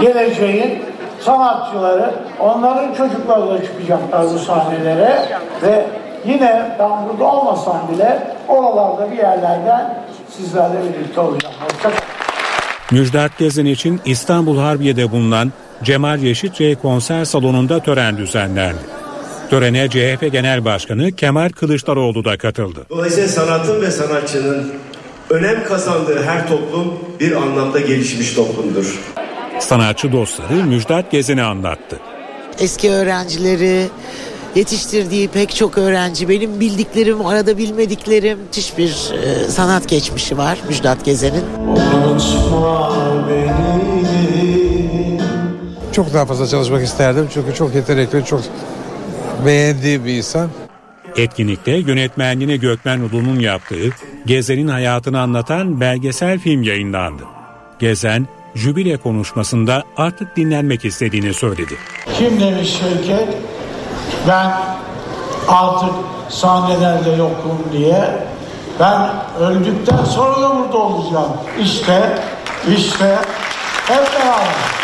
[0.00, 0.82] Geleceğin
[1.20, 5.22] sanatçıları, onların çocukları da çıkacaklar bu sahnelere
[5.62, 5.86] ve
[6.26, 8.18] yine ben burada olmasam bile
[8.48, 9.98] oralarda bir yerlerden
[10.30, 11.54] sizlerle birlikte olacağım.
[11.60, 12.23] Hoşçakalın.
[12.90, 15.52] Müjdat Gezen için İstanbul Harbiye'de bulunan
[15.82, 18.78] Cemal Reşit konser salonunda tören düzenlendi.
[19.50, 22.86] Törene CHP Genel Başkanı Kemal Kılıçdaroğlu da katıldı.
[22.90, 24.72] Dolayısıyla sanatın ve sanatçının
[25.30, 29.00] önem kazandığı her toplum bir anlamda gelişmiş toplumdur.
[29.60, 32.00] Sanatçı dostları Müjdat Gezen'i anlattı.
[32.58, 33.88] Eski öğrencileri,
[34.54, 41.04] yetiştirdiği pek çok öğrenci, benim bildiklerim, arada bilmediklerim müthiş bir e, sanat geçmişi var Müjdat
[41.04, 41.44] Gezen'in.
[45.92, 48.40] Çok daha fazla çalışmak isterdim çünkü çok yetenekli, çok
[49.46, 50.50] beğendiğim bir insan.
[51.16, 53.90] Etkinlikte yönetmenliğini Gökmen Ulu'nun yaptığı
[54.26, 57.22] Gezen'in hayatını anlatan belgesel film yayınlandı.
[57.78, 61.74] Gezen, jübile konuşmasında artık dinlenmek istediğini söyledi.
[62.18, 63.28] Kim demiş Şevket?
[64.28, 64.52] Ben
[65.48, 65.94] artık
[66.28, 68.26] sahnelerde yokum diye.
[68.80, 69.10] Ben
[69.40, 71.32] öldükten sonra da burada olacağım.
[71.60, 72.18] İşte,
[72.68, 73.18] işte
[73.86, 74.74] hep beraber.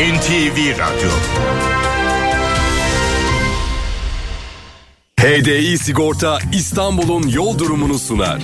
[0.00, 1.10] NTV Radyo
[5.20, 8.38] HDI Sigorta İstanbul'un yol durumunu sunar.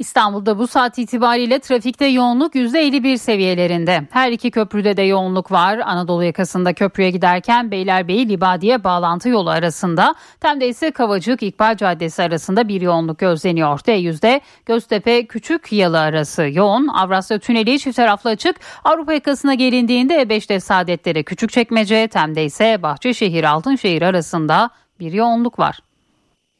[0.00, 4.08] İstanbul'da bu saat itibariyle trafikte yoğunluk %51 seviyelerinde.
[4.10, 5.78] Her iki köprüde de yoğunluk var.
[5.78, 10.14] Anadolu yakasında köprüye giderken Beylerbeyi Libadiye bağlantı yolu arasında.
[10.40, 13.78] Tem'de ise Kavacık İkbal Caddesi arasında bir yoğunluk gözleniyor.
[13.78, 16.88] D100'de Göztepe Küçük Yalı arası yoğun.
[16.88, 18.56] Avrasya Tüneli çift taraflı açık.
[18.84, 24.70] Avrupa yakasına gelindiğinde E5'te Saadetleri Küçükçekmece, Tem'de ise Bahçeşehir Altınşehir arasında
[25.00, 25.80] bir yoğunluk var.